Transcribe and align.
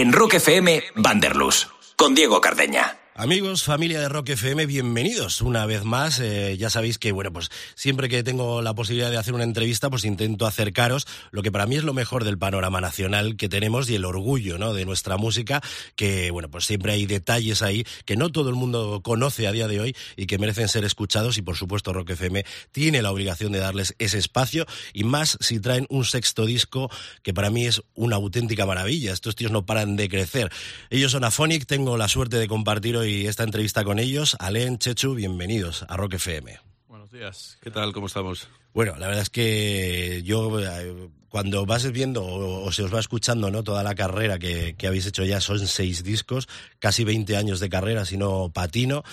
En 0.00 0.12
Rock 0.12 0.34
FM, 0.34 0.84
Vanderlus, 0.94 1.66
con 1.96 2.14
Diego 2.14 2.40
Cardeña. 2.40 2.98
Amigos, 3.20 3.64
familia 3.64 4.00
de 4.00 4.08
Rock 4.08 4.28
FM, 4.28 4.64
bienvenidos 4.66 5.42
una 5.42 5.66
vez 5.66 5.82
más. 5.82 6.20
Eh, 6.20 6.56
ya 6.56 6.70
sabéis 6.70 6.98
que, 6.98 7.10
bueno, 7.10 7.32
pues 7.32 7.50
siempre 7.74 8.08
que 8.08 8.22
tengo 8.22 8.62
la 8.62 8.76
posibilidad 8.76 9.10
de 9.10 9.16
hacer 9.16 9.34
una 9.34 9.42
entrevista, 9.42 9.90
pues 9.90 10.04
intento 10.04 10.46
acercaros 10.46 11.04
lo 11.32 11.42
que 11.42 11.50
para 11.50 11.66
mí 11.66 11.74
es 11.74 11.82
lo 11.82 11.92
mejor 11.92 12.22
del 12.22 12.38
panorama 12.38 12.80
nacional 12.80 13.34
que 13.34 13.48
tenemos 13.48 13.90
y 13.90 13.96
el 13.96 14.04
orgullo, 14.04 14.56
¿no? 14.56 14.72
De 14.72 14.84
nuestra 14.84 15.16
música, 15.16 15.60
que, 15.96 16.30
bueno, 16.30 16.48
pues 16.48 16.64
siempre 16.66 16.92
hay 16.92 17.06
detalles 17.06 17.60
ahí 17.60 17.84
que 18.04 18.14
no 18.14 18.30
todo 18.30 18.50
el 18.50 18.54
mundo 18.54 19.00
conoce 19.02 19.48
a 19.48 19.52
día 19.52 19.66
de 19.66 19.80
hoy 19.80 19.96
y 20.14 20.26
que 20.26 20.38
merecen 20.38 20.68
ser 20.68 20.84
escuchados 20.84 21.38
y, 21.38 21.42
por 21.42 21.56
supuesto, 21.56 21.92
Rock 21.92 22.10
FM 22.10 22.44
tiene 22.70 23.02
la 23.02 23.10
obligación 23.10 23.50
de 23.50 23.58
darles 23.58 23.96
ese 23.98 24.18
espacio 24.18 24.64
y 24.92 25.02
más 25.02 25.36
si 25.40 25.58
traen 25.58 25.86
un 25.90 26.04
sexto 26.04 26.46
disco 26.46 26.88
que 27.24 27.34
para 27.34 27.50
mí 27.50 27.66
es 27.66 27.82
una 27.94 28.14
auténtica 28.14 28.64
maravilla. 28.64 29.12
Estos 29.12 29.34
tíos 29.34 29.50
no 29.50 29.66
paran 29.66 29.96
de 29.96 30.08
crecer. 30.08 30.52
Ellos 30.88 31.10
son 31.10 31.24
Afonic, 31.24 31.66
tengo 31.66 31.96
la 31.96 32.06
suerte 32.06 32.36
de 32.36 32.46
compartir 32.46 32.96
hoy 32.96 33.07
esta 33.08 33.42
entrevista 33.42 33.84
con 33.84 33.98
ellos. 33.98 34.36
Alen, 34.38 34.78
Chechu, 34.78 35.14
bienvenidos 35.14 35.84
a 35.88 35.96
Rock 35.96 36.14
FM. 36.14 36.58
Buenos 36.86 37.10
días, 37.10 37.58
¿qué 37.62 37.70
tal? 37.70 37.92
¿Cómo 37.92 38.06
estamos? 38.06 38.48
Bueno, 38.74 38.96
la 38.98 39.06
verdad 39.06 39.22
es 39.22 39.30
que 39.30 40.22
yo 40.24 40.60
eh, 40.60 41.08
cuando 41.28 41.64
vas 41.64 41.90
viendo 41.90 42.24
o, 42.24 42.70
se 42.70 42.82
os 42.82 42.94
va 42.94 43.00
escuchando 43.00 43.50
no 43.50 43.64
toda 43.64 43.82
la 43.82 43.94
carrera 43.94 44.38
que, 44.38 44.74
que 44.76 44.86
habéis 44.86 45.06
hecho 45.06 45.24
ya, 45.24 45.40
son 45.40 45.66
seis 45.66 46.04
discos, 46.04 46.48
casi 46.78 47.04
20 47.04 47.36
años 47.36 47.60
de 47.60 47.70
carrera, 47.70 48.04
si 48.04 48.18
no 48.18 48.50
patino 48.52 49.04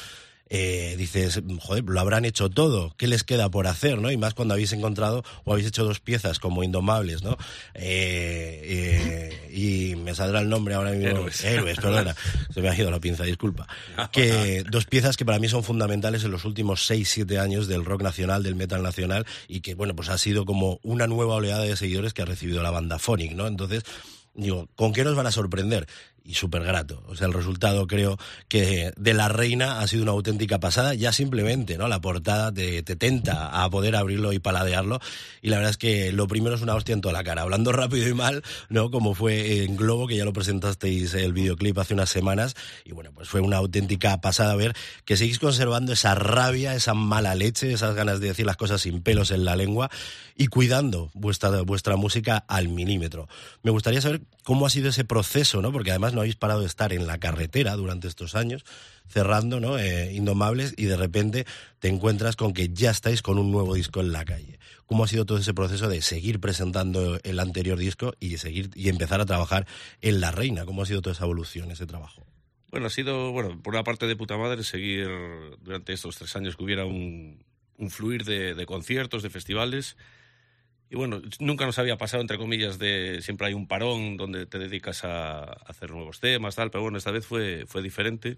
eh, 0.47 0.95
dices, 0.97 1.41
joder, 1.59 1.83
lo 1.85 1.99
habrán 1.99 2.23
hecho 2.23 2.49
todo, 2.49 2.93
¿qué 2.97 3.07
les 3.07 3.23
queda 3.23 3.49
por 3.49 3.65
hacer? 3.65 3.99
¿no? 3.99 4.11
Y 4.11 4.17
más 4.17 4.35
cuando 4.35 4.53
habéis 4.53 4.73
encontrado 4.73 5.23
o 5.43 5.51
habéis 5.51 5.67
hecho 5.67 5.83
dos 5.83 5.99
piezas 5.99 6.37
como 6.37 6.63
Indomables, 6.63 7.23
¿no? 7.23 7.37
Eh, 7.73 8.61
eh, 8.63 9.51
y 9.51 9.95
me 9.95 10.13
saldrá 10.13 10.41
el 10.41 10.49
nombre 10.49 10.75
ahora 10.75 10.91
mismo. 10.91 11.09
Héroes. 11.09 11.43
Héroes, 11.43 11.77
perdona, 11.77 12.15
se 12.53 12.61
me 12.61 12.69
ha 12.69 12.77
ido 12.77 12.91
la 12.91 12.99
pinza, 12.99 13.23
disculpa. 13.23 13.67
Que 14.11 14.63
dos 14.69 14.85
piezas 14.85 15.17
que 15.17 15.25
para 15.25 15.39
mí 15.39 15.49
son 15.49 15.63
fundamentales 15.63 16.23
en 16.23 16.31
los 16.31 16.45
últimos 16.45 16.85
6, 16.85 17.09
7 17.09 17.39
años 17.39 17.67
del 17.67 17.83
rock 17.83 18.03
nacional, 18.03 18.43
del 18.43 18.55
metal 18.55 18.83
nacional, 18.83 19.25
y 19.47 19.61
que, 19.61 19.73
bueno, 19.73 19.95
pues 19.95 20.09
ha 20.09 20.17
sido 20.17 20.45
como 20.45 20.79
una 20.83 21.07
nueva 21.07 21.35
oleada 21.35 21.63
de 21.63 21.75
seguidores 21.75 22.13
que 22.13 22.21
ha 22.21 22.25
recibido 22.25 22.61
la 22.61 22.71
banda 22.71 22.99
Phonic, 22.99 23.31
¿no? 23.31 23.47
Entonces, 23.47 23.83
digo, 24.35 24.69
¿con 24.75 24.93
qué 24.93 25.03
nos 25.03 25.15
van 25.15 25.27
a 25.27 25.31
sorprender? 25.31 25.87
Y 26.25 26.33
súper 26.33 26.63
grato. 26.63 27.03
O 27.07 27.15
sea, 27.15 27.27
el 27.27 27.33
resultado 27.33 27.85
creo 27.85 28.17
que 28.47 28.91
de 28.97 29.13
La 29.13 29.29
Reina 29.29 29.79
ha 29.79 29.87
sido 29.87 30.03
una 30.03 30.11
auténtica 30.11 30.59
pasada, 30.59 30.95
ya 30.95 31.11
simplemente, 31.11 31.77
¿no? 31.77 31.87
La 31.87 32.01
portada 32.01 32.51
te, 32.51 32.81
te, 32.81 32.95
tenta 32.95 33.63
a 33.63 33.69
poder 33.69 33.95
abrirlo 33.95 34.33
y 34.33 34.39
paladearlo 34.39 34.99
y 35.41 35.49
la 35.49 35.57
verdad 35.57 35.71
es 35.71 35.77
que 35.77 36.11
lo 36.11 36.27
primero 36.27 36.55
es 36.55 36.61
una 36.61 36.73
hostia 36.73 36.93
en 36.93 37.01
toda 37.01 37.13
la 37.13 37.23
cara, 37.23 37.43
hablando 37.43 37.71
rápido 37.71 38.09
y 38.09 38.13
mal, 38.13 38.43
¿no? 38.69 38.89
Como 38.89 39.13
fue 39.13 39.63
en 39.63 39.75
Globo, 39.75 40.07
que 40.07 40.17
ya 40.17 40.25
lo 40.25 40.33
presentasteis 40.33 41.13
el 41.13 41.33
videoclip 41.33 41.77
hace 41.77 41.93
unas 41.93 42.09
semanas 42.09 42.55
y 42.83 42.93
bueno, 42.93 43.11
pues 43.13 43.29
fue 43.29 43.41
una 43.41 43.57
auténtica 43.57 44.19
pasada 44.19 44.55
ver 44.55 44.73
que 45.05 45.17
seguís 45.17 45.37
conservando 45.37 45.93
esa 45.93 46.15
rabia, 46.15 46.73
esa 46.73 46.95
mala 46.95 47.35
leche, 47.35 47.71
esas 47.71 47.93
ganas 47.93 48.19
de 48.19 48.27
decir 48.29 48.45
las 48.47 48.57
cosas 48.57 48.81
sin 48.81 49.01
pelos 49.01 49.29
en 49.29 49.45
la 49.45 49.55
lengua 49.55 49.91
y 50.35 50.47
cuidando 50.47 51.11
vuestra, 51.13 51.61
vuestra 51.61 51.95
música 51.95 52.43
al 52.47 52.67
milímetro. 52.67 53.27
Me 53.61 53.71
gustaría 53.71 54.01
saber 54.01 54.21
cómo 54.43 54.65
ha 54.65 54.69
sido 54.69 54.89
ese 54.89 55.05
proceso, 55.05 55.61
¿no? 55.61 55.71
Porque 55.71 55.91
además 55.91 56.13
no 56.15 56.21
habéis 56.21 56.35
parado 56.35 56.61
de 56.61 56.67
estar 56.67 56.93
en 56.93 57.05
la 57.05 57.19
carretera 57.19 57.75
durante 57.75 58.07
estos 58.07 58.35
años, 58.35 58.63
cerrando, 59.07 59.59
¿no? 59.59 59.77
Eh, 59.77 60.13
Indomables, 60.13 60.73
y 60.77 60.85
de 60.85 60.97
repente 60.97 61.45
te 61.79 61.89
encuentras 61.89 62.35
con 62.35 62.53
que 62.53 62.69
ya 62.69 62.89
estáis 62.89 63.21
con 63.21 63.37
un 63.37 63.51
nuevo 63.51 63.75
disco 63.75 63.99
en 63.99 64.11
la 64.11 64.25
calle. 64.25 64.59
¿Cómo 64.85 65.03
ha 65.03 65.07
sido 65.07 65.25
todo 65.25 65.37
ese 65.37 65.53
proceso 65.53 65.87
de 65.87 66.01
seguir 66.01 66.39
presentando 66.39 67.19
el 67.23 67.39
anterior 67.39 67.77
disco 67.77 68.13
y 68.19 68.37
seguir 68.37 68.71
y 68.75 68.89
empezar 68.89 69.21
a 69.21 69.25
trabajar 69.25 69.67
en 70.01 70.21
La 70.21 70.31
Reina? 70.31 70.65
¿Cómo 70.65 70.81
ha 70.81 70.85
sido 70.85 71.01
toda 71.01 71.13
esa 71.13 71.25
evolución, 71.25 71.69
ese 71.71 71.85
trabajo? 71.85 72.25
Bueno, 72.71 72.87
ha 72.87 72.89
sido, 72.89 73.31
bueno, 73.31 73.61
por 73.61 73.73
una 73.73 73.83
parte 73.83 74.07
de 74.07 74.15
puta 74.15 74.37
madre 74.37 74.63
seguir 74.63 75.07
durante 75.61 75.93
estos 75.93 76.17
tres 76.17 76.35
años 76.35 76.57
que 76.57 76.63
hubiera 76.63 76.85
un, 76.85 77.43
fluir 77.89 78.23
de 78.25 78.65
conciertos, 78.65 79.23
de 79.23 79.29
festivales. 79.29 79.95
Y 80.95 80.97
bueno, 80.97 81.21
nunca 81.41 81.65
nos 81.65 81.77
había 81.77 81.97
pasado, 81.97 82.21
entre 82.21 82.37
comillas, 82.37 82.79
de 82.79 83.21
siempre 83.21 83.47
hay 83.47 83.53
un 83.53 83.67
parón 83.67 84.15
donde 84.15 84.45
te 84.45 84.57
dedicas 84.57 85.03
a, 85.03 85.41
hacer 85.43 85.91
nuevos 85.91 86.21
temas, 86.21 86.55
tal, 86.55 86.71
pero 86.71 86.83
bueno, 86.83 86.97
esta 86.97 87.11
vez 87.11 87.25
fue, 87.25 87.65
fue 87.67 87.81
diferente. 87.81 88.37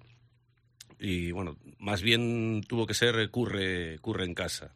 Y 0.97 1.29
bueno, 1.29 1.55
más 1.77 2.01
bien 2.01 2.63
tuvo 2.67 2.87
que 2.87 2.95
ser 2.95 3.29
curre, 3.29 3.99
curre 3.99 4.25
en 4.25 4.33
casa. 4.33 4.73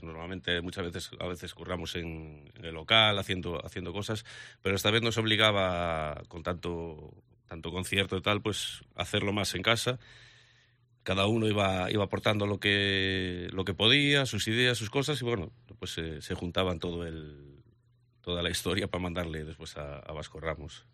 Normalmente 0.00 0.60
muchas 0.60 0.84
veces, 0.84 1.10
a 1.18 1.26
veces 1.26 1.52
curramos 1.54 1.96
en, 1.96 2.52
en, 2.54 2.66
el 2.66 2.74
local 2.74 3.18
haciendo, 3.18 3.60
haciendo 3.66 3.92
cosas, 3.92 4.24
pero 4.62 4.76
esta 4.76 4.92
vez 4.92 5.02
nos 5.02 5.18
obligaba, 5.18 6.22
con 6.28 6.44
tanto, 6.44 7.14
tanto 7.48 7.72
concierto 7.72 8.16
y 8.16 8.22
tal, 8.22 8.42
pues 8.42 8.84
hacerlo 8.94 9.32
más 9.32 9.56
en 9.56 9.62
casa 9.62 9.98
cada 11.04 11.26
uno 11.26 11.46
iba, 11.46 11.90
iba 11.92 12.02
aportando 12.02 12.46
lo 12.46 12.58
que, 12.58 13.48
lo 13.52 13.64
que 13.64 13.74
podía, 13.74 14.26
sus 14.26 14.48
ideas, 14.48 14.78
sus 14.78 14.90
cosas, 14.90 15.20
y 15.20 15.24
bueno, 15.24 15.52
pues 15.84 15.92
se, 15.92 16.22
se 16.22 16.34
juntaban 16.34 16.78
todo 16.78 17.04
el, 17.04 17.62
toda 18.22 18.42
la 18.42 18.48
historia 18.48 18.88
para 18.88 19.02
mandarle 19.02 19.44
después 19.44 19.76
a, 19.76 19.98
a, 19.98 20.12
Vasco 20.12 20.40
Ramos. 20.40 20.86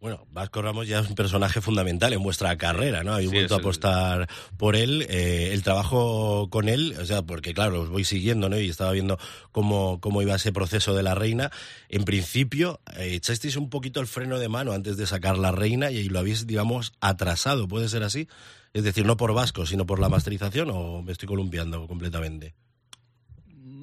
Bueno, 0.00 0.26
Vasco 0.30 0.60
Ramos 0.60 0.86
ya 0.86 0.98
es 0.98 1.08
un 1.08 1.14
personaje 1.14 1.62
fundamental 1.62 2.12
en 2.12 2.22
vuestra 2.22 2.54
carrera, 2.58 3.02
¿no? 3.02 3.14
Habéis 3.14 3.30
sí, 3.30 3.36
vuelto 3.36 3.54
a 3.54 3.58
apostar 3.58 4.20
el... 4.20 4.56
por 4.58 4.76
él. 4.76 5.06
Eh, 5.08 5.54
el 5.54 5.62
trabajo 5.62 6.50
con 6.50 6.68
él, 6.68 6.94
o 7.00 7.06
sea, 7.06 7.22
porque 7.22 7.54
claro, 7.54 7.80
os 7.80 7.88
voy 7.88 8.04
siguiendo, 8.04 8.50
¿no? 8.50 8.60
Y 8.60 8.68
estaba 8.68 8.92
viendo 8.92 9.18
cómo, 9.50 9.98
cómo 9.98 10.20
iba 10.20 10.34
ese 10.34 10.52
proceso 10.52 10.94
de 10.94 11.02
la 11.02 11.14
reina. 11.14 11.50
En 11.88 12.04
principio, 12.04 12.82
eh, 12.98 13.14
echasteis 13.14 13.56
un 13.56 13.70
poquito 13.70 13.98
el 13.98 14.06
freno 14.06 14.38
de 14.38 14.50
mano 14.50 14.72
antes 14.72 14.98
de 14.98 15.06
sacar 15.06 15.38
la 15.38 15.52
reina 15.52 15.90
y 15.90 16.10
lo 16.10 16.18
habéis, 16.18 16.46
digamos, 16.46 16.92
atrasado. 17.00 17.66
¿Puede 17.66 17.88
ser 17.88 18.02
así? 18.02 18.28
Es 18.74 18.84
decir, 18.84 19.06
no 19.06 19.16
por 19.16 19.32
Vasco, 19.32 19.64
sino 19.64 19.86
por 19.86 20.00
la 20.00 20.10
masterización, 20.10 20.68
o 20.70 21.02
me 21.02 21.12
estoy 21.12 21.28
columpiando 21.28 21.86
completamente. 21.86 22.54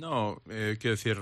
No, 0.05 0.39
eh, 0.51 0.77
quiero 0.79 0.95
decir, 0.95 1.17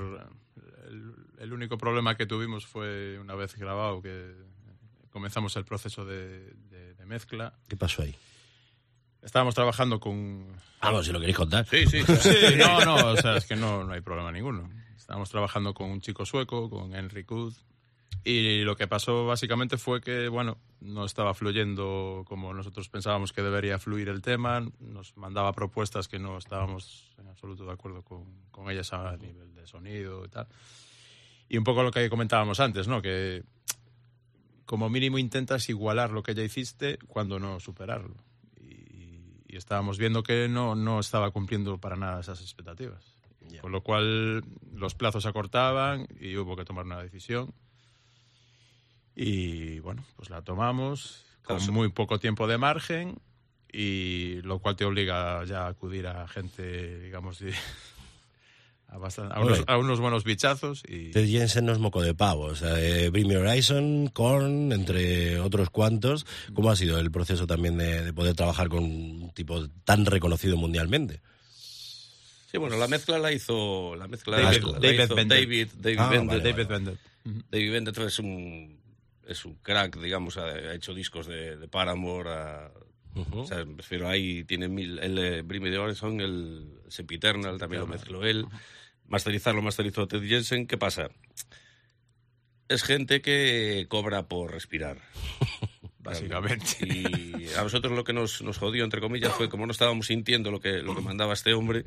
el, 0.89 1.15
el, 1.39 1.53
único 1.53 1.77
problema 1.77 2.17
que 2.17 2.25
tuvimos 2.25 2.65
fue 2.65 3.17
una 3.17 3.33
vez 3.33 3.55
grabado 3.55 4.01
que 4.01 4.33
comenzamos 5.09 5.55
el 5.55 5.63
proceso 5.63 6.03
de, 6.03 6.51
de, 6.69 6.93
de 6.93 7.05
mezcla. 7.05 7.53
¿Qué 7.69 7.77
pasó 7.77 8.01
ahí? 8.01 8.13
Estábamos 9.21 9.55
trabajando 9.55 10.01
con. 10.01 10.47
Vamos, 10.81 11.05
si 11.05 11.13
lo 11.13 11.21
queréis 11.21 11.37
contar. 11.37 11.65
Sí, 11.65 11.85
sí. 11.87 12.03
sí 12.03 12.29
no, 12.57 12.83
no, 12.83 13.13
o 13.13 13.15
sea, 13.15 13.37
es 13.37 13.45
que 13.45 13.55
no, 13.55 13.85
no 13.85 13.93
hay 13.93 14.01
problema 14.01 14.33
ninguno. 14.33 14.69
Estábamos 14.97 15.29
trabajando 15.29 15.73
con 15.73 15.89
un 15.89 16.01
chico 16.01 16.25
sueco, 16.25 16.69
con 16.69 16.93
Henry 16.93 17.23
Kud, 17.23 17.53
y 18.25 18.63
lo 18.63 18.75
que 18.75 18.87
pasó 18.87 19.25
básicamente 19.25 19.77
fue 19.77 20.01
que, 20.01 20.27
bueno, 20.27 20.57
no 20.83 21.05
estaba 21.05 21.33
fluyendo 21.33 22.23
como 22.27 22.53
nosotros 22.53 22.89
pensábamos 22.89 23.31
que 23.31 23.41
debería 23.41 23.79
fluir 23.79 24.09
el 24.09 24.21
tema, 24.21 24.67
nos 24.79 25.15
mandaba 25.15 25.53
propuestas 25.53 26.07
que 26.07 26.19
no 26.19 26.37
estábamos 26.37 27.15
en 27.17 27.27
absoluto 27.27 27.65
de 27.65 27.71
acuerdo 27.71 28.03
con, 28.03 28.25
con 28.51 28.69
ellas 28.69 28.91
a 28.93 29.15
nivel 29.17 29.55
de 29.55 29.65
sonido 29.65 30.25
y 30.25 30.29
tal. 30.29 30.47
Y 31.47 31.57
un 31.57 31.63
poco 31.63 31.83
lo 31.83 31.91
que 31.91 32.09
comentábamos 32.09 32.59
antes, 32.59 32.87
¿no? 32.87 33.01
Que 33.01 33.43
como 34.65 34.89
mínimo 34.89 35.17
intentas 35.17 35.69
igualar 35.69 36.11
lo 36.11 36.21
que 36.21 36.35
ya 36.35 36.43
hiciste 36.43 36.97
cuando 37.07 37.39
no 37.39 37.59
superarlo. 37.59 38.15
Y, 38.59 39.41
y 39.47 39.55
estábamos 39.55 39.97
viendo 39.97 40.21
que 40.21 40.49
no, 40.49 40.75
no 40.75 40.99
estaba 40.99 41.31
cumpliendo 41.31 41.77
para 41.77 41.95
nada 41.95 42.19
esas 42.19 42.41
expectativas. 42.41 43.15
Yeah. 43.49 43.61
Con 43.61 43.71
lo 43.71 43.81
cual 43.81 44.43
los 44.73 44.95
plazos 44.95 45.23
se 45.23 45.29
acortaban 45.29 46.07
y 46.19 46.35
hubo 46.37 46.55
que 46.55 46.65
tomar 46.65 46.85
una 46.85 47.01
decisión 47.01 47.53
y 49.15 49.79
bueno, 49.79 50.03
pues 50.15 50.29
la 50.29 50.41
tomamos 50.41 51.25
con 51.43 51.57
claro, 51.57 51.73
muy 51.73 51.89
poco 51.89 52.19
tiempo 52.19 52.47
de 52.47 52.57
margen 52.57 53.19
y 53.71 54.41
lo 54.43 54.59
cual 54.59 54.75
te 54.75 54.85
obliga 54.85 55.43
ya 55.45 55.65
a 55.65 55.69
acudir 55.69 56.07
a 56.07 56.27
gente, 56.27 56.99
digamos, 56.99 57.39
de, 57.39 57.53
a, 58.87 58.97
bastante, 58.97 59.33
a, 59.35 59.41
unos, 59.41 59.63
a, 59.67 59.77
unos, 59.77 59.99
buenos 59.99 60.23
bichazos. 60.23 60.83
Y... 60.87 61.11
Ted 61.11 61.27
Jensen 61.27 61.65
no 61.65 61.71
es 61.71 61.79
moco 61.79 62.01
de 62.01 62.13
pavo, 62.13 62.43
o 62.43 62.55
sea, 62.55 62.79
eh, 62.79 63.09
Bring 63.09 63.27
Me 63.27 63.37
Horizon, 63.37 64.07
Korn, 64.07 64.71
entre 64.71 65.39
otros 65.39 65.69
cuantos. 65.69 66.25
¿Cómo 66.53 66.69
ha 66.69 66.75
sido 66.75 66.99
el 66.99 67.11
proceso 67.11 67.47
también 67.47 67.77
de, 67.77 68.03
de 68.03 68.13
poder 68.13 68.35
trabajar 68.35 68.69
con 68.69 68.83
un 68.83 69.31
tipo 69.33 69.67
tan 69.83 70.05
reconocido 70.05 70.55
mundialmente? 70.55 71.21
Sí, 72.53 72.59
bueno, 72.59 72.77
la 72.77 72.87
mezcla 72.87 73.17
la 73.17 73.31
hizo, 73.31 73.95
la 73.95 74.07
mezcla 74.07 74.39
David, 74.39 74.61
la, 74.61 74.71
David, 74.73 74.97
la 74.97 75.03
hizo 75.05 75.15
Bender. 75.15 75.39
David, 75.39 75.67
David 75.75 75.99
ah, 75.99 76.09
Bender. 76.09 76.37
Vale, 76.37 76.51
David 76.51 76.67
Bender. 76.67 76.97
David 77.49 77.71
Bender 77.71 77.99
es 78.03 78.19
un 78.19 78.82
es 79.27 79.45
un 79.45 79.55
crack, 79.55 79.97
digamos, 79.99 80.37
ha, 80.37 80.45
ha 80.45 80.73
hecho 80.73 80.93
discos 80.93 81.27
de, 81.27 81.57
de 81.57 81.67
Paramore, 81.67 82.29
a, 82.29 82.71
uh 83.15 83.25
-huh. 83.25 83.41
o 83.41 83.45
sea, 83.45 83.65
prefiero 83.65 84.07
ahí 84.07 84.43
tiene 84.43 84.67
mil, 84.67 84.99
el 84.99 85.17
eh, 85.17 85.41
Brimmy 85.41 85.69
de 85.69 85.77
Horizon, 85.77 86.21
el 86.21 86.79
Sempiternal, 86.87 87.57
también 87.57 87.81
lo 87.81 87.87
mezcló 87.87 88.25
él, 88.25 88.45
masterizarlo 89.07 89.61
masterizó 89.61 90.07
Ted 90.07 90.23
Jensen, 90.23 90.67
¿qué 90.67 90.77
pasa? 90.77 91.09
Es 92.67 92.83
gente 92.83 93.21
que 93.21 93.85
cobra 93.89 94.27
por 94.27 94.51
respirar. 94.51 94.97
Básicamente. 95.99 96.65
Y 96.81 97.47
a 97.57 97.63
nosotros 97.63 97.93
lo 97.93 98.03
que 98.03 98.11
nos, 98.11 98.41
nos 98.41 98.57
jodió, 98.57 98.83
entre 98.83 98.99
comillas, 98.99 99.33
fue 99.33 99.47
como 99.47 99.65
no 99.65 99.71
estábamos 99.71 100.07
sintiendo 100.07 100.51
lo 100.51 100.59
que, 100.59 100.81
lo 100.81 100.93
que 100.95 101.01
mandaba 101.01 101.33
este 101.33 101.53
hombre, 101.53 101.85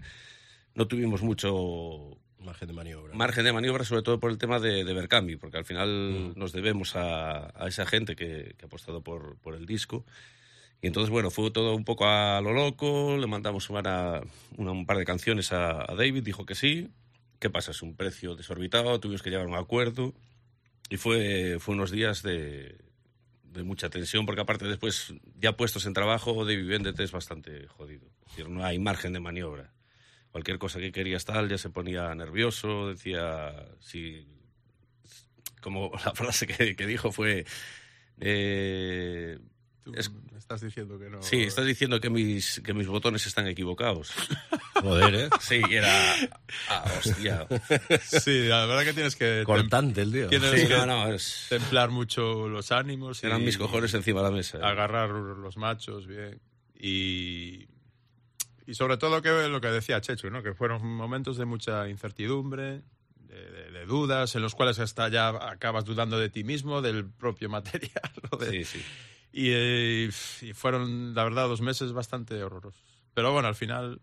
no 0.74 0.86
tuvimos 0.86 1.22
mucho 1.22 2.18
Margen 2.46 2.68
de 2.68 2.74
maniobra. 2.74 3.14
Margen 3.14 3.44
de 3.44 3.52
maniobra, 3.52 3.84
sobre 3.84 4.02
todo 4.02 4.18
por 4.18 4.30
el 4.30 4.38
tema 4.38 4.58
de, 4.60 4.84
de 4.84 4.94
Berkami, 4.94 5.36
porque 5.36 5.58
al 5.58 5.64
final 5.66 5.88
Mm. 6.34 6.38
nos 6.38 6.52
debemos 6.52 6.96
a, 6.96 7.48
a 7.62 7.68
esa 7.68 7.84
gente 7.84 8.16
que, 8.16 8.54
que 8.56 8.64
ha 8.64 8.66
apostado 8.66 9.02
por, 9.02 9.36
por 9.38 9.54
el 9.54 9.66
disco. 9.66 10.06
Y 10.80 10.86
entonces, 10.86 11.10
bueno, 11.10 11.30
fue 11.30 11.50
todo 11.50 11.74
un 11.74 11.84
poco 11.84 12.06
a 12.06 12.40
lo 12.40 12.52
loco, 12.52 13.16
le 13.18 13.26
mandamos 13.26 13.64
sumar 13.64 13.88
a 13.88 14.22
una- 14.56 14.72
un 14.72 14.86
par 14.86 14.96
de 14.98 15.04
canciones 15.04 15.52
a, 15.52 15.82
a 15.90 15.94
David, 15.94 16.22
dijo 16.22 16.46
que 16.46 16.54
sí. 16.54 16.88
¿Qué 17.38 17.50
pasa? 17.50 17.72
Es 17.72 17.82
un 17.82 17.94
precio 17.96 18.34
desorbitado, 18.36 18.98
tuvimos 19.00 19.22
que 19.22 19.28
llegar 19.30 19.46
a 19.46 19.48
un 19.48 19.54
acuerdo. 19.56 20.14
Y 20.88 20.96
fue, 20.98 21.56
fue 21.60 21.74
unos 21.74 21.90
días 21.90 22.22
de, 22.22 22.76
de 23.42 23.62
mucha 23.64 23.90
tensión, 23.90 24.24
porque 24.24 24.40
aparte 24.42 24.66
después, 24.66 25.12
ya 25.40 25.56
puestos 25.56 25.84
en 25.86 25.92
trabajo, 25.94 26.44
David 26.44 26.66
Vendette 26.68 27.00
es 27.00 27.10
bastante 27.12 27.66
jodido. 27.66 28.06
Es 28.26 28.36
decir, 28.36 28.48
no 28.48 28.64
hay 28.64 28.78
margen 28.78 29.12
de 29.12 29.20
maniobra. 29.20 29.72
Cualquier 30.36 30.58
cosa 30.58 30.78
que 30.80 30.92
querías 30.92 31.24
tal, 31.24 31.48
ya 31.48 31.56
se 31.56 31.70
ponía 31.70 32.14
nervioso, 32.14 32.88
decía, 32.90 33.54
si, 33.80 34.26
como 35.62 35.90
la 36.04 36.12
frase 36.14 36.46
que, 36.46 36.76
que 36.76 36.86
dijo 36.86 37.10
fue, 37.10 37.46
eh, 38.20 39.38
Tú 39.82 39.94
Es- 39.94 40.10
me 40.12 40.36
estás 40.38 40.60
diciendo 40.60 40.98
que 40.98 41.08
no. 41.08 41.22
sí, 41.22 41.44
estás 41.44 41.64
diciendo 41.64 42.00
que 42.00 42.10
mis, 42.10 42.60
que 42.64 42.74
mis 42.74 42.86
botones 42.86 43.24
están 43.26 43.46
equivocados. 43.46 44.12
Joder, 44.74 45.14
¿eh? 45.14 45.28
Sí, 45.40 45.62
era, 45.70 45.88
ah, 46.68 46.84
hostia. 46.98 47.46
Sí, 48.02 48.46
la 48.48 48.66
verdad 48.66 48.84
que 48.84 48.92
tienes 48.92 49.16
que. 49.16 49.42
Cortante 49.46 50.02
el 50.02 50.12
tío. 50.12 50.28
Tienes 50.28 50.50
Sí, 50.60 50.66
que 50.68 50.74
no, 50.76 50.84
no, 50.86 51.12
es, 51.14 51.46
templar 51.48 51.88
mucho 51.90 52.46
los 52.48 52.72
ánimos. 52.72 53.24
eran 53.24 53.40
y 53.40 53.46
mis 53.46 53.56
cojones 53.56 53.94
encima 53.94 54.20
de 54.20 54.24
la 54.28 54.36
mesa. 54.36 54.58
Agarrar 54.58 55.08
los 55.08 55.56
machos 55.56 56.06
bien. 56.06 56.40
Y. 56.78 57.66
Y 58.66 58.74
sobre 58.74 58.96
todo 58.96 59.22
que 59.22 59.48
lo 59.48 59.60
que 59.60 59.68
decía 59.68 60.00
Chechu, 60.00 60.28
¿no? 60.30 60.42
Que 60.42 60.52
fueron 60.54 60.84
momentos 60.84 61.36
de 61.36 61.44
mucha 61.44 61.88
incertidumbre, 61.88 62.82
de, 63.20 63.50
de- 63.50 63.70
de 63.70 63.86
dudas, 63.86 64.34
en 64.34 64.42
los 64.42 64.54
cuales 64.54 64.78
hasta 64.78 65.08
ya 65.08 65.28
acabas 65.28 65.84
dudando 65.84 66.18
de 66.18 66.28
ti 66.30 66.42
mismo, 66.44 66.82
del 66.82 67.04
propio 67.08 67.48
material. 67.50 68.12
o 68.30 68.36
de- 68.36 68.50
Sí, 68.50 68.64
sí. 68.64 68.84
Y, 69.32 69.50
eh, 69.52 70.10
y 70.42 70.52
fueron, 70.54 71.14
la 71.14 71.22
verdad, 71.24 71.46
dos 71.48 71.60
meses 71.60 71.92
bastante 71.92 72.42
horrorosos. 72.42 72.82
Pero 73.14 73.32
bueno, 73.32 73.48
al 73.48 73.54
final, 73.54 74.00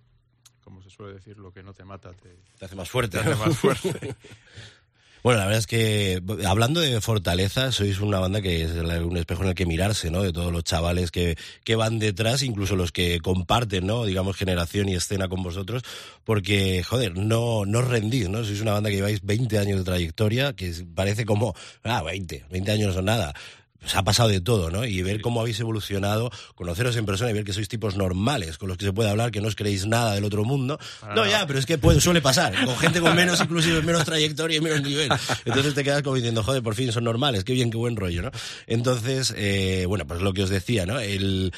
como 0.64 0.82
se 0.84 0.90
suele 0.90 1.14
decir, 1.16 1.38
lo 1.38 1.52
que 1.52 1.64
no 1.64 1.74
te 1.74 1.84
mata 1.84 2.14
te, 2.14 2.38
Te 2.60 2.66
hace 2.66 2.76
más 2.76 2.90
fuerte. 2.90 3.18
te 3.20 3.30
hace 3.30 3.36
más 3.44 3.58
fuerte. 3.58 4.16
Bueno, 5.24 5.40
la 5.40 5.46
verdad 5.46 5.60
es 5.60 5.68
que 5.68 6.22
hablando 6.46 6.82
de 6.82 7.00
fortaleza, 7.00 7.72
sois 7.72 8.02
una 8.02 8.20
banda 8.20 8.42
que 8.42 8.64
es 8.64 8.72
un 8.72 9.16
espejo 9.16 9.44
en 9.44 9.50
el 9.50 9.56
que 9.56 9.66
mirarse, 9.66 10.12
¿no? 10.12 10.22
De 10.22 10.34
todos 10.34 10.52
los 10.52 10.66
chavales 10.66 11.12
que, 11.12 11.38
que 11.64 11.78
van 11.78 11.98
detrás, 11.98 12.44
incluso 12.44 12.76
los 12.76 12.92
que 12.92 13.22
comparten, 13.22 13.88
¿no? 13.88 14.04
Digamos, 14.04 14.36
generación 14.36 14.90
y 14.90 14.96
escena 14.96 15.30
con 15.30 15.42
vosotros, 15.42 15.84
porque, 16.26 16.84
joder, 16.84 17.16
no, 17.18 17.66
no 17.66 17.80
os 17.80 17.88
rendís, 17.88 18.28
¿no? 18.28 18.44
Sois 18.44 18.60
una 18.60 18.74
banda 18.74 18.90
que 18.90 18.98
lleváis 18.98 19.22
20 19.24 19.60
años 19.60 19.78
de 19.80 19.86
trayectoria, 19.86 20.54
que 20.58 20.74
parece 20.94 21.24
como, 21.24 21.56
ah, 21.84 22.04
20, 22.04 22.44
20 22.52 22.72
años 22.72 22.88
no 22.90 22.94
son 22.94 23.06
nada. 23.06 23.34
Pues 23.84 23.96
ha 23.96 24.04
pasado 24.04 24.30
de 24.30 24.40
todo, 24.40 24.72
¿no? 24.72 24.86
Y 24.86 25.02
ver 25.02 25.20
cómo 25.20 25.42
habéis 25.42 25.60
evolucionado, 25.60 26.32
conoceros 26.56 26.96
en 26.96 27.06
persona 27.06 27.32
y 27.32 27.34
ver 27.34 27.44
que 27.44 27.52
sois 27.52 27.68
tipos 27.68 27.98
normales, 27.98 28.58
con 28.58 28.70
los 28.70 28.78
que 28.78 28.86
se 28.86 28.94
puede 28.94 29.10
hablar, 29.10 29.30
que 29.30 29.42
no 29.42 29.50
os 29.50 29.56
creéis 29.56 29.86
nada 29.86 30.16
del 30.16 30.24
otro 30.24 30.46
mundo. 30.46 30.80
No, 31.14 31.26
ya, 31.26 31.46
pero 31.46 31.60
es 31.60 31.66
que 31.66 31.78
puede, 31.78 32.00
suele 32.00 32.22
pasar, 32.22 32.54
con 32.66 32.78
gente 32.78 33.02
con 33.02 33.14
menos, 33.14 33.42
inclusive 33.42 33.82
menos 33.82 34.06
trayectoria 34.06 34.58
y 34.58 34.62
menos 34.62 34.82
nivel. 34.82 35.10
Entonces 35.44 35.74
te 35.74 35.84
quedas 35.84 36.02
como 36.02 36.16
diciendo, 36.16 36.44
joder, 36.44 36.64
por 36.64 36.76
fin 36.76 36.94
son 36.94 37.04
normales, 37.04 37.44
qué 37.44 37.52
bien, 37.52 37.72
qué 37.72 37.78
buen 37.78 37.98
rollo, 37.98 38.22
¿no? 38.22 38.32
Entonces, 38.68 39.34
eh, 39.36 39.86
bueno, 39.86 40.08
pues 40.08 40.22
lo 40.22 40.34
que 40.34 40.44
os 40.44 40.50
decía, 40.50 40.86
¿no? 40.86 41.00
El, 41.00 41.52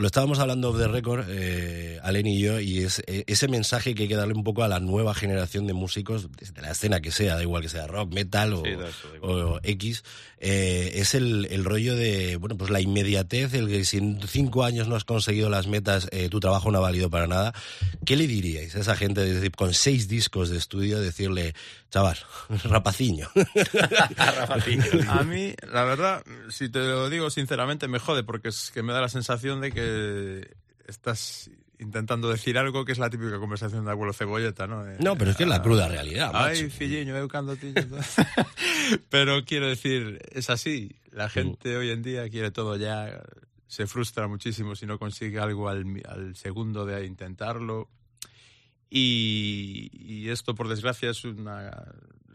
lo 0.00 0.06
estábamos 0.06 0.38
hablando 0.38 0.72
de 0.72 0.88
récord, 0.88 1.26
eh, 1.28 2.00
Alen 2.02 2.26
y 2.26 2.40
yo, 2.40 2.58
y 2.58 2.78
es 2.78 3.02
eh, 3.06 3.24
ese 3.26 3.48
mensaje 3.48 3.94
que 3.94 4.04
hay 4.04 4.08
que 4.08 4.16
darle 4.16 4.32
un 4.32 4.44
poco 4.44 4.62
a 4.62 4.68
la 4.68 4.80
nueva 4.80 5.14
generación 5.14 5.66
de 5.66 5.74
músicos, 5.74 6.28
desde 6.38 6.62
la 6.62 6.70
escena 6.70 7.00
que 7.00 7.10
sea, 7.10 7.36
da 7.36 7.42
igual 7.42 7.62
que 7.62 7.68
sea 7.68 7.86
rock, 7.86 8.12
metal 8.12 8.54
o, 8.54 8.62
Sí, 8.64 8.70
eso, 8.70 9.08
o 9.20 9.60
X, 9.62 10.02
eh, 10.38 10.92
es 10.94 11.14
el, 11.14 11.46
el 11.50 11.66
rollo 11.66 11.94
de, 11.96 12.36
bueno, 12.36 12.56
pues 12.56 12.70
la 12.70 12.80
inmediatez, 12.80 13.52
el 13.52 13.68
que 13.68 13.84
si 13.84 13.98
en 13.98 14.20
cinco 14.26 14.64
años 14.64 14.88
no 14.88 14.96
has 14.96 15.04
conseguido 15.04 15.50
las 15.50 15.66
metas, 15.66 16.08
eh, 16.12 16.30
tu 16.30 16.40
trabajo 16.40 16.70
no 16.70 16.78
ha 16.78 16.80
valido 16.80 17.10
para 17.10 17.26
nada. 17.26 17.52
¿Qué 18.06 18.16
le 18.16 18.26
diríais 18.26 18.74
a 18.76 18.80
esa 18.80 18.96
gente 18.96 19.20
de 19.20 19.50
con 19.50 19.74
seis 19.74 20.08
discos 20.08 20.48
de 20.48 20.56
estudio, 20.56 20.98
decirle, 20.98 21.54
chaval, 21.90 22.16
rapaciño? 22.64 23.28
A 25.08 25.22
mí, 25.24 25.54
la 25.72 25.84
verdad, 25.84 26.24
si 26.48 26.68
te 26.68 26.78
lo 26.80 27.08
digo 27.10 27.30
sinceramente, 27.30 27.88
me 27.88 27.98
jode 27.98 28.22
porque 28.24 28.48
es 28.48 28.70
que 28.72 28.82
me 28.82 28.92
da 28.92 29.00
la 29.00 29.08
sensación 29.08 29.60
de 29.60 29.72
que 29.72 30.54
estás 30.86 31.50
intentando 31.78 32.28
decir 32.28 32.58
algo 32.58 32.84
que 32.84 32.92
es 32.92 32.98
la 32.98 33.08
típica 33.08 33.38
conversación 33.38 33.84
de 33.86 33.90
abuelo 33.90 34.12
cebolleta, 34.12 34.66
¿no? 34.66 34.84
No, 34.98 35.16
pero 35.16 35.30
es 35.30 35.36
que 35.36 35.44
es 35.44 35.48
la 35.48 35.56
ah, 35.56 35.62
cruda 35.62 35.88
realidad, 35.88 36.30
Ay, 36.34 36.64
macho. 36.64 36.76
filliño. 36.76 37.14
Pero 39.08 39.44
quiero 39.44 39.66
decir, 39.68 40.20
es 40.32 40.50
así. 40.50 40.96
La 41.10 41.26
Mm. 41.26 41.30
gente 41.30 41.76
hoy 41.76 41.90
en 41.90 42.02
día 42.02 42.28
quiere 42.28 42.50
todo 42.50 42.76
ya. 42.76 43.22
Se 43.66 43.86
frustra 43.86 44.26
muchísimo 44.28 44.74
si 44.74 44.84
no 44.86 44.98
consigue 44.98 45.38
algo 45.38 45.68
al, 45.68 45.84
mi- 45.84 46.02
al 46.06 46.36
segundo 46.36 46.84
de 46.84 47.06
intentarlo. 47.06 47.88
Y, 48.90 49.88
y 49.92 50.28
esto, 50.30 50.54
por 50.54 50.68
desgracia, 50.68 51.10
es 51.10 51.24
una. 51.24 51.70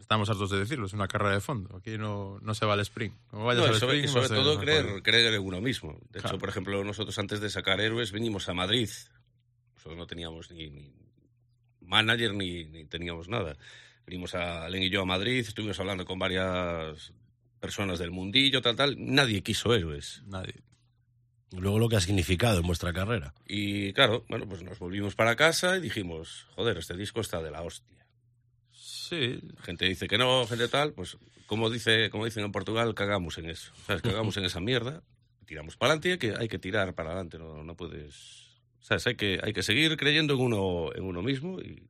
Estamos 0.00 0.30
hartos 0.30 0.50
de 0.50 0.58
decirlo, 0.58 0.86
es 0.86 0.92
una 0.92 1.08
carrera 1.08 1.34
de 1.34 1.40
fondo. 1.40 1.76
Aquí 1.76 1.98
no, 1.98 2.38
no 2.40 2.54
se 2.54 2.64
va 2.64 2.74
al 2.74 2.80
sprint. 2.80 3.14
Como 3.28 3.44
vayas 3.44 3.64
No, 3.64 3.70
al 3.70 3.76
y 3.76 3.80
sobre, 3.80 3.96
sprint, 3.98 4.04
y 4.04 4.12
sobre 4.12 4.22
no 4.22 4.28
se- 4.28 4.34
todo 4.42 4.60
creer, 4.60 5.02
creer 5.02 5.34
en 5.34 5.42
uno 5.42 5.60
mismo. 5.60 5.98
De 6.10 6.20
Claro. 6.20 6.28
hecho, 6.28 6.38
por 6.38 6.48
ejemplo, 6.48 6.82
nosotros 6.84 7.18
antes 7.18 7.40
de 7.40 7.50
sacar 7.50 7.80
Héroes 7.80 8.12
vinimos 8.12 8.48
a 8.48 8.54
Madrid. 8.54 8.88
Nosotros 9.74 9.98
no 9.98 10.06
teníamos 10.06 10.50
ni, 10.52 10.70
ni 10.70 10.92
manager 11.80 12.34
ni, 12.34 12.64
ni 12.66 12.84
teníamos 12.84 13.28
nada. 13.28 13.56
Vinimos 14.06 14.34
a 14.36 14.64
Alen 14.64 14.84
y 14.84 14.90
yo 14.90 15.02
a 15.02 15.06
Madrid, 15.06 15.40
estuvimos 15.40 15.78
hablando 15.80 16.04
con 16.04 16.18
varias 16.20 17.12
personas 17.58 17.98
del 17.98 18.12
mundillo, 18.12 18.62
tal, 18.62 18.76
tal. 18.76 18.94
Nadie 18.98 19.42
quiso 19.42 19.74
Héroes. 19.74 20.22
Nadie. 20.26 20.54
Luego 21.52 21.78
lo 21.78 21.88
que 21.88 21.96
ha 21.96 22.00
significado 22.00 22.60
en 22.60 22.66
vuestra 22.66 22.92
carrera. 22.92 23.32
Y 23.46 23.92
claro, 23.92 24.24
bueno, 24.28 24.48
pues 24.48 24.62
nos 24.62 24.78
volvimos 24.78 25.14
para 25.14 25.36
casa 25.36 25.76
y 25.76 25.80
dijimos, 25.80 26.46
joder, 26.56 26.78
este 26.78 26.96
disco 26.96 27.20
está 27.20 27.40
de 27.40 27.50
la 27.50 27.62
hostia. 27.62 28.06
Sí, 28.72 29.40
Gente 29.62 29.84
dice 29.86 30.08
que 30.08 30.18
no, 30.18 30.46
gente 30.46 30.66
tal, 30.68 30.92
pues 30.92 31.16
como 31.46 31.70
dice, 31.70 32.10
como 32.10 32.24
dicen 32.24 32.44
en 32.44 32.52
Portugal, 32.52 32.94
cagamos 32.94 33.38
en 33.38 33.48
eso. 33.48 33.72
¿Sabes? 33.86 34.02
Cagamos 34.02 34.36
en 34.36 34.44
esa 34.44 34.60
mierda, 34.60 35.02
tiramos 35.46 35.76
para 35.76 35.92
adelante 35.92 36.08
y 36.08 36.12
hay 36.12 36.18
que, 36.18 36.34
hay 36.36 36.48
que 36.48 36.58
tirar 36.58 36.94
para 36.94 37.10
adelante, 37.10 37.38
no, 37.38 37.62
no 37.62 37.76
puedes. 37.76 38.60
¿Sabes? 38.80 39.06
Hay 39.06 39.14
que, 39.14 39.40
hay 39.42 39.52
que 39.52 39.62
seguir 39.62 39.96
creyendo 39.96 40.34
en 40.34 40.40
uno, 40.40 40.90
en 40.94 41.04
uno 41.04 41.22
mismo 41.22 41.60
y 41.60 41.88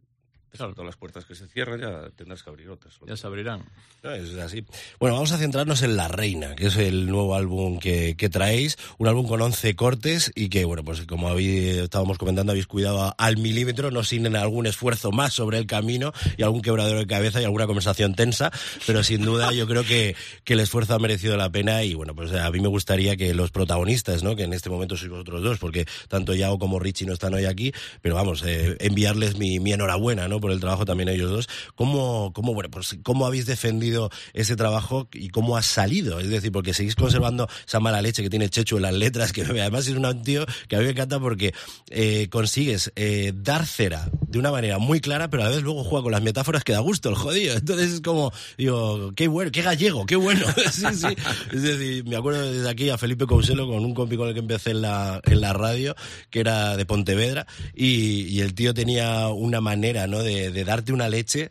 Claro. 0.50 0.72
todas 0.72 0.86
las 0.86 0.96
puertas 0.96 1.24
que 1.24 1.34
se 1.34 1.46
cierran 1.48 1.80
ya 1.80 2.10
tendrás 2.16 2.42
que 2.42 2.50
abrir 2.50 2.70
otras. 2.70 2.94
ya 3.06 3.16
se 3.16 3.26
abrirán. 3.26 3.64
No, 4.02 4.12
es 4.12 4.34
así. 4.36 4.64
Bueno, 4.98 5.14
vamos 5.14 5.32
a 5.32 5.38
centrarnos 5.38 5.82
en 5.82 5.96
La 5.96 6.08
Reina, 6.08 6.54
que 6.54 6.66
es 6.66 6.76
el 6.76 7.06
nuevo 7.06 7.34
álbum 7.34 7.78
que, 7.78 8.16
que 8.16 8.28
traéis, 8.28 8.78
un 8.98 9.08
álbum 9.08 9.26
con 9.26 9.40
11 9.40 9.74
cortes 9.76 10.32
y 10.34 10.48
que, 10.48 10.64
bueno, 10.64 10.84
pues 10.84 11.02
como 11.02 11.28
habéis, 11.28 11.76
estábamos 11.78 12.18
comentando, 12.18 12.52
habéis 12.52 12.66
cuidado 12.66 13.14
al 13.18 13.36
milímetro, 13.36 13.90
no 13.90 14.02
sin 14.02 14.34
algún 14.34 14.66
esfuerzo 14.66 15.12
más 15.12 15.34
sobre 15.34 15.58
el 15.58 15.66
camino 15.66 16.12
y 16.36 16.42
algún 16.42 16.62
quebradero 16.62 16.98
de 16.98 17.06
cabeza 17.06 17.40
y 17.40 17.44
alguna 17.44 17.66
conversación 17.66 18.14
tensa, 18.14 18.50
pero 18.86 19.02
sin 19.02 19.22
duda 19.22 19.52
yo 19.52 19.66
creo 19.66 19.84
que, 19.84 20.16
que 20.44 20.54
el 20.54 20.60
esfuerzo 20.60 20.94
ha 20.94 20.98
merecido 20.98 21.36
la 21.36 21.50
pena 21.50 21.82
y, 21.84 21.94
bueno, 21.94 22.14
pues 22.14 22.32
a 22.32 22.50
mí 22.50 22.60
me 22.60 22.68
gustaría 22.68 23.16
que 23.16 23.34
los 23.34 23.50
protagonistas, 23.50 24.22
¿no? 24.22 24.36
que 24.36 24.44
en 24.44 24.52
este 24.52 24.70
momento 24.70 24.96
sois 24.96 25.10
vosotros 25.10 25.42
dos, 25.42 25.58
porque 25.58 25.86
tanto 26.08 26.34
Yao 26.34 26.58
como 26.58 26.78
Richie 26.78 27.06
no 27.06 27.12
están 27.12 27.34
hoy 27.34 27.44
aquí, 27.44 27.72
pero 28.00 28.14
vamos, 28.14 28.42
eh, 28.44 28.76
enviarles 28.80 29.38
mi, 29.38 29.60
mi 29.60 29.72
enhorabuena, 29.72 30.28
¿no? 30.28 30.35
Por 30.40 30.52
el 30.52 30.60
trabajo 30.60 30.84
también 30.84 31.08
ellos 31.08 31.30
dos. 31.30 31.48
¿Cómo, 31.74 32.32
cómo, 32.32 32.54
bueno, 32.54 32.70
pues, 32.70 32.96
¿Cómo 33.02 33.26
habéis 33.26 33.46
defendido 33.46 34.10
ese 34.32 34.56
trabajo 34.56 35.08
y 35.12 35.28
cómo 35.28 35.56
ha 35.56 35.62
salido? 35.62 36.20
Es 36.20 36.28
decir, 36.28 36.52
porque 36.52 36.74
seguís 36.74 36.94
conservando 36.94 37.48
esa 37.66 37.80
mala 37.80 38.02
leche 38.02 38.22
que 38.22 38.30
tiene 38.30 38.48
Chechu 38.48 38.76
en 38.76 38.82
las 38.82 38.94
letras, 38.94 39.32
que 39.32 39.42
además 39.60 39.86
es 39.86 39.96
un 39.96 40.22
tío 40.22 40.46
que 40.68 40.76
a 40.76 40.78
mí 40.78 40.84
me 40.84 40.90
encanta 40.92 41.18
porque 41.18 41.52
eh, 41.90 42.28
consigues 42.30 42.92
eh, 42.96 43.32
dar 43.34 43.66
cera 43.66 44.10
de 44.28 44.38
una 44.38 44.50
manera 44.50 44.78
muy 44.78 45.00
clara, 45.00 45.30
pero 45.30 45.42
a 45.42 45.46
la 45.46 45.52
vez 45.52 45.62
luego 45.62 45.84
juega 45.84 46.04
con 46.04 46.12
las 46.12 46.22
metáforas 46.22 46.64
que 46.64 46.72
da 46.72 46.80
gusto, 46.80 47.08
el 47.08 47.14
jodido. 47.14 47.56
Entonces 47.56 47.92
es 47.94 48.00
como, 48.00 48.32
digo, 48.56 49.12
qué 49.14 49.28
bueno, 49.28 49.50
qué 49.50 49.62
gallego, 49.62 50.06
qué 50.06 50.16
bueno. 50.16 50.46
Es 50.66 51.62
decir, 51.62 52.04
me 52.04 52.16
acuerdo 52.16 52.52
desde 52.52 52.68
aquí 52.68 52.90
a 52.90 52.98
Felipe 52.98 53.26
Couselo 53.26 53.66
con 53.66 53.84
un 53.84 53.94
compi 53.94 54.16
con 54.16 54.28
el 54.28 54.34
que 54.34 54.40
empecé 54.40 54.70
en 54.70 54.82
la, 54.82 55.20
en 55.24 55.40
la 55.40 55.52
radio, 55.52 55.94
que 56.30 56.40
era 56.40 56.76
de 56.76 56.84
Pontevedra, 56.84 57.46
y 57.74 58.40
el 58.40 58.54
tío 58.54 58.74
tenía 58.74 59.28
una 59.28 59.60
manera, 59.60 60.06
¿no? 60.06 60.22
De, 60.26 60.50
de 60.50 60.64
darte 60.64 60.92
una 60.92 61.08
leche 61.08 61.50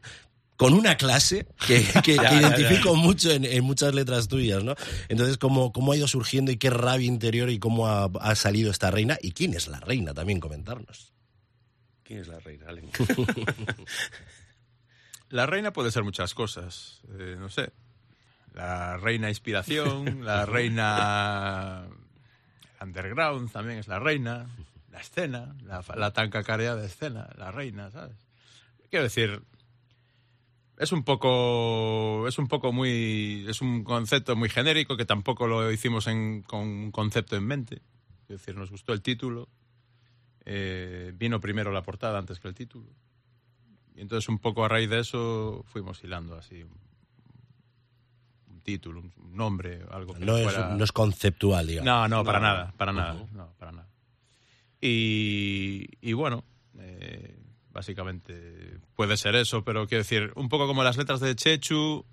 con 0.58 0.74
una 0.74 0.96
clase 0.98 1.48
que, 1.67 1.84
que- 2.03 2.15
Ya, 2.15 2.29
que 2.29 2.39
ya, 2.39 2.39
identifico 2.39 2.96
mucho 2.96 3.32
en, 3.32 3.44
en 3.46 3.63
muchas 3.63 3.94
letras 3.94 4.27
tuyas, 4.27 4.63
¿no? 4.63 4.75
Entonces, 5.10 5.38
¿cómo, 5.38 5.72
¿cómo 5.74 5.91
ha 5.91 5.98
ido 5.98 6.08
surgiendo 6.08 6.51
y 6.51 6.58
qué 6.58 6.70
rabia 6.70 7.08
interior 7.08 7.50
y 7.50 7.60
cómo 7.60 7.88
ha, 7.88 8.05
ha 8.22 8.36
salido 8.36 8.72
esta 8.72 8.91
reina? 8.91 9.17
¿Y 9.22 9.32
quién 9.34 9.53
es 9.53 9.67
la 9.67 9.79
reina? 9.79 10.13
También 10.13 10.39
comentarnos. 10.39 11.12
¿Quién 12.03 12.20
es 12.20 12.27
la 12.27 12.39
reina, 12.39 12.67
Alen? 12.70 12.89
La 15.29 15.46
reina 15.46 15.74
puede 15.74 15.91
ser 15.91 16.03
muchas 16.03 16.34
cosas, 16.34 17.01
eh, 17.17 17.36
no 17.38 17.50
sé. 17.50 17.72
La 18.53 18.96
reina 18.98 19.27
inspiración, 19.29 20.24
la 20.24 20.46
reina 20.46 21.88
underground 22.79 23.51
también 23.51 23.79
es 23.79 23.88
la 23.88 24.00
reina, 24.00 24.48
la 24.91 25.00
escena, 25.01 25.55
la, 25.63 25.84
la 25.98 26.12
tan 26.13 26.29
cacareada 26.29 26.86
escena, 26.86 27.27
la 27.38 27.51
reina, 27.51 27.89
¿sabes? 27.91 28.15
Quiero 28.95 29.03
decir, 29.03 29.41
es 30.77 30.93
un 30.93 31.03
poco 31.03 32.29
es 32.29 32.37
un 32.37 32.47
poco 32.47 32.71
muy 32.71 33.45
es 33.49 33.59
un 33.59 33.83
concepto 33.83 34.37
muy 34.37 34.47
genérico 34.47 34.95
que 34.95 35.03
tampoco 35.03 35.47
lo 35.47 35.69
hicimos 35.69 36.07
en, 36.07 36.43
con 36.43 36.61
un 36.61 36.91
concepto 36.93 37.35
en 37.35 37.45
mente 37.45 37.81
es 38.21 38.27
decir 38.29 38.55
nos 38.55 38.71
gustó 38.71 38.93
el 38.93 39.01
título 39.01 39.49
eh, 40.45 41.11
vino 41.13 41.41
primero 41.41 41.73
la 41.73 41.81
portada 41.83 42.17
antes 42.19 42.39
que 42.39 42.47
el 42.47 42.53
título 42.55 42.87
y 43.97 43.99
entonces 43.99 44.29
un 44.29 44.39
poco 44.39 44.63
a 44.63 44.69
raíz 44.69 44.89
de 44.89 44.99
eso 45.01 45.65
fuimos 45.67 46.01
hilando 46.01 46.37
así 46.37 46.63
un, 46.63 48.61
título 48.63 49.01
un, 49.01 49.35
nombre 49.35 49.81
algo 49.91 50.13
que 50.13 50.23
No 50.23 50.37
es, 50.37 50.43
fuera- 50.53 50.73
no 50.73 50.85
es 50.85 50.93
conceptual, 50.93 51.67
digamos. 51.67 51.85
no, 51.85 52.07
no, 52.07 52.23
para 52.23 52.39
No. 52.39 52.45
nada, 52.45 52.73
para 52.77 52.93
nada, 52.93 53.13
no, 53.33 53.51
para 53.59 53.73
nada. 53.73 53.89
Y, 54.79 55.85
y 55.99 56.13
bueno, 56.13 56.45
eh, 56.79 57.37
básicamente 57.75 58.79
puede 58.96 59.17
ser 59.17 59.36
eso, 59.36 59.63
pero 59.63 59.86
quiero 59.88 60.03
decir, 60.03 60.32
un 60.36 60.50
poco 60.50 60.65
como 60.65 60.84
las 60.84 60.98
letras 60.98 61.20
de 61.20 61.36
Chechu, 61.36 62.05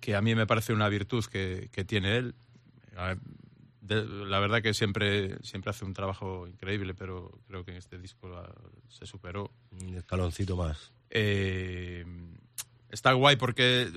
que 0.00 0.16
a 0.16 0.22
mí 0.22 0.34
me 0.34 0.46
parece 0.46 0.72
una 0.72 0.88
virtud 0.88 1.24
que, 1.26 1.68
que 1.70 1.84
tiene 1.84 2.16
él. 2.16 2.34
A 2.96 3.08
ver, 3.08 3.18
de- 3.82 4.04
la 4.04 4.40
verdad 4.40 4.62
que 4.62 4.74
siempre, 4.74 5.38
siempre 5.44 5.70
hace 5.70 5.84
un 5.84 5.92
trabajo 5.94 6.48
increíble, 6.48 6.94
pero 6.94 7.38
creo 7.46 7.64
que 7.64 7.70
en 7.72 7.76
este 7.76 7.98
disco 7.98 8.28
la- 8.28 8.50
se 8.88 9.06
superó. 9.06 9.50
Un 9.80 9.94
escaloncito 9.94 10.56
más. 10.56 10.90
Eh, 11.10 12.04
está 12.90 13.12
guay 13.12 13.36
porque 13.36 13.88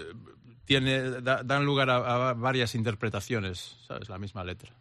tiene, 0.66 1.22
da- 1.22 1.44
dan 1.44 1.66
lugar 1.66 1.90
a, 1.90 2.30
a 2.30 2.34
varias 2.34 2.76
interpretaciones, 2.76 3.78
¿sabes? 3.88 4.10
La 4.10 4.18
misma 4.20 4.44
letra. 4.44 4.72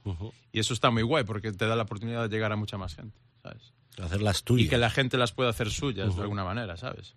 Y 0.52 0.59
eso 0.61 0.75
está 0.75 0.90
muy 0.90 1.02
guay 1.02 1.25
porque 1.25 1.52
te 1.52 1.67
da 1.67 1.76
la 1.76 1.85
oportunidad 1.85 2.29
de 2.29 2.35
llegar 2.37 2.52
a 2.52 2.57
mucha 2.57 2.76
más 2.79 2.95
gente, 2.97 3.19
¿sabes? 3.43 3.73
Hacer 4.02 4.23
las 4.23 4.40
Y 4.40 4.45
tuyas. 4.45 4.71
que 4.71 4.78
la 4.78 4.90
gente 4.90 5.16
las 5.19 5.33
pueda 5.33 5.50
hacer 5.50 5.71
suyas 5.71 6.14
de 6.16 6.23
alguna 6.23 6.45
manera, 6.45 6.76
¿sabes? 6.76 7.14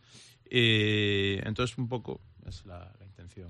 Y 0.49 1.35
entonces 1.47 1.77
un 1.77 1.87
poco 1.87 2.19
es 2.47 2.65
la, 2.65 2.91
la 2.99 3.05
intención, 3.05 3.49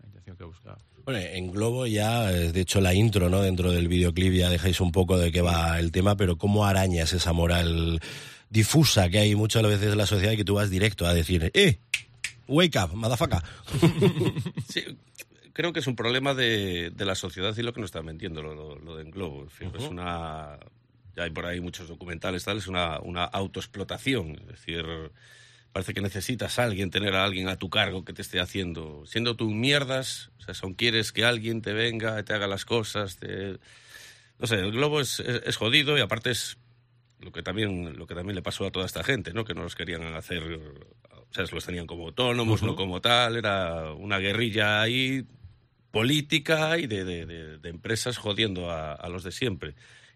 la 0.00 0.06
intención 0.06 0.36
que 0.36 0.44
buscaba. 0.44 0.78
Bueno, 1.04 1.20
en 1.20 1.50
Globo 1.50 1.86
ya, 1.86 2.30
eh, 2.32 2.52
de 2.52 2.60
hecho, 2.60 2.80
la 2.80 2.94
intro, 2.94 3.28
¿no? 3.28 3.42
Dentro 3.42 3.70
del 3.72 3.88
videoclip 3.88 4.32
ya 4.32 4.48
dejáis 4.48 4.80
un 4.80 4.92
poco 4.92 5.18
de 5.18 5.30
qué 5.32 5.42
va 5.42 5.78
el 5.78 5.92
tema, 5.92 6.16
pero 6.16 6.38
¿cómo 6.38 6.64
arañas 6.64 7.12
esa 7.12 7.32
moral 7.32 8.00
difusa 8.50 9.08
que 9.10 9.18
hay 9.18 9.34
muchas 9.34 9.62
veces 9.64 9.92
en 9.92 9.98
la 9.98 10.06
sociedad 10.06 10.32
y 10.32 10.36
que 10.36 10.44
tú 10.44 10.54
vas 10.54 10.70
directo 10.70 11.06
a 11.06 11.12
decir, 11.14 11.50
¡eh! 11.54 11.78
Wake 12.46 12.78
up, 12.78 12.94
motherfucker. 12.94 13.38
Sí, 14.68 14.82
creo 15.52 15.72
que 15.72 15.80
es 15.80 15.86
un 15.86 15.96
problema 15.96 16.34
de, 16.34 16.90
de 16.90 17.04
la 17.04 17.14
sociedad 17.14 17.54
y 17.56 17.62
lo 17.62 17.72
que 17.72 17.80
nos 17.80 17.88
están 17.88 18.06
vendiendo, 18.06 18.42
lo, 18.42 18.54
lo- 18.54 18.78
lo 18.78 18.96
de 18.96 19.02
Englobo. 19.02 19.42
En 19.42 19.50
fin, 19.50 19.70
Es 19.78 19.84
una. 19.88 20.58
Ya 21.16 21.24
hay 21.24 21.30
por 21.30 21.46
ahí 21.46 21.60
muchos 21.60 21.88
documentales, 21.88 22.44
tal, 22.44 22.56
es 22.58 22.66
una, 22.66 22.98
una 23.00 23.24
autoexplotación. 23.24 24.32
Es 24.40 24.46
decir, 24.46 24.84
parece 25.72 25.94
que 25.94 26.00
necesitas 26.00 26.58
a 26.58 26.64
alguien, 26.64 26.90
tener 26.90 27.14
a 27.14 27.24
alguien 27.24 27.48
a 27.48 27.56
tu 27.56 27.70
cargo 27.70 28.04
que 28.04 28.12
te 28.12 28.22
esté 28.22 28.40
haciendo. 28.40 29.04
Siendo 29.06 29.36
tú 29.36 29.50
mierdas, 29.50 30.30
o 30.38 30.42
sea, 30.42 30.54
son 30.54 30.74
quieres 30.74 31.12
que 31.12 31.24
alguien 31.24 31.62
te 31.62 31.72
venga, 31.72 32.22
te 32.24 32.32
haga 32.34 32.46
las 32.46 32.64
cosas. 32.64 33.16
Te... 33.16 33.58
No 34.38 34.46
sé, 34.48 34.56
el 34.56 34.72
globo 34.72 35.00
es, 35.00 35.20
es, 35.20 35.42
es 35.46 35.56
jodido 35.56 35.96
y 35.96 36.00
aparte 36.00 36.30
es 36.30 36.56
lo 37.20 37.30
que 37.32 37.42
también 37.42 37.96
lo 37.96 38.06
que 38.06 38.14
también 38.14 38.34
le 38.34 38.42
pasó 38.42 38.66
a 38.66 38.70
toda 38.72 38.84
esta 38.84 39.02
gente, 39.04 39.32
¿no? 39.32 39.44
Que 39.44 39.54
no 39.54 39.62
los 39.62 39.74
querían 39.76 40.02
hacer, 40.14 40.42
o 40.42 41.26
sea, 41.30 41.44
los 41.50 41.64
tenían 41.64 41.86
como 41.86 42.06
autónomos, 42.06 42.62
no 42.62 42.74
como 42.76 43.00
tal, 43.00 43.36
era 43.36 43.92
una 43.92 44.18
guerrilla 44.18 44.82
ahí 44.82 45.24
política 45.90 46.78
y 46.78 46.86
de, 46.86 47.04
de- 47.04 47.26
de- 47.26 47.58
de 47.58 47.68
empresas 47.68 48.18
jodiendo 48.18 48.70
a, 48.70 48.92
a 48.94 49.08
los 49.08 49.22
de 49.22 49.32
siempre. 49.32 49.74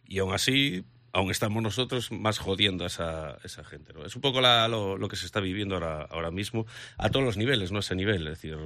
Y 0.08 0.18
aún 0.20 0.32
así, 0.32 0.84
aún 1.12 1.30
estamos 1.30 1.62
nosotros 1.62 2.10
más 2.10 2.38
jodiendo 2.38 2.84
a 2.84 2.86
esa, 2.88 3.36
esa 3.44 3.62
gente. 3.62 3.92
¿no? 3.92 4.04
Es 4.04 4.16
un 4.16 4.22
poco 4.22 4.40
la- 4.40 4.66
lo, 4.68 4.96
lo 4.96 5.06
que 5.08 5.16
se 5.16 5.26
está 5.26 5.38
viviendo 5.40 5.74
ahora, 5.74 6.02
ahora 6.10 6.30
mismo 6.30 6.66
a 6.96 7.10
todos 7.10 7.24
los 7.24 7.36
niveles, 7.36 7.70
no 7.70 7.76
a 7.78 7.80
ese 7.80 7.94
nivel. 7.94 8.26
Es 8.26 8.40
decir, 8.40 8.56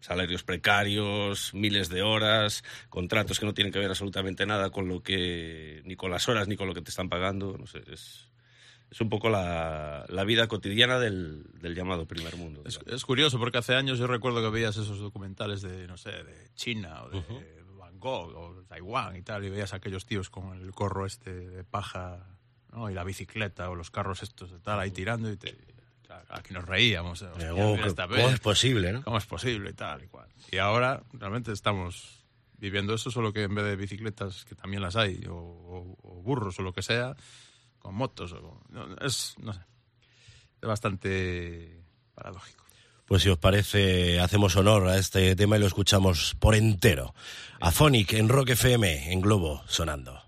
salarios 0.00 0.42
precarios, 0.42 1.52
miles 1.54 1.88
de 1.88 2.02
horas, 2.02 2.62
contratos 2.88 3.38
que 3.40 3.46
no 3.46 3.54
tienen 3.54 3.72
que 3.72 3.78
ver 3.78 3.88
absolutamente 3.90 4.44
nada 4.46 4.70
con 4.70 4.88
lo 4.88 5.02
que, 5.02 5.82
ni 5.84 5.96
con 5.96 6.10
las 6.10 6.28
horas 6.28 6.48
ni 6.48 6.56
con 6.56 6.66
lo 6.68 6.74
que 6.74 6.82
te 6.82 6.90
están 6.90 7.08
pagando. 7.08 7.56
No 7.58 7.66
sé, 7.66 7.82
es, 7.90 8.28
es 8.90 9.00
un 9.00 9.08
poco 9.08 9.28
la, 9.30 10.04
la 10.08 10.24
vida 10.24 10.46
cotidiana 10.46 10.98
del, 10.98 11.44
del 11.60 11.74
llamado 11.74 12.06
primer 12.06 12.36
mundo. 12.36 12.62
Es, 12.66 12.80
es 12.86 13.04
curioso 13.04 13.38
porque 13.38 13.58
hace 13.58 13.74
años 13.74 13.98
yo 13.98 14.06
recuerdo 14.06 14.42
que 14.42 14.50
veías 14.50 14.76
esos 14.76 14.98
documentales 14.98 15.62
de, 15.62 15.86
no 15.88 15.96
sé, 15.96 16.10
de 16.10 16.48
China 16.54 17.02
o 17.04 17.08
de 17.10 17.18
Van 17.18 17.38
O 18.12 18.62
Taiwán 18.68 19.16
y 19.16 19.22
tal, 19.22 19.44
y 19.44 19.50
veías 19.50 19.72
a 19.72 19.76
aquellos 19.76 20.04
tíos 20.06 20.30
con 20.30 20.52
el 20.58 20.70
corro 20.72 21.06
este 21.06 21.32
de 21.32 21.64
paja 21.64 22.26
¿no? 22.72 22.90
y 22.90 22.94
la 22.94 23.04
bicicleta 23.04 23.70
o 23.70 23.74
los 23.74 23.90
carros 23.90 24.22
estos 24.22 24.50
de 24.50 24.60
tal 24.60 24.78
ahí 24.80 24.90
tirando 24.90 25.30
y 25.30 25.36
te, 25.36 25.56
aquí 26.28 26.52
nos 26.52 26.64
reíamos. 26.66 27.22
¿eh? 27.22 27.26
Hostia, 27.26 27.50
¿Cómo, 27.50 27.74
mira 27.76 27.86
esta 27.86 28.04
cómo 28.08 28.16
vez. 28.16 28.34
es 28.34 28.40
posible, 28.40 28.92
no? 28.92 29.02
¿Cómo 29.02 29.18
es 29.18 29.26
posible 29.26 29.70
y 29.70 29.74
tal 29.74 30.02
y 30.04 30.06
cual? 30.08 30.28
Y 30.50 30.58
ahora 30.58 31.02
realmente 31.12 31.52
estamos 31.52 32.24
viviendo 32.58 32.94
eso, 32.94 33.10
solo 33.10 33.32
que 33.32 33.42
en 33.44 33.54
vez 33.54 33.64
de 33.64 33.76
bicicletas, 33.76 34.44
que 34.44 34.54
también 34.54 34.82
las 34.82 34.96
hay, 34.96 35.24
o, 35.26 35.34
o- 35.34 35.98
o 36.02 36.22
burros 36.22 36.58
o 36.58 36.62
lo 36.62 36.72
que 36.72 36.82
sea, 36.82 37.14
con 37.78 37.94
motos. 37.94 38.32
O, 38.32 38.60
no, 38.70 38.94
es, 38.96 39.34
no 39.38 39.52
sé, 39.52 39.60
es 40.62 40.68
bastante 40.68 41.82
paradójico. 42.14 42.63
Pues 43.06 43.22
si 43.22 43.28
os 43.28 43.38
parece, 43.38 44.20
hacemos 44.20 44.56
honor 44.56 44.88
a 44.88 44.96
este 44.96 45.36
tema 45.36 45.56
y 45.56 45.60
lo 45.60 45.66
escuchamos 45.66 46.36
por 46.38 46.54
entero. 46.54 47.14
A 47.60 47.70
Phonic 47.70 48.14
en 48.14 48.28
Rock 48.28 48.50
FM, 48.50 49.12
en 49.12 49.20
Globo, 49.20 49.62
sonando. 49.68 50.23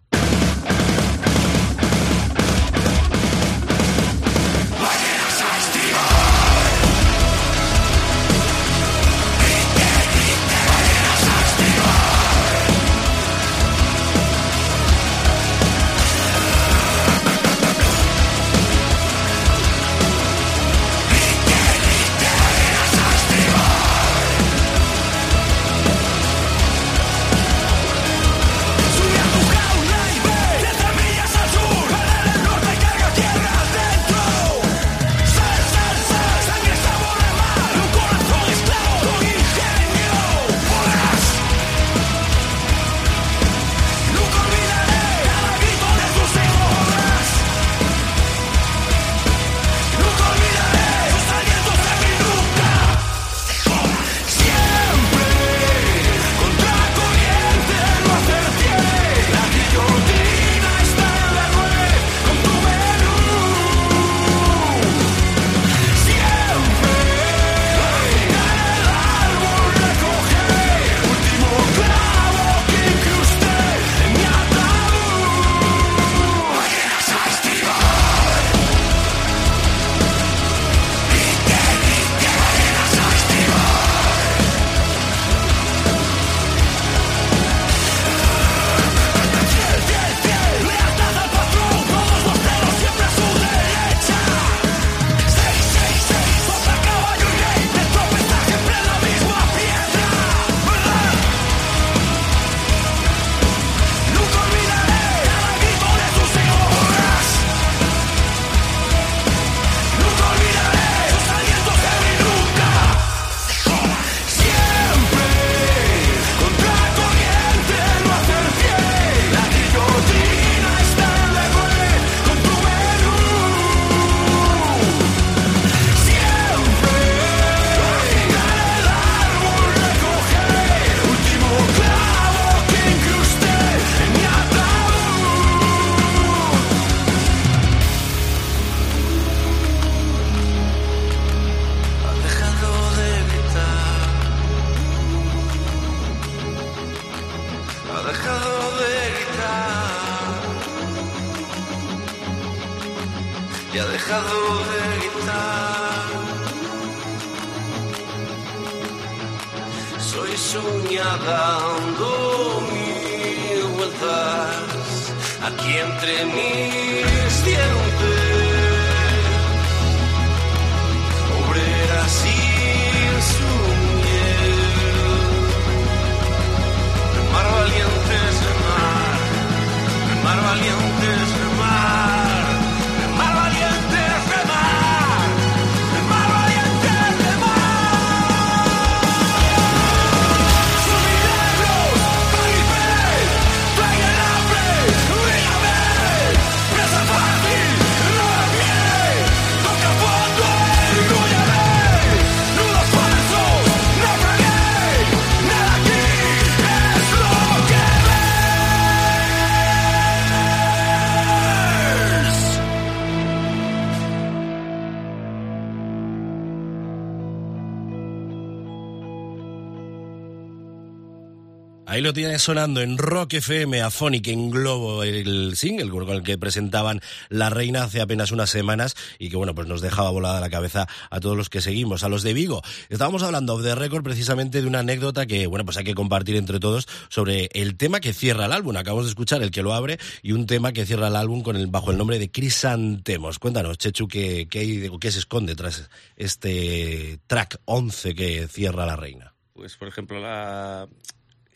Ahí 221.97 222.03
lo 222.03 222.13
tienes 222.13 222.43
sonando 222.43 222.83
en 222.83 222.99
Rock 222.99 223.33
FM, 223.33 223.81
Afonic 223.81 224.29
en 224.29 224.51
Globo, 224.51 225.03
el 225.03 225.57
single 225.57 225.89
con 225.89 226.07
el 226.11 226.23
que 226.23 226.37
presentaban 226.37 227.01
La 227.31 227.49
Reina 227.49 227.85
hace 227.85 228.03
apenas 228.03 228.33
unas 228.33 228.51
semanas 228.51 228.95
y 229.19 229.31
que 229.31 229.37
bueno, 229.39 229.55
pues 229.55 229.67
nos 229.67 229.81
dejaba 229.81 230.11
volada 230.11 230.39
la 230.39 230.51
cabeza 230.51 230.87
a 231.09 231.21
todos 231.21 231.39
los 231.39 231.49
que 231.49 231.63
seguimos, 231.63 232.05
a 232.05 232.11
los 232.11 232.23
de 232.23 232.35
Vigo. 232.35 232.61
Estábamos 232.91 233.23
hablando 233.23 233.57
de 233.63 233.75
récord 233.75 234.03
precisamente 234.03 234.61
de 234.61 234.67
una 234.67 234.81
anécdota 234.81 235.25
que 235.25 235.47
bueno, 235.47 235.65
pues 235.65 235.79
hay 235.79 235.85
que 235.85 235.95
compartir 235.95 236.37
entre 236.37 236.61
todos 236.61 236.87
sobre 237.09 237.49
el 237.55 237.79
tema 237.79 238.01
que 238.01 238.13
cierra 238.13 238.45
el 238.45 238.53
álbum. 238.53 238.77
Acabamos 238.77 239.07
de 239.07 239.13
escuchar 239.13 239.43
el 239.43 239.51
que 239.51 239.63
lo 239.63 239.73
abre 239.73 239.99
y 240.21 240.33
un 240.33 240.45
tema 240.45 240.75
que 240.75 240.85
cierra 240.85 241.09
el 241.09 241.17
álbum 241.17 241.43
con 241.43 241.73
bajo 241.73 241.93
el 241.93 241.97
nombre 241.97 242.19
de 242.19 242.31
Crisantemos. 242.31 243.39
Cuéntanos, 243.39 243.79
Chechu, 243.79 244.07
¿qué, 244.07 244.49
qué, 244.51 244.91
qué 245.01 245.11
se 245.11 245.21
esconde 245.21 245.57
tras 245.57 245.89
este 246.17 247.21
track 247.27 247.63
11 247.65 248.15
que 248.15 248.49
cierra 248.49 248.85
La 248.85 248.97
Reina? 248.97 249.33
Pues, 249.55 249.79
por 249.79 249.89
ejemplo, 249.89 250.21
la 250.21 250.87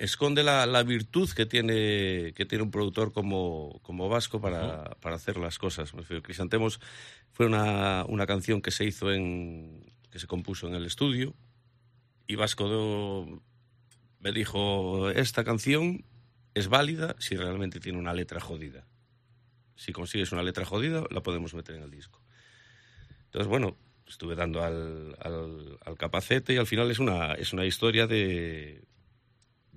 esconde 0.00 0.42
la, 0.42 0.66
la 0.66 0.82
virtud 0.82 1.30
que 1.30 1.46
tiene, 1.46 2.32
que 2.34 2.46
tiene 2.46 2.64
un 2.64 2.70
productor 2.70 3.12
como, 3.12 3.78
como 3.82 4.08
Vasco 4.08 4.40
para, 4.40 4.96
para 5.00 5.16
hacer 5.16 5.36
las 5.36 5.58
cosas. 5.58 5.92
Crisantemos 6.22 6.80
fue 7.32 7.46
una, 7.46 8.04
una 8.08 8.26
canción 8.26 8.62
que 8.62 8.70
se 8.70 8.84
hizo 8.84 9.12
en. 9.12 9.92
que 10.10 10.18
se 10.18 10.26
compuso 10.26 10.66
en 10.66 10.74
el 10.74 10.86
estudio. 10.86 11.34
Y 12.26 12.34
Vasco 12.36 12.68
do- 12.68 13.42
me 14.18 14.32
dijo: 14.32 15.10
Esta 15.10 15.44
canción 15.44 16.04
es 16.54 16.68
válida 16.68 17.14
si 17.18 17.36
realmente 17.36 17.78
tiene 17.78 17.98
una 17.98 18.14
letra 18.14 18.40
jodida. 18.40 18.86
Si 19.76 19.92
consigues 19.92 20.32
una 20.32 20.42
letra 20.42 20.64
jodida, 20.64 21.04
la 21.10 21.22
podemos 21.22 21.54
meter 21.54 21.76
en 21.76 21.82
el 21.82 21.90
disco. 21.90 22.20
Entonces, 23.26 23.48
bueno, 23.48 23.76
estuve 24.06 24.34
dando 24.34 24.62
al, 24.62 25.16
al, 25.20 25.78
al 25.84 25.96
capacete 25.96 26.54
y 26.54 26.56
al 26.56 26.66
final 26.66 26.90
es 26.90 26.98
una, 26.98 27.34
es 27.34 27.52
una 27.52 27.64
historia 27.64 28.06
de, 28.06 28.82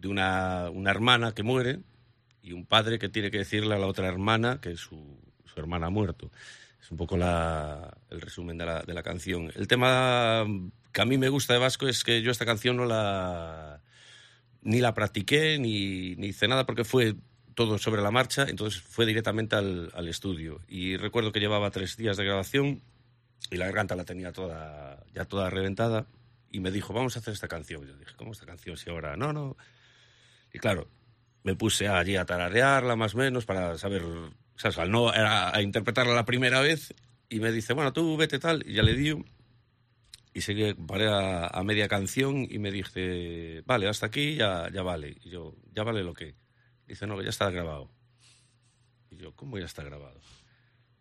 de 0.04 0.10
una, 0.10 0.70
una 0.70 0.92
hermana 0.92 1.34
que 1.34 1.44
muere 1.44 1.80
y 2.42 2.52
un 2.52 2.66
padre 2.66 3.00
que 3.00 3.08
tiene 3.08 3.32
que 3.32 3.38
decirle 3.38 3.74
a 3.74 3.80
la 3.80 3.88
otra 3.88 4.08
hermana 4.08 4.60
que 4.62 4.76
su, 4.76 5.18
su 5.46 5.60
hermana 5.60 5.88
ha 5.88 5.90
muerto. 5.90 6.30
Es 6.80 6.92
un 6.92 6.98
poco 6.98 7.16
la, 7.16 7.98
el 8.10 8.20
resumen 8.20 8.58
de 8.58 8.66
la, 8.66 8.82
de 8.82 8.94
la 8.94 9.02
canción. 9.02 9.50
El 9.56 9.70
tema 9.70 10.46
que 10.92 11.02
a 11.02 11.06
mí 11.06 11.18
me 11.18 11.30
gusta 11.30 11.54
de 11.54 11.60
Vasco 11.60 11.88
es 11.88 12.04
que 12.04 12.22
yo 12.22 12.32
esta 12.32 12.46
canción 12.46 12.76
no 12.76 12.86
la 12.86 13.82
ni 14.62 14.82
la 14.82 14.94
practiqué 14.94 15.58
ni, 15.58 16.16
ni 16.18 16.28
hice 16.28 16.50
nada 16.50 16.66
porque 16.66 16.84
fue 16.84 17.16
todo 17.56 17.78
sobre 17.78 18.02
la 18.02 18.12
marcha, 18.12 18.46
entonces 18.50 18.82
fue 18.82 19.06
directamente 19.06 19.56
al, 19.56 19.90
al 19.94 20.10
estudio. 20.10 20.60
Y 20.68 20.98
recuerdo 20.98 21.32
que 21.32 21.40
llevaba 21.40 21.72
tres 21.72 21.96
días 21.96 22.18
de 22.18 22.26
grabación 22.26 22.82
y 23.52 23.56
la 23.56 23.66
garganta 23.68 23.96
la 23.96 24.04
tenía 24.04 24.34
toda 24.34 25.02
ya 25.14 25.24
toda 25.24 25.50
reventada 25.50 26.08
y 26.52 26.60
me 26.60 26.72
dijo, 26.72 26.94
vamos 26.94 27.16
a 27.16 27.20
hacer 27.20 27.34
esta 27.34 27.48
canción. 27.48 27.88
Yo 27.88 27.96
dije, 27.96 28.12
¿cómo 28.18 28.34
esta 28.34 28.46
canción 28.46 28.76
si 28.76 28.90
ahora? 28.90 29.16
No, 29.16 29.32
no. 29.32 29.56
Y 30.54 30.60
claro, 30.60 30.88
me 31.44 31.56
puse 31.56 31.90
allí 31.90 32.16
a 32.16 32.26
tararearla 32.26 32.96
más 32.96 33.16
o 33.16 33.18
menos 33.18 33.46
para 33.46 33.78
saber, 33.78 34.04
¿sabes? 34.56 34.78
Al 34.78 34.92
no, 34.92 35.10
a, 35.10 35.54
a 35.54 35.62
interpretarla 35.62 36.14
la 36.14 36.26
primera 36.26 36.62
vez 36.62 36.94
y 37.28 37.40
me 37.40 37.52
dice, 37.52 37.74
bueno, 37.74 37.92
tú 37.92 38.16
vete 38.16 38.40
tal, 38.40 38.64
y 38.66 38.74
ya 38.76 38.84
le 38.84 38.94
di 38.94 39.14
y 40.36 40.42
seguí, 40.42 40.74
paré 40.74 41.08
a, 41.10 41.48
a 41.48 41.64
media 41.64 41.88
canción 41.88 42.48
y 42.50 42.58
me 42.58 42.72
dije, 42.72 43.62
vale, 43.66 43.88
hasta 43.88 44.08
aquí 44.08 44.36
ya, 44.36 44.70
ya 44.72 44.82
vale. 44.82 45.16
Y 45.24 45.30
yo, 45.30 45.56
¿ya 45.72 45.84
vale 45.84 46.04
lo 46.04 46.14
que? 46.14 46.36
Dice, 46.88 47.06
no, 47.06 47.22
ya 47.22 47.30
está 47.30 47.52
grabado. 47.52 47.92
Y 49.12 49.18
yo, 49.18 49.36
¿cómo 49.36 49.60
ya 49.60 49.66
está 49.66 49.84
grabado? 49.84 50.20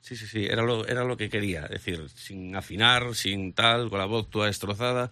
Sí, 0.00 0.16
sí, 0.16 0.26
sí, 0.26 0.44
era 0.44 0.62
lo, 0.62 0.86
era 0.86 1.04
lo 1.04 1.16
que 1.16 1.30
quería, 1.30 1.62
es 1.64 1.70
decir, 1.70 2.08
sin 2.10 2.54
afinar, 2.56 3.14
sin 3.14 3.54
tal, 3.54 3.88
con 3.88 4.00
la 4.00 4.04
voz 4.04 4.28
toda 4.28 4.46
destrozada. 4.46 5.10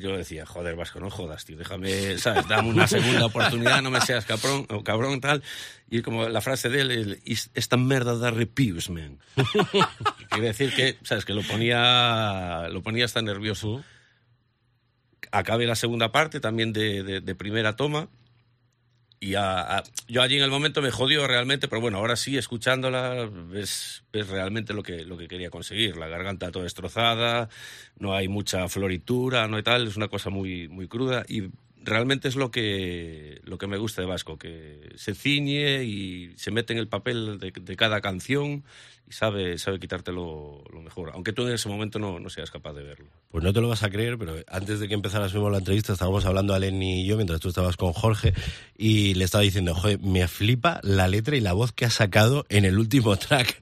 Yo 0.00 0.16
decía, 0.16 0.44
joder, 0.44 0.74
Vasco, 0.76 0.98
no 1.00 1.08
jodas, 1.10 1.44
tío, 1.44 1.56
déjame, 1.56 2.18
¿sabes? 2.18 2.48
Dame 2.48 2.68
una 2.70 2.86
segunda 2.88 3.26
oportunidad, 3.26 3.80
no 3.80 3.90
me 3.90 4.00
seas 4.00 4.24
cabrón, 4.24 4.66
o 4.70 4.82
cabrón, 4.82 5.20
tal. 5.20 5.42
Y 5.88 6.02
como 6.02 6.28
la 6.28 6.40
frase 6.40 6.68
de 6.68 6.80
él, 6.80 6.90
el, 6.90 7.20
"Is- 7.24 7.50
esta 7.54 7.76
merda 7.76 8.16
da 8.18 8.30
repius, 8.30 8.90
man. 8.90 9.18
Quiere 10.30 10.48
decir 10.48 10.74
que, 10.74 10.98
¿sabes? 11.04 11.24
Que 11.24 11.32
lo 11.34 11.42
ponía, 11.42 12.68
lo 12.70 12.82
ponía 12.82 13.04
hasta 13.04 13.22
nervioso. 13.22 13.84
Acabé 15.30 15.66
la 15.66 15.74
segunda 15.76 16.12
parte 16.12 16.40
también 16.40 16.72
de, 16.72 17.02
de- 17.02 17.20
de 17.20 17.34
primera 17.34 17.76
toma. 17.76 18.08
Y 19.24 19.36
a- 19.36 19.78
a- 19.78 19.84
yo 20.06 20.20
allí 20.20 20.36
en 20.36 20.42
el 20.42 20.50
momento 20.50 20.82
me 20.82 20.90
jodió 20.90 21.26
realmente, 21.26 21.66
pero 21.66 21.80
bueno, 21.80 21.96
ahora 21.96 22.14
sí, 22.14 22.36
escuchándola, 22.36 23.26
ves, 23.48 24.04
ves 24.12 24.28
realmente 24.28 24.74
lo 24.74 24.82
que, 24.82 25.04
lo 25.06 25.16
que 25.16 25.28
quería 25.28 25.48
conseguir. 25.48 25.96
La 25.96 26.08
garganta 26.08 26.50
toda 26.50 26.64
destrozada, 26.64 27.48
no 27.98 28.14
hay 28.14 28.28
mucha 28.28 28.68
floritura, 28.68 29.48
no 29.48 29.56
hay 29.56 29.62
tal, 29.62 29.86
es 29.86 29.96
una 29.96 30.08
cosa 30.08 30.28
muy, 30.28 30.68
muy 30.68 30.88
cruda 30.88 31.24
y 31.26 31.44
realmente 31.82 32.28
es 32.28 32.36
lo 32.36 32.50
que, 32.50 33.40
lo 33.44 33.56
que 33.56 33.66
me 33.66 33.78
gusta 33.78 34.02
de 34.02 34.08
Vasco, 34.08 34.36
que 34.38 34.90
se 34.96 35.14
ciñe 35.14 35.84
y 35.84 36.34
se 36.36 36.50
mete 36.50 36.74
en 36.74 36.78
el 36.78 36.88
papel 36.88 37.38
de, 37.38 37.50
de 37.50 37.76
cada 37.76 38.02
canción 38.02 38.62
y 39.08 39.12
sabe, 39.12 39.58
sabe 39.58 39.78
quitártelo 39.78 40.64
lo 40.72 40.80
mejor, 40.82 41.10
aunque 41.14 41.32
tú 41.32 41.46
en 41.46 41.54
ese 41.54 41.68
momento 41.68 41.98
no, 41.98 42.18
no 42.20 42.30
seas 42.30 42.50
capaz 42.50 42.72
de 42.72 42.82
verlo. 42.82 43.06
Pues 43.30 43.44
no 43.44 43.52
te 43.52 43.60
lo 43.60 43.68
vas 43.68 43.82
a 43.82 43.90
creer, 43.90 44.16
pero 44.18 44.36
antes 44.48 44.80
de 44.80 44.88
que 44.88 44.94
empezaras 44.94 45.32
mismo 45.34 45.50
la 45.50 45.58
entrevista 45.58 45.92
estábamos 45.92 46.24
hablando 46.24 46.54
a 46.54 46.58
Lenny 46.58 47.02
y 47.02 47.06
yo 47.06 47.16
mientras 47.16 47.40
tú 47.40 47.48
estabas 47.48 47.76
con 47.76 47.92
Jorge 47.92 48.32
y 48.76 49.14
le 49.14 49.24
estaba 49.24 49.42
diciendo, 49.42 49.74
joder, 49.74 49.98
me 50.00 50.26
flipa 50.28 50.80
la 50.82 51.06
letra 51.08 51.36
y 51.36 51.40
la 51.40 51.52
voz 51.52 51.72
que 51.72 51.84
ha 51.84 51.90
sacado 51.90 52.46
en 52.48 52.64
el 52.64 52.78
último 52.78 53.16
track. 53.18 53.60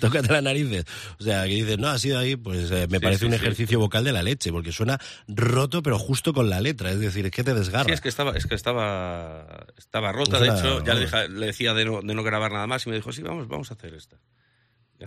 Tócate 0.00 0.32
las 0.32 0.42
narices. 0.42 0.86
O 1.20 1.22
sea, 1.22 1.42
que 1.44 1.50
dices, 1.50 1.76
no, 1.78 1.88
ha 1.88 1.98
sido 1.98 2.18
ahí, 2.18 2.34
pues 2.34 2.70
eh, 2.70 2.86
me 2.88 2.96
Sí, 2.96 3.02
parece 3.04 3.18
sí, 3.20 3.26
un 3.26 3.32
sí. 3.32 3.36
ejercicio 3.36 3.78
vocal 3.78 4.02
de 4.04 4.12
la 4.12 4.22
leche, 4.22 4.50
porque 4.50 4.72
suena 4.72 4.98
roto, 5.28 5.82
pero 5.82 5.98
justo 5.98 6.32
con 6.32 6.48
la 6.48 6.62
letra. 6.62 6.90
Es 6.90 6.98
decir, 6.98 7.26
es 7.26 7.30
que 7.30 7.44
te 7.44 7.52
desgarra. 7.52 7.84
Sí, 7.84 7.90
es 7.92 8.00
que 8.00 8.08
estaba, 8.08 8.32
es 8.32 8.46
que 8.46 8.54
estaba, 8.54 9.66
estaba 9.76 10.10
rota. 10.12 10.38
Suena- 10.38 10.54
de 10.54 10.58
hecho, 10.60 10.82
ya 10.82 10.94
le, 10.94 11.00
deja- 11.00 11.28
le 11.28 11.44
decía 11.44 11.74
de 11.74 11.84
no, 11.84 12.00
de 12.00 12.14
no 12.14 12.22
grabar 12.22 12.52
nada 12.52 12.66
más 12.66 12.86
y 12.86 12.88
me 12.88 12.96
dijo, 12.96 13.12
sí, 13.12 13.20
vamos, 13.20 13.48
vamos 13.48 13.70
a 13.70 13.74
hacer 13.74 13.92
esta. 13.92 14.16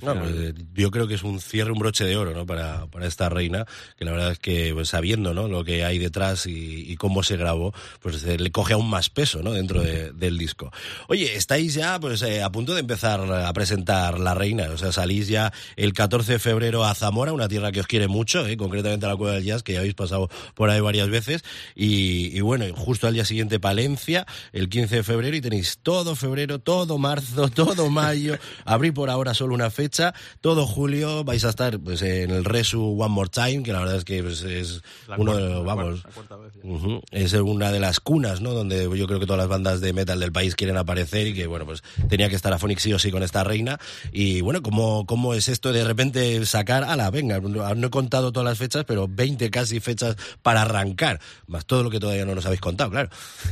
No, 0.01 0.19
pues, 0.19 0.53
yo 0.73 0.91
creo 0.91 1.07
que 1.07 1.15
es 1.15 1.23
un 1.23 1.39
cierre, 1.39 1.71
un 1.71 1.79
broche 1.79 2.03
de 2.05 2.17
oro, 2.17 2.33
¿no? 2.33 2.45
Para, 2.45 2.85
para 2.87 3.07
esta 3.07 3.29
reina, 3.29 3.65
que 3.97 4.05
la 4.05 4.11
verdad 4.11 4.31
es 4.31 4.39
que 4.39 4.71
pues, 4.73 4.89
sabiendo, 4.89 5.33
¿no? 5.33 5.47
Lo 5.47 5.63
que 5.63 5.83
hay 5.85 5.97
detrás 5.99 6.45
y, 6.47 6.89
y 6.91 6.95
cómo 6.97 7.23
se 7.23 7.37
grabó, 7.37 7.73
pues 8.01 8.23
eh, 8.23 8.37
le 8.37 8.51
coge 8.51 8.73
aún 8.73 8.89
más 8.89 9.09
peso, 9.09 9.41
¿no? 9.43 9.51
Dentro 9.53 9.81
de- 9.81 10.11
del 10.13 10.37
disco. 10.37 10.71
Oye, 11.07 11.35
estáis 11.35 11.73
ya, 11.73 11.99
pues, 11.99 12.21
eh, 12.21 12.43
a 12.43 12.49
punto 12.51 12.73
de 12.73 12.79
empezar 12.81 13.19
a 13.31 13.51
presentar 13.53 14.19
la 14.19 14.33
reina, 14.33 14.69
o 14.71 14.77
sea, 14.77 14.91
salís 14.91 15.27
ya 15.27 15.53
el 15.75 15.93
14 15.93 16.33
de 16.33 16.39
febrero 16.39 16.83
a 16.85 16.93
Zamora, 16.95 17.31
una 17.33 17.47
tierra 17.47 17.71
que 17.71 17.79
os 17.79 17.87
quiere 17.87 18.07
mucho, 18.07 18.45
¿eh? 18.47 18.57
concretamente 18.57 19.05
a 19.05 19.09
la 19.09 19.15
Cueva 19.15 19.35
del 19.35 19.43
Jazz, 19.43 19.63
que 19.63 19.73
ya 19.73 19.79
habéis 19.79 19.93
pasado 19.95 20.29
por 20.53 20.69
ahí 20.69 20.79
varias 20.81 21.09
veces, 21.09 21.43
y, 21.75 22.35
y 22.37 22.41
bueno, 22.41 22.65
justo 22.75 23.07
al 23.07 23.13
día 23.13 23.25
siguiente 23.25 23.59
Palencia, 23.59 24.25
el 24.53 24.69
15 24.69 24.97
de 24.97 25.03
febrero, 25.03 25.35
y 25.35 25.41
tenéis 25.41 25.79
todo 25.81 26.15
febrero, 26.15 26.59
todo 26.59 26.97
marzo, 26.97 27.47
todo 27.55 27.89
mayo, 27.89 28.37
abrí 28.65 28.91
por 28.91 29.09
ahora 29.09 29.33
solo 29.33 29.53
una 29.53 29.69
fecha 29.69 29.84
fecha, 29.85 30.13
todo 30.41 30.65
julio 30.65 31.23
vais 31.23 31.45
a 31.45 31.49
estar 31.49 31.79
pues, 31.79 32.01
en 32.01 32.31
el 32.31 32.43
Resu 32.45 32.97
One 32.99 33.13
More 33.13 33.29
Time, 33.29 33.61
que 33.63 33.71
la 33.71 33.79
verdad 33.79 33.97
es 33.97 34.03
que 34.05 34.23
pues, 34.23 34.41
es 34.43 34.81
La 35.07 35.15
uno 35.17 35.33
cuarta- 35.33 35.43
de 35.47 35.49
los, 35.53 35.65
la 35.65 35.73
vamos, 35.75 36.01
cuarta- 36.01 36.07
la 36.09 36.13
cuarta 36.15 36.35
vez 36.37 36.53
ya. 36.55 36.61
Ujú. 36.69 37.01
Es 37.11 37.33
una 37.33 37.71
de 37.71 37.79
las 37.79 37.99
cunas, 37.99 38.41
¿no? 38.41 38.51
Donde 38.51 38.83
yo 38.97 39.07
creo 39.07 39.19
que 39.19 39.25
todas 39.25 39.39
las 39.39 39.47
bandas 39.47 39.81
de 39.81 39.93
metal 39.93 40.19
del 40.19 40.31
país 40.31 40.55
quieren 40.55 40.77
aparecer 40.77 41.27
y 41.27 41.33
que, 41.33 41.45
bueno, 41.47 41.65
pues 41.65 41.83
tenía 42.09 42.29
que 42.29 42.35
estar 42.35 42.51
a 42.53 42.59
sí 42.77 42.93
o 42.93 42.99
sí 42.99 43.11
con 43.11 43.21
esta 43.23 43.43
reina. 43.43 43.79
Y 44.11 44.41
bueno, 44.41 44.61
¿cómo, 44.63 45.05
cómo 45.05 45.33
es 45.35 45.47
esto 45.49 45.71
de 45.71 45.83
repente 45.83 46.43
sacar, 46.45 46.83
a 46.83 46.95
la 46.95 47.11
venga, 47.11 47.39
no, 47.39 47.75
no 47.75 47.87
he 47.87 47.89
contado 47.91 48.31
todas 48.31 48.45
las 48.49 48.57
fechas, 48.57 48.85
pero 48.85 49.07
20 49.07 49.49
casi 49.51 49.79
fechas 49.79 50.15
para 50.41 50.63
arrancar, 50.63 51.19
más 51.47 51.65
todo 51.65 51.83
lo 51.83 51.89
que 51.91 51.99
todavía 51.99 52.25
no 52.25 52.33
nos 52.35 52.45
habéis 52.45 52.61
contado, 52.61 52.89
claro. 52.89 53.09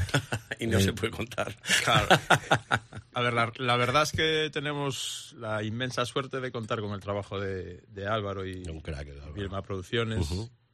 y 0.60 0.66
no 0.68 0.80
Eh. 0.80 0.84
se 0.84 0.94
puede 0.94 1.12
contar. 1.12 1.56
Claro. 1.84 2.08
A 3.16 3.22
ver, 3.22 3.34
la, 3.34 3.52
la 3.58 3.76
verdad 3.78 4.02
es 4.04 4.12
que 4.12 4.50
tenemos 4.52 5.36
la 5.40 5.62
inmensa 5.62 6.04
suerte 6.04 6.23
de 6.30 6.52
contar 6.52 6.82
con 6.82 6.92
el 6.94 7.00
trabajo 7.00 7.40
de, 7.40 7.84
de 7.88 8.08
Álvaro 8.08 8.46
y 8.46 8.64
Un 8.68 8.82
crack, 8.82 9.08
Álvaro. 9.10 9.34
Vilma 9.34 9.62
Producciones, 9.62 10.28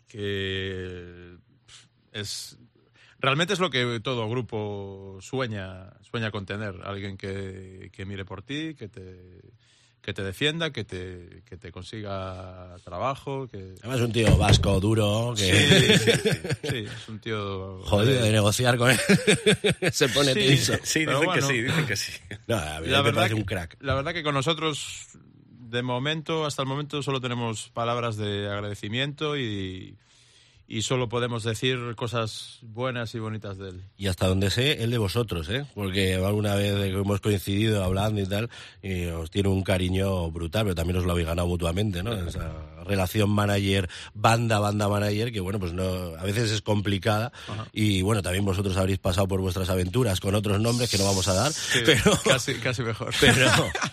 que 0.08 1.36
es 2.12 2.58
realmente 3.20 3.54
es 3.54 3.60
lo 3.60 3.70
que 3.70 4.00
todo 4.02 4.30
grupo 4.30 5.18
sueña 5.22 5.92
sueña 6.02 6.32
con 6.32 6.46
tener, 6.46 6.76
alguien 6.84 7.18
que, 7.18 7.90
que 7.94 8.06
mire 8.06 8.26
por 8.26 8.42
ti, 8.42 8.76
que 8.76 8.88
te 8.88 9.42
que 10.02 10.14
te 10.14 10.24
defienda, 10.24 10.72
que 10.72 10.86
te, 10.86 11.44
que 11.46 11.58
te 11.58 11.72
consiga 11.74 12.76
trabajo, 12.86 13.48
que 13.48 13.76
Además, 13.84 14.00
un 14.02 14.12
tío 14.14 14.38
vasco, 14.38 14.80
duro, 14.80 15.36
sí, 15.36 15.46
que 15.52 15.98
sí, 15.98 15.98
sí, 15.98 16.40
sí, 16.64 16.78
es 16.86 17.10
un 17.10 17.20
tío 17.20 17.82
jodido 17.84 18.24
de 18.24 18.32
negociar 18.32 18.78
con 18.78 18.92
él. 18.92 18.98
Se 19.92 20.08
pone 20.10 20.34
Sí, 20.34 20.40
tenso. 20.40 20.74
Sí, 20.84 21.06
dicen 21.06 21.32
que 21.34 21.42
sí, 21.42 21.62
dicen 21.62 21.86
que 21.86 21.96
sí. 21.98 22.14
No, 22.48 22.56
a 22.56 22.80
mí 22.80 22.88
la 22.88 23.00
me 23.00 23.04
verdad, 23.04 23.14
parece 23.14 23.36
que, 23.36 23.42
un 23.42 23.46
crack. 23.46 23.78
la 23.82 23.94
verdad 23.94 24.14
que 24.14 24.24
con 24.24 24.34
nosotros, 24.34 25.08
de 25.70 25.84
momento, 25.84 26.46
hasta 26.46 26.62
el 26.64 26.68
momento, 26.68 27.02
solo 27.04 27.22
tenemos 27.22 27.70
palabras 27.70 28.18
de 28.18 28.50
agradecimiento 28.50 29.38
y, 29.38 29.96
y 30.68 30.84
solo 30.84 31.10
podemos 31.10 31.44
decir 31.44 31.80
cosas 31.96 32.60
buenas 32.62 33.16
y 33.16 33.20
bonitas 33.20 33.58
de 33.58 33.70
él. 33.70 33.84
Y 33.98 34.08
hasta 34.08 34.28
donde 34.28 34.52
sé, 34.52 34.84
el 34.84 34.92
de 34.92 35.00
vosotros, 35.00 35.50
¿eh? 35.50 35.66
Porque 35.74 36.16
alguna 36.16 36.56
vez 36.56 36.76
que 36.76 36.92
hemos 36.92 37.22
coincidido 37.22 37.84
hablando 37.84 38.22
y 38.22 38.28
tal, 38.28 38.50
y 38.84 39.06
os 39.06 39.32
tiene 39.32 39.50
un 39.50 39.64
cariño 39.64 40.30
brutal, 40.30 40.66
pero 40.66 40.76
también 40.76 40.98
os 40.98 41.06
lo 41.06 41.12
habéis 41.14 41.28
ganado 41.28 41.48
mutuamente, 41.48 42.04
¿no? 42.04 42.12
Relación 42.90 43.30
manager-banda, 43.30 44.60
banda-manager, 44.60 45.32
que 45.32 45.40
bueno, 45.40 45.60
pues 45.60 45.74
no, 45.74 45.84
a 46.18 46.24
veces 46.24 46.52
es 46.52 46.62
complicada. 46.62 47.32
Y 47.72 48.02
bueno, 48.02 48.22
también 48.22 48.46
vosotros 48.46 48.76
habréis 48.78 49.00
pasado 49.00 49.28
por 49.28 49.42
vuestras 49.42 49.70
aventuras 49.70 50.20
con 50.20 50.36
otros 50.36 50.60
nombres 50.60 50.90
que 50.90 50.98
no 50.98 51.06
vamos 51.06 51.28
a 51.28 51.34
dar, 51.34 51.52
pero... 51.86 52.20
casi, 52.24 52.56
casi 52.56 52.82
mejor. 52.84 53.14
Pero, 53.20 53.48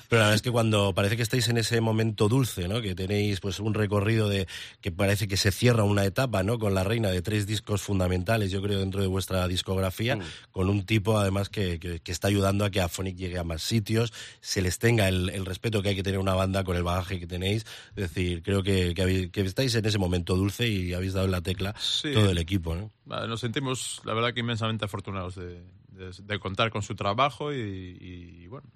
pero 0.09 0.21
la 0.23 0.27
verdad 0.29 0.35
es 0.35 0.43
que 0.43 0.51
cuando 0.51 0.95
parece 0.95 1.17
que 1.17 1.23
estáis 1.23 1.49
en 1.49 1.59
ese 1.59 1.81
momento 1.81 2.29
dulce, 2.29 2.69
¿no? 2.69 2.81
Que 2.81 2.95
tenéis 2.95 3.41
pues 3.41 3.61
un 3.61 3.75
recorrido 3.75 4.29
de 4.29 4.47
que 4.81 4.91
parece 4.93 5.27
que 5.29 5.37
se 5.37 5.51
cierra 5.53 5.83
una 5.85 6.05
etapa, 6.05 6.43
¿no? 6.43 6.59
Con 6.59 6.75
la 6.75 6.85
reina 6.85 7.11
de 7.11 7.23
tres 7.23 7.47
discos 7.47 7.83
fundamentales, 7.83 8.51
yo 8.51 8.63
creo, 8.63 8.79
dentro 8.81 9.01
de 9.01 9.07
vuestra 9.09 9.47
discografía, 9.49 10.19
con 10.53 10.69
un 10.71 10.85
tipo 10.87 11.19
además 11.19 11.49
que, 11.49 11.79
que- 11.79 12.01
que 12.01 12.13
está 12.13 12.29
ayudando 12.29 12.65
a 12.65 12.71
que 12.71 12.81
Afonic 12.81 13.17
llegue 13.17 13.39
a 13.39 13.45
más 13.45 13.63
sitios, 13.63 14.13
se 14.41 14.63
les 14.63 14.79
tenga 14.79 15.09
el, 15.09 15.29
el 15.31 15.45
respeto 15.45 15.83
que 15.83 15.91
hay 15.91 15.97
que 15.97 16.03
tener 16.03 16.21
una 16.21 16.35
banda 16.35 16.63
con 16.65 16.77
el 16.77 16.83
bagaje 16.83 17.19
que 17.19 17.27
tenéis. 17.27 17.65
Es 17.97 18.13
decir, 18.13 18.43
creo 18.43 18.63
que, 18.63 18.86
que, 18.95 19.31
que 19.31 19.41
estáis 19.43 19.75
en 19.75 19.85
ese 19.85 19.99
momento 19.99 20.37
dulce 20.37 20.69
y 20.69 20.93
habéis 20.95 21.13
dado 21.15 21.27
en 21.27 21.33
la 21.33 21.41
tecla 21.43 21.75
Sí. 21.79 22.13
todo 22.13 22.31
el 22.31 22.39
equipo, 22.39 22.75
¿no? 22.75 22.91
Nos 23.27 23.41
sentimos, 23.41 24.01
la 24.05 24.15
verdad, 24.15 24.33
que 24.35 24.41
inmensamente 24.41 24.85
afortunados 24.85 25.37
de, 25.37 25.63
de- 25.89 26.13
de 26.23 26.39
contar 26.39 26.71
con 26.71 26.83
su 26.83 26.95
trabajo 26.95 27.53
y, 27.55 27.59
y, 28.01 28.47
bueno, 28.49 28.69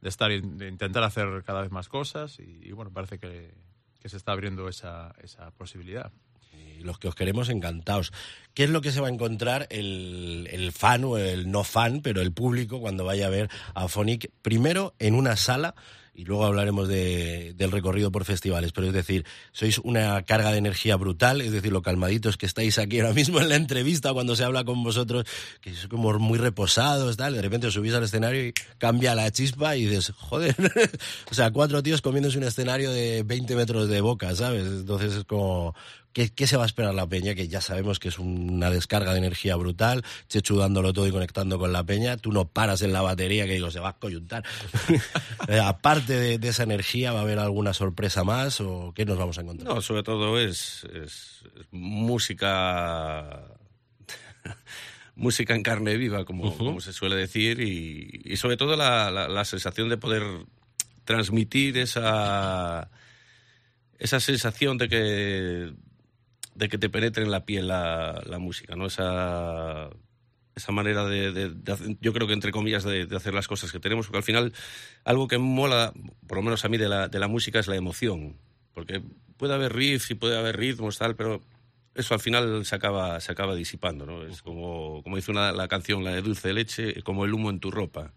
de 0.00 0.08
estar 0.08 0.30
de 0.30 0.68
intentar 0.68 1.02
hacer 1.02 1.42
cada 1.44 1.62
vez 1.62 1.70
más 1.70 1.88
cosas 1.88 2.38
y, 2.38 2.60
y, 2.68 2.72
bueno, 2.72 2.90
parece 2.92 3.18
que, 3.18 3.54
que 4.00 4.08
se 4.08 4.16
está 4.16 4.32
abriendo 4.32 4.68
esa, 4.68 5.14
esa 5.22 5.50
posibilidad. 5.52 6.12
y 6.52 6.82
los 6.84 6.98
que 6.98 7.08
os 7.08 7.14
queremos 7.14 7.48
encantados. 7.48 8.12
¿Qué 8.52 8.64
es 8.64 8.70
lo 8.70 8.80
que 8.82 8.92
se 8.92 9.00
va 9.00 9.08
a 9.08 9.10
encontrar 9.10 9.66
el, 9.70 10.46
el 10.52 10.70
fan 10.72 11.04
o 11.04 11.16
el 11.16 11.50
no 11.50 11.64
fan, 11.64 12.00
pero 12.02 12.20
el 12.20 12.32
público 12.32 12.80
cuando 12.80 13.04
vaya 13.04 13.26
a 13.26 13.30
ver 13.30 13.48
a 13.74 13.88
Phonic? 13.88 14.30
Primero 14.42 14.94
en 14.98 15.14
una 15.14 15.36
sala 15.36 15.74
y 16.14 16.24
luego 16.24 16.44
hablaremos 16.46 16.86
de- 16.88 17.54
del 17.56 17.72
recorrido 17.72 18.12
por 18.12 18.24
festivales, 18.24 18.72
pero 18.72 18.86
es 18.86 18.92
decir, 18.92 19.24
sois 19.52 19.78
una 19.78 20.22
carga 20.22 20.52
de 20.52 20.58
energía 20.58 20.96
brutal, 20.96 21.40
es 21.40 21.50
decir, 21.52 21.72
lo 21.72 21.82
calmaditos 21.82 22.36
que 22.36 22.46
estáis 22.46 22.78
aquí 22.78 23.00
ahora 23.00 23.12
mismo 23.12 23.40
en 23.40 23.48
la 23.48 23.56
entrevista 23.56 24.12
cuando 24.12 24.36
se 24.36 24.44
habla 24.44 24.64
con 24.64 24.82
vosotros, 24.84 25.24
que 25.60 25.70
es 25.70 25.88
como 25.88 26.16
muy 26.18 26.38
reposados, 26.38 27.16
tal, 27.16 27.34
de 27.34 27.42
repente 27.42 27.66
os 27.66 27.74
subís 27.74 27.94
al 27.94 28.04
escenario 28.04 28.46
y 28.46 28.52
cambia 28.78 29.14
la 29.14 29.30
chispa 29.32 29.76
y 29.76 29.86
dices, 29.86 30.12
joder, 30.16 30.54
o 31.30 31.34
sea, 31.34 31.50
cuatro 31.50 31.82
tíos 31.82 32.00
comiéndose 32.00 32.38
un 32.38 32.44
escenario 32.44 32.90
de 32.92 33.22
20 33.24 33.56
metros 33.56 33.88
de 33.88 34.00
boca, 34.00 34.34
¿sabes? 34.36 34.64
Entonces 34.66 35.14
es 35.14 35.24
como, 35.24 35.74
¿Qué, 36.14 36.30
qué 36.30 36.46
se 36.46 36.56
va 36.56 36.62
a 36.62 36.66
esperar 36.66 36.94
la 36.94 37.06
peña? 37.06 37.34
Que 37.34 37.48
ya 37.48 37.60
sabemos 37.60 37.98
que 37.98 38.08
es 38.08 38.18
una 38.18 38.70
descarga 38.70 39.12
de 39.12 39.18
energía 39.18 39.56
brutal, 39.56 40.02
Chechu 40.28 40.56
dándolo 40.56 40.92
todo 40.94 41.06
y 41.06 41.10
conectando 41.10 41.58
con 41.58 41.72
la 41.72 41.84
peña. 41.84 42.16
Tú 42.16 42.32
no 42.32 42.46
paras 42.48 42.80
en 42.82 42.92
la 42.94 43.02
batería 43.02 43.44
que 43.46 43.54
digo, 43.54 43.70
se 43.70 43.80
va 43.80 43.90
a 43.90 43.98
coyuntar. 43.98 44.44
Eh, 45.48 45.58
Aparte 45.60 46.14
de, 46.18 46.38
de 46.38 46.48
esa 46.48 46.62
energía, 46.62 47.12
¿va 47.12 47.18
a 47.18 47.22
haber 47.22 47.38
alguna 47.38 47.74
sorpresa 47.74 48.24
más 48.24 48.60
o 48.62 48.92
qué 48.94 49.04
nos 49.04 49.18
vamos 49.18 49.36
a 49.36 49.42
encontrar? 49.42 49.74
No, 49.74 49.82
sobre 49.82 50.02
todo 50.02 50.38
es, 50.40 50.84
es- 50.94 51.42
es 51.60 51.66
música 51.72 53.44
música 55.16 55.54
en 55.54 55.62
carne 55.62 55.96
viva, 55.96 56.24
como, 56.24 56.56
como 56.56 56.80
se 56.80 56.92
suele 56.92 57.16
decir, 57.16 57.60
y, 57.60 58.22
y 58.24 58.36
sobre 58.36 58.56
todo 58.56 58.76
la, 58.76 59.10
la- 59.10 59.28
la 59.28 59.44
sensación 59.44 59.88
de 59.88 59.96
poder 59.96 60.22
transmitir 61.04 61.76
esa, 61.78 62.88
esa 63.98 64.20
sensación 64.20 64.78
de 64.78 64.88
que, 64.88 65.72
de 66.54 66.68
que 66.68 66.78
te 66.78 66.88
penetre 66.88 67.24
en 67.24 67.30
la 67.30 67.44
piel 67.44 67.68
la, 67.68 68.22
la 68.26 68.38
música, 68.38 68.76
¿no? 68.76 68.86
Esa, 68.86 69.90
esa 70.54 70.72
manera 70.72 71.04
de, 71.04 71.32
de- 71.32 71.96
yo 72.00 72.12
creo 72.12 72.26
que 72.26 72.32
entre 72.32 72.52
comillas, 72.52 72.84
de, 72.84 73.08
hacer 73.14 73.34
las 73.34 73.48
cosas 73.48 73.72
que 73.72 73.80
tenemos, 73.80 74.06
porque 74.06 74.18
al 74.18 74.22
final 74.24 74.52
algo 75.04 75.26
que 75.28 75.38
mola, 75.38 75.92
por 76.26 76.38
lo 76.38 76.42
menos 76.42 76.64
a 76.64 76.68
mí, 76.68 76.78
de 76.78 76.88
la, 76.88 77.08
de 77.08 77.18
la 77.18 77.28
música 77.28 77.58
es 77.58 77.66
la 77.66 77.76
emoción. 77.76 78.36
Porque 78.72 79.02
puede 79.36 79.54
haber 79.54 79.72
riffs 79.72 80.10
y 80.10 80.14
puede 80.14 80.36
haber 80.38 80.56
ritmos, 80.56 80.98
tal, 80.98 81.16
pero 81.16 81.40
eso 81.94 82.14
al 82.14 82.20
final 82.20 82.64
se 82.64 82.74
acaba, 82.74 83.20
se 83.20 83.32
acaba 83.32 83.54
disipando, 83.54 84.06
¿no? 84.06 84.24
Es 84.24 84.42
como, 84.42 85.02
como 85.02 85.16
dice 85.16 85.30
una, 85.30 85.52
la 85.52 85.68
canción, 85.68 86.02
la 86.04 86.12
de 86.12 86.22
Dulce 86.22 86.52
Leche, 86.52 87.02
como 87.02 87.24
el 87.24 87.34
humo 87.34 87.50
en 87.50 87.60
tu 87.60 87.70
ropa. 87.70 88.12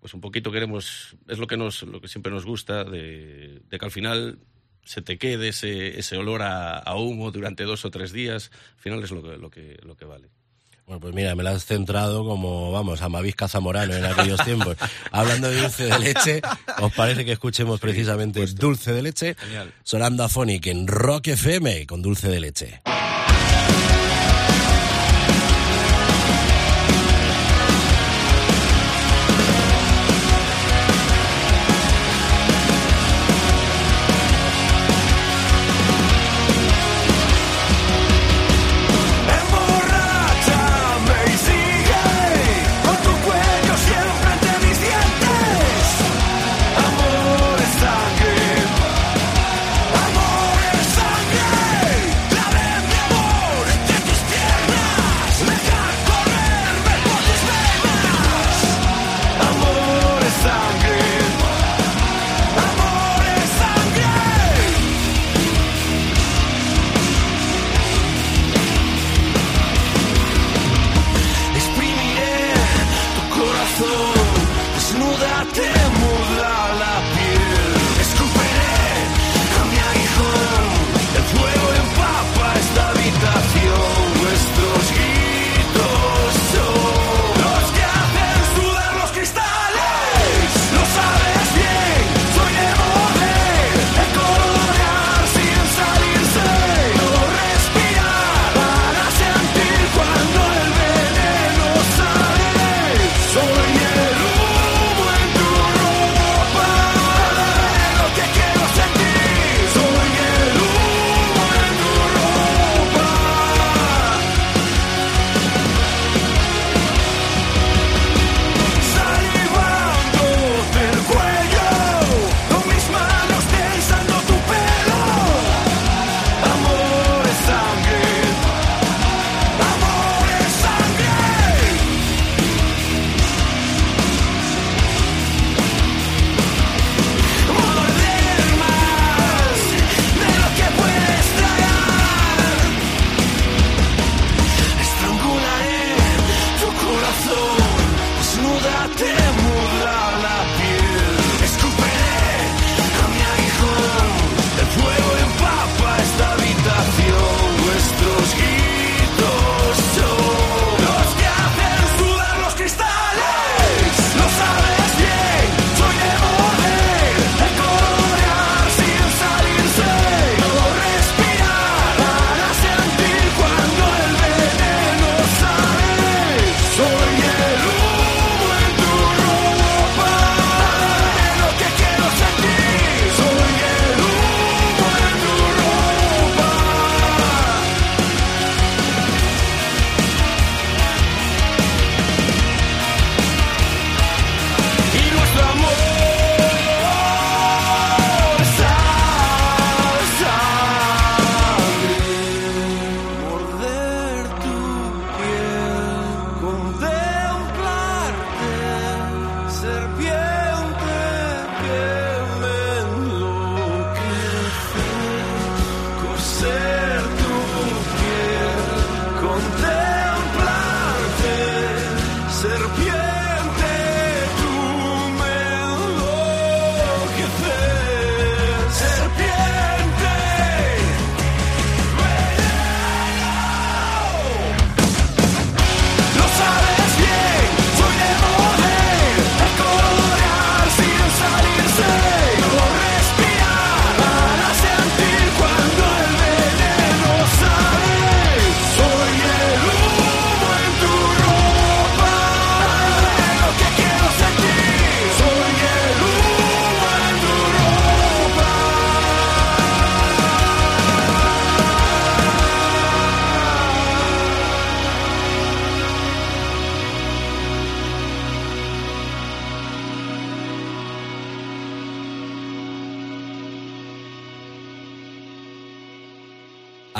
Pues 0.00 0.14
un 0.14 0.20
poquito 0.20 0.50
queremos, 0.50 1.16
es 1.28 1.38
lo 1.38 1.46
que, 1.46 1.56
nos, 1.56 1.82
lo 1.82 2.00
que 2.00 2.08
siempre 2.08 2.32
nos 2.32 2.46
gusta, 2.46 2.84
de 2.84 3.62
que 3.68 3.84
al 3.84 3.90
final 3.90 4.38
se 4.84 5.02
te 5.02 5.18
quede 5.18 5.48
ese, 5.48 5.98
ese 5.98 6.16
olor 6.16 6.42
a, 6.42 6.78
a 6.78 6.96
humo 6.96 7.30
durante 7.30 7.64
dos 7.64 7.84
o 7.84 7.90
tres 7.90 8.12
días. 8.12 8.50
Al 8.76 8.80
final 8.80 9.04
es 9.04 9.10
lo 9.10 9.22
que, 9.22 9.36
lo 9.36 9.50
que, 9.50 9.78
lo 9.82 9.96
que 9.96 10.04
vale. 10.04 10.28
Bueno, 10.90 11.02
pues 11.02 11.14
mira, 11.14 11.36
me 11.36 11.44
la 11.44 11.52
has 11.52 11.66
centrado 11.66 12.24
como, 12.24 12.72
vamos, 12.72 13.00
a 13.00 13.08
Mavisca 13.08 13.46
Zamorano 13.46 13.94
en 13.94 14.04
aquellos 14.04 14.42
tiempos. 14.44 14.76
Hablando 15.12 15.48
de 15.48 15.60
dulce 15.60 15.84
de 15.84 15.98
leche, 16.00 16.40
¿os 16.80 16.92
parece 16.94 17.24
que 17.24 17.30
escuchemos 17.30 17.78
precisamente 17.78 18.44
Dulce 18.46 18.92
de 18.92 19.02
Leche? 19.02 19.36
Genial. 19.36 19.72
Sonando 19.84 20.24
a 20.24 20.28
Phonic 20.28 20.66
en 20.66 20.88
Rock 20.88 21.28
FM 21.28 21.86
con 21.86 22.02
Dulce 22.02 22.28
de 22.28 22.40
Leche. 22.40 22.80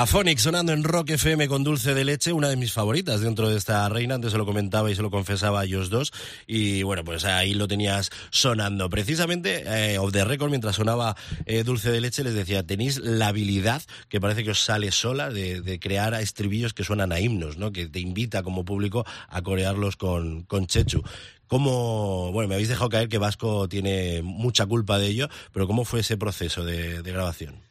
Afonic 0.01 0.39
sonando 0.39 0.73
en 0.73 0.83
Rock 0.83 1.11
FM 1.11 1.47
con 1.47 1.63
dulce 1.63 1.93
de 1.93 2.07
leche, 2.07 2.33
una 2.33 2.49
de 2.49 2.57
mis 2.57 2.73
favoritas 2.73 3.21
dentro 3.21 3.51
de 3.51 3.59
esta 3.59 3.87
reina. 3.91 4.15
Antes 4.15 4.33
se 4.33 4.39
lo 4.39 4.47
comentaba 4.47 4.91
y 4.91 4.95
se 4.95 5.03
lo 5.03 5.11
confesaba 5.11 5.61
a 5.61 5.65
ellos 5.65 5.91
dos. 5.91 6.11
Y 6.47 6.83
bueno, 6.85 7.05
pues 7.05 7.27
ahí 7.27 7.53
lo 7.53 7.69
tenías 7.69 8.09
sonando. 8.31 8.89
Precisamente, 8.89 9.63
eh, 9.67 9.99
off 9.99 10.11
the 10.11 10.25
record, 10.25 10.49
mientras 10.49 10.77
sonaba 10.77 11.17
eh, 11.45 11.65
dulce 11.65 11.91
de 11.91 12.01
leche, 12.01 12.25
les 12.25 12.33
decía: 12.33 12.63
tenéis 12.63 12.97
la 12.97 13.29
habilidad 13.29 13.83
que 14.09 14.23
parece 14.23 14.43
que 14.43 14.53
os 14.53 14.65
sale 14.65 14.91
sola 14.91 15.29
de, 15.29 15.61
de 15.61 15.79
crear 15.79 16.15
estribillos 16.15 16.73
que 16.73 16.83
suenan 16.83 17.13
a 17.13 17.21
himnos, 17.21 17.59
¿no? 17.59 17.71
Que 17.71 17.87
te 17.87 18.01
invita 18.01 18.43
como 18.43 18.65
público 18.65 19.05
a 19.29 19.43
corearlos 19.43 19.97
con, 19.97 20.45
con 20.45 20.67
Chechu. 20.67 21.03
¿Cómo, 21.47 22.33
bueno, 22.33 22.49
me 22.49 22.55
habéis 22.55 22.71
dejado 22.71 22.89
caer 22.89 23.11
que 23.11 23.19
Vasco 23.19 23.69
tiene 23.69 24.23
mucha 24.23 24.65
culpa 24.65 24.99
de 24.99 25.09
ello, 25.09 25.29
pero 25.53 25.67
¿cómo 25.67 25.85
fue 25.85 26.01
ese 26.01 26.17
proceso 26.17 26.65
de, 26.65 27.03
de 27.03 27.13
grabación? 27.13 27.70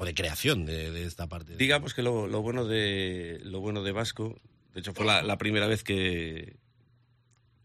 O 0.00 0.06
de 0.06 0.14
creación 0.14 0.64
de, 0.64 0.90
de 0.90 1.04
esta 1.04 1.28
parte. 1.28 1.56
Digamos 1.56 1.92
que 1.92 2.02
lo, 2.02 2.26
lo 2.26 2.40
bueno 2.40 2.64
de 2.64 3.38
lo 3.44 3.60
bueno 3.60 3.82
de 3.82 3.92
Vasco, 3.92 4.40
de 4.72 4.80
hecho 4.80 4.94
fue 4.94 5.04
la, 5.04 5.20
la 5.20 5.36
primera 5.36 5.66
vez 5.66 5.84
que 5.84 6.56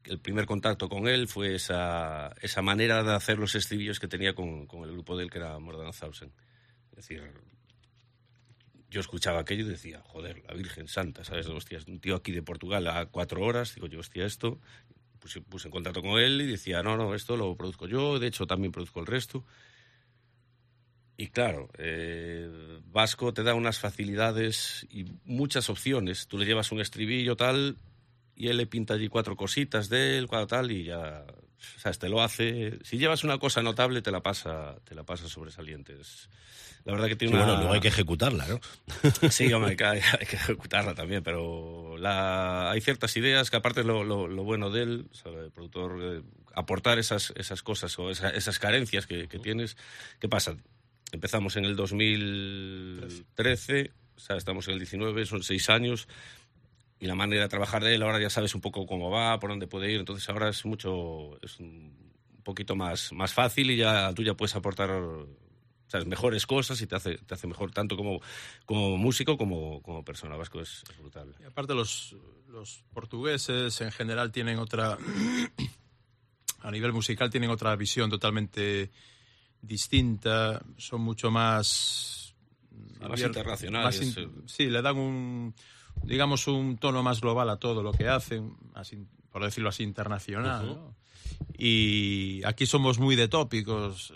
el 0.03 0.19
primer 0.19 0.45
contacto 0.45 0.89
con 0.89 1.07
él 1.07 1.29
fue 1.29 1.55
esa, 1.55 2.35
esa 2.41 2.61
manera 2.61 3.03
de 3.03 3.13
hacer 3.13 3.39
los 3.39 3.55
estribillos 3.55 4.01
que 4.01 4.09
tenía 4.09 4.35
con, 4.35 4.67
con 4.67 4.83
el 4.83 4.91
grupo 4.91 5.15
de 5.15 5.23
él 5.23 5.31
que 5.31 5.37
era 5.37 5.57
Thousand. 5.97 6.33
Es 6.91 6.95
decir, 6.97 7.23
yo 8.89 8.99
escuchaba 8.99 9.39
aquello 9.39 9.65
y 9.65 9.69
decía, 9.69 10.01
joder, 10.03 10.43
la 10.45 10.55
Virgen 10.55 10.89
Santa, 10.89 11.23
¿sabes? 11.23 11.47
Hostia, 11.47 11.79
un 11.87 12.01
tío 12.01 12.17
aquí 12.17 12.33
de 12.33 12.43
Portugal 12.43 12.85
a 12.87 13.05
cuatro 13.05 13.43
horas, 13.43 13.75
digo 13.75 13.87
yo, 13.87 13.99
hostia, 13.99 14.25
esto. 14.25 14.59
Puse, 15.19 15.39
puse 15.39 15.69
en 15.69 15.71
contacto 15.71 16.01
con 16.01 16.19
él 16.19 16.41
y 16.41 16.47
decía, 16.47 16.83
no, 16.83 16.97
no, 16.97 17.15
esto 17.15 17.37
lo 17.37 17.55
produzco 17.55 17.87
yo, 17.87 18.19
de 18.19 18.27
hecho 18.27 18.45
también 18.45 18.73
produzco 18.73 18.99
el 18.99 19.07
resto. 19.07 19.45
Y 21.17 21.28
claro, 21.28 21.69
eh, 21.78 22.49
Vasco 22.91 23.34
te 23.34 23.43
da 23.43 23.54
unas 23.54 23.80
facilidades 23.80 24.86
y 24.89 25.06
muchas 25.23 25.69
opciones. 25.69 26.28
Tú 26.28 26.38
le 26.38 26.45
llevas 26.45 26.71
un 26.71 26.82
estribillo 26.82 27.36
tal 27.38 27.78
y 28.36 28.49
él 28.49 28.58
le 28.58 28.65
pinta 28.67 28.95
allí 28.95 29.08
cuatro 29.08 29.36
cositas 29.38 29.88
de 29.88 30.17
él, 30.17 30.28
cuatro 30.28 30.47
tal 30.47 30.71
y 30.71 30.84
ya, 30.86 31.25
o 31.78 31.80
sea, 31.80 31.93
te 31.93 32.10
lo 32.10 32.21
hace. 32.21 32.80
Si 32.84 32.97
llevas 32.97 33.23
una 33.23 33.38
cosa 33.38 33.62
notable 33.63 34.01
te 34.01 34.12
la 34.12 34.21
pasa, 34.21 34.75
te 34.84 34.93
la 34.93 35.04
pasa 35.04 35.30
sobresaliente. 35.30 35.95
Es- 35.99 36.30
la 36.84 36.91
verdad 36.91 37.08
que 37.08 37.15
tiene 37.15 37.32
Sí, 37.32 37.36
una... 37.38 37.45
bueno, 37.45 37.60
luego 37.62 37.73
hay 37.73 37.80
que 37.82 37.88
ejecutarla, 37.88 38.45
¿no? 38.47 38.60
Sí, 39.32 39.51
hombre, 39.54 39.71
hay 39.71 39.78
que, 39.78 39.86
hay 39.86 40.25
que 40.30 40.36
ejecutarla 40.36 40.93
también, 40.93 41.23
pero 41.23 41.97
la, 41.97 42.69
hay 42.69 42.82
ciertas 42.82 43.15
ideas 43.17 43.49
que 43.49 43.56
aparte 43.58 43.80
es 43.80 43.86
lo, 43.88 44.04
lo, 44.04 44.28
lo 44.28 44.43
bueno 44.43 44.69
de 44.69 44.84
él, 44.84 45.08
o 45.12 45.15
sea, 45.15 45.32
el 45.32 45.49
productor, 45.51 45.97
eh, 46.04 46.21
aportar 46.54 46.99
esas, 46.99 47.34
esas 47.38 47.63
cosas 47.63 47.97
o 47.97 48.12
esa- 48.12 48.30
esas 48.30 48.60
carencias 48.60 49.08
que, 49.08 49.28
que 49.28 49.39
tienes. 49.39 49.78
¿Qué 50.19 50.30
pasa? 50.30 50.58
Empezamos 51.11 51.57
en 51.57 51.65
el 51.65 51.75
2013, 51.75 53.91
o 54.15 54.19
sea, 54.19 54.37
estamos 54.37 54.67
en 54.67 54.73
el 54.73 54.79
19, 54.79 55.25
son 55.25 55.43
seis 55.43 55.69
años, 55.69 56.07
y 56.99 57.07
la 57.07 57.15
manera 57.15 57.43
de 57.43 57.49
trabajar 57.49 57.83
de 57.83 57.95
él 57.95 58.03
ahora 58.03 58.19
ya 58.19 58.29
sabes 58.29 58.55
un 58.55 58.61
poco 58.61 58.85
cómo 58.85 59.11
va, 59.11 59.37
por 59.39 59.49
dónde 59.49 59.67
puede 59.67 59.91
ir, 59.91 59.99
entonces 59.99 60.29
ahora 60.29 60.49
es 60.49 60.65
mucho, 60.65 61.37
es 61.41 61.59
un 61.59 62.13
poquito 62.43 62.75
más, 62.75 63.11
más 63.13 63.33
fácil 63.33 63.71
y 63.71 63.77
ya 63.77 64.13
tú 64.13 64.23
ya 64.23 64.35
puedes 64.35 64.55
aportar 64.55 64.91
sabes, 65.87 66.07
mejores 66.07 66.45
cosas 66.45 66.81
y 66.81 66.87
te 66.87 66.95
hace, 66.95 67.17
te 67.17 67.33
hace 67.33 67.47
mejor 67.47 67.71
tanto 67.71 67.95
como, 67.95 68.21
como 68.65 68.97
músico 68.97 69.37
como, 69.37 69.81
como 69.81 70.03
persona. 70.03 70.35
Vasco 70.35 70.61
es, 70.61 70.83
brutal. 70.99 71.35
Y 71.39 71.43
aparte 71.43 71.73
los, 71.73 72.15
los 72.49 72.83
portugueses 72.93 73.79
en 73.81 73.91
general 73.91 74.31
tienen 74.31 74.59
otra, 74.59 74.97
a 76.61 76.71
nivel 76.71 76.93
musical 76.93 77.29
tienen 77.29 77.49
otra 77.49 77.75
visión 77.75 78.09
totalmente 78.09 78.91
distinta, 79.61 80.61
son 80.77 81.01
mucho 81.01 81.31
más... 81.31 82.35
Internacionales, 83.27 83.99
más 83.99 84.17
in- 84.17 84.47
sí, 84.47 84.65
le 84.67 84.81
dan 84.81 84.97
un, 84.97 85.53
digamos, 86.03 86.47
un 86.47 86.77
tono 86.77 87.03
más 87.03 87.21
global 87.21 87.49
a 87.49 87.57
todo 87.57 87.83
lo 87.83 87.91
que 87.91 88.07
hacen, 88.07 88.55
por 89.31 89.43
decirlo 89.43 89.69
así, 89.69 89.83
internacional. 89.83 90.65
¿no? 90.65 90.95
Y 91.57 92.41
aquí 92.45 92.65
somos 92.65 92.99
muy 92.99 93.15
de 93.15 93.27
tópicos. 93.27 94.13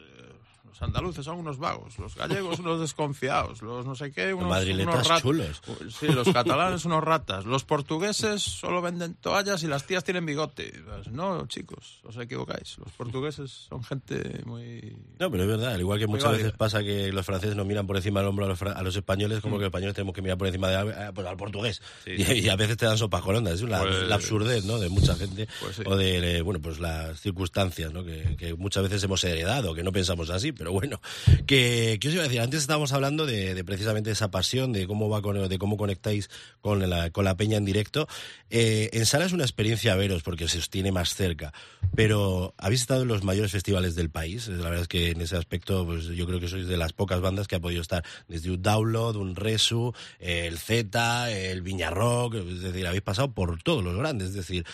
Los 0.69 0.81
andaluces 0.81 1.25
son 1.25 1.37
unos 1.39 1.57
vagos, 1.57 1.97
los 1.99 2.15
gallegos 2.15 2.59
unos 2.59 2.79
desconfiados, 2.79 3.61
los 3.61 3.85
no 3.85 3.95
sé 3.95 4.11
qué, 4.11 4.33
unos, 4.33 4.49
madriletas 4.49 4.95
unos 4.95 5.07
rat- 5.07 5.21
chulos. 5.21 5.61
Sí, 5.99 6.07
los 6.07 6.29
catalanes 6.29 6.85
unos 6.85 7.03
ratas, 7.03 7.45
los 7.45 7.63
portugueses 7.65 8.41
solo 8.41 8.81
venden 8.81 9.15
toallas 9.15 9.63
y 9.63 9.67
las 9.67 9.85
tías 9.85 10.03
tienen 10.03 10.25
bigote. 10.25 10.71
Pues 10.85 11.07
No, 11.09 11.45
chicos, 11.47 11.99
os 12.03 12.15
equivocáis. 12.17 12.77
Los 12.77 12.91
portugueses 12.93 13.51
son 13.69 13.83
gente 13.83 14.41
muy... 14.45 14.95
No, 15.19 15.29
pero 15.31 15.43
es 15.43 15.49
verdad, 15.49 15.73
al 15.73 15.79
igual 15.81 15.99
que 15.99 16.07
muchas 16.07 16.25
válida. 16.25 16.43
veces 16.45 16.57
pasa 16.57 16.83
que 16.83 17.11
los 17.11 17.25
franceses 17.25 17.55
nos 17.55 17.65
miran 17.65 17.87
por 17.87 17.97
encima 17.97 18.19
del 18.21 18.29
hombro 18.29 18.45
a 18.45 18.49
los, 18.49 18.61
a 18.61 18.81
los 18.83 18.95
españoles, 18.95 19.41
como 19.41 19.55
que 19.57 19.61
los 19.63 19.67
españoles 19.69 19.95
tenemos 19.95 20.13
que 20.13 20.21
mirar 20.21 20.37
por 20.37 20.47
encima 20.47 20.69
de, 20.69 20.89
eh, 20.91 21.11
pues, 21.13 21.27
al 21.27 21.37
portugués. 21.37 21.81
Sí. 22.05 22.11
Y, 22.17 22.31
y 22.45 22.49
a 22.49 22.55
veces 22.55 22.77
te 22.77 22.85
dan 22.85 22.97
sopa 22.97 23.21
con 23.21 23.35
ondas. 23.35 23.55
Es 23.55 23.61
Pues- 23.61 24.07
la 24.07 24.15
absurdez 24.15 24.65
¿no? 24.65 24.77
de 24.79 24.89
mucha 24.89 25.15
gente 25.15 25.47
Pues 25.61 25.75
sí. 25.77 25.83
o 25.85 25.95
de 25.95 26.37
eh, 26.37 26.41
bueno, 26.41 26.59
pues 26.61 26.79
las 26.79 27.19
circunstancias 27.19 27.91
¿no? 27.93 28.03
que, 28.03 28.35
que 28.37 28.53
muchas 28.55 28.83
veces 28.83 29.03
hemos 29.03 29.23
heredado, 29.23 29.73
que 29.73 29.83
no 29.83 29.91
pensamos 29.91 30.29
así, 30.29 30.51
pero 30.59 30.73
bueno. 30.73 31.01
Que, 31.47 31.97
¿Qué 32.01 32.09
os 32.09 32.13
iba 32.13 32.23
a 32.23 32.27
decir? 32.27 32.41
Antes 32.41 32.59
estábamos 32.59 32.91
hablando 32.91 33.25
de, 33.25 33.55
de 33.55 33.63
precisamente 33.63 34.11
esa 34.11 34.29
pasión, 34.29 34.73
de 34.73 34.87
cómo 34.87 35.07
va 35.07 35.21
con, 35.21 35.47
de 35.47 35.57
cómo 35.57 35.77
conectáis 35.77 36.29
con 36.59 36.87
la, 36.89 37.37
peña 37.37 37.57
en 37.57 37.63
directo. 37.63 38.09
Eh, 38.49 38.89
en 38.91 39.05
sala 39.05 39.25
es 39.25 39.31
una 39.31 39.45
experiencia 39.45 39.95
veros 39.95 40.21
porque 40.21 40.49
se 40.49 40.57
os 40.57 40.69
tiene 40.69 40.91
más 40.91 41.15
cerca, 41.15 41.53
pero 41.95 42.53
habéis 42.57 42.81
estado 42.81 43.03
en 43.03 43.07
los 43.07 43.23
mayores 43.23 43.53
festivales 43.53 43.95
del 43.95 44.09
país. 44.09 44.49
La 44.49 44.65
verdad 44.65 44.81
es 44.81 44.87
que 44.89 45.11
en 45.11 45.21
ese 45.21 45.37
aspecto 45.37 45.85
pues, 45.85 46.07
yo 46.07 46.27
creo 46.27 46.41
que 46.41 46.49
sois 46.49 46.67
de 46.67 46.75
las 46.75 46.91
pocas 46.91 47.21
bandas 47.21 47.47
que 47.47 47.55
ha 47.55 47.61
podido 47.61 47.81
estar 47.81 48.03
desde 48.27 48.51
un 48.51 48.61
Download, 48.61 49.15
un 49.15 49.37
Resu, 49.37 49.93
el 50.19 50.57
Z, 50.57 51.31
el 51.31 51.61
Viña 51.61 51.89
Rock, 51.89 52.35
es 52.35 52.61
decir, 52.61 52.85
habéis 52.85 53.03
pasado 53.03 53.33
por 53.33 53.63
todos 53.63 53.81
los 53.81 53.95
grandes. 53.95 54.29
Es 54.29 54.35
decir, 54.35 54.65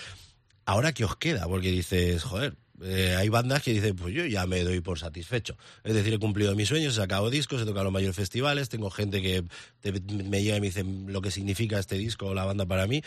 ahora 0.66 0.94
qué 0.94 1.06
os 1.06 1.16
queda, 1.16 1.48
porque 1.48 1.70
dices, 1.70 2.24
joder, 2.24 2.56
eh, 2.84 3.16
hay 3.18 3.30
bandas 3.30 3.64
que 3.64 3.72
dicen, 3.74 3.96
pues 3.96 4.14
yo 4.14 4.26
ya 4.26 4.46
me 4.48 4.64
doy 4.64 4.82
por 4.82 5.00
satisfecho. 5.00 5.58
Es 5.84 5.94
decir, 5.94 6.14
he 6.14 6.20
cumplido 6.20 6.56
mis 6.56 6.68
sueños, 6.68 6.94
he 6.94 6.98
sacado 6.98 7.30
discos, 7.30 7.62
he 7.62 7.66
tocado 7.66 7.86
los 7.86 7.94
mayores 7.94 8.16
festivales, 8.16 8.70
tengo 8.70 8.90
gente 8.90 9.22
que 9.22 9.44
te- 9.80 9.94
me 10.02 10.44
llega 10.44 10.58
y 10.58 10.62
me 10.62 10.68
dice 10.68 10.84
lo 10.84 11.22
que 11.22 11.32
significa 11.32 11.80
este 11.80 11.98
disco 11.98 12.28
o 12.28 12.34
la 12.34 12.46
banda 12.46 12.66
para 12.66 12.88
mí. 12.88 13.02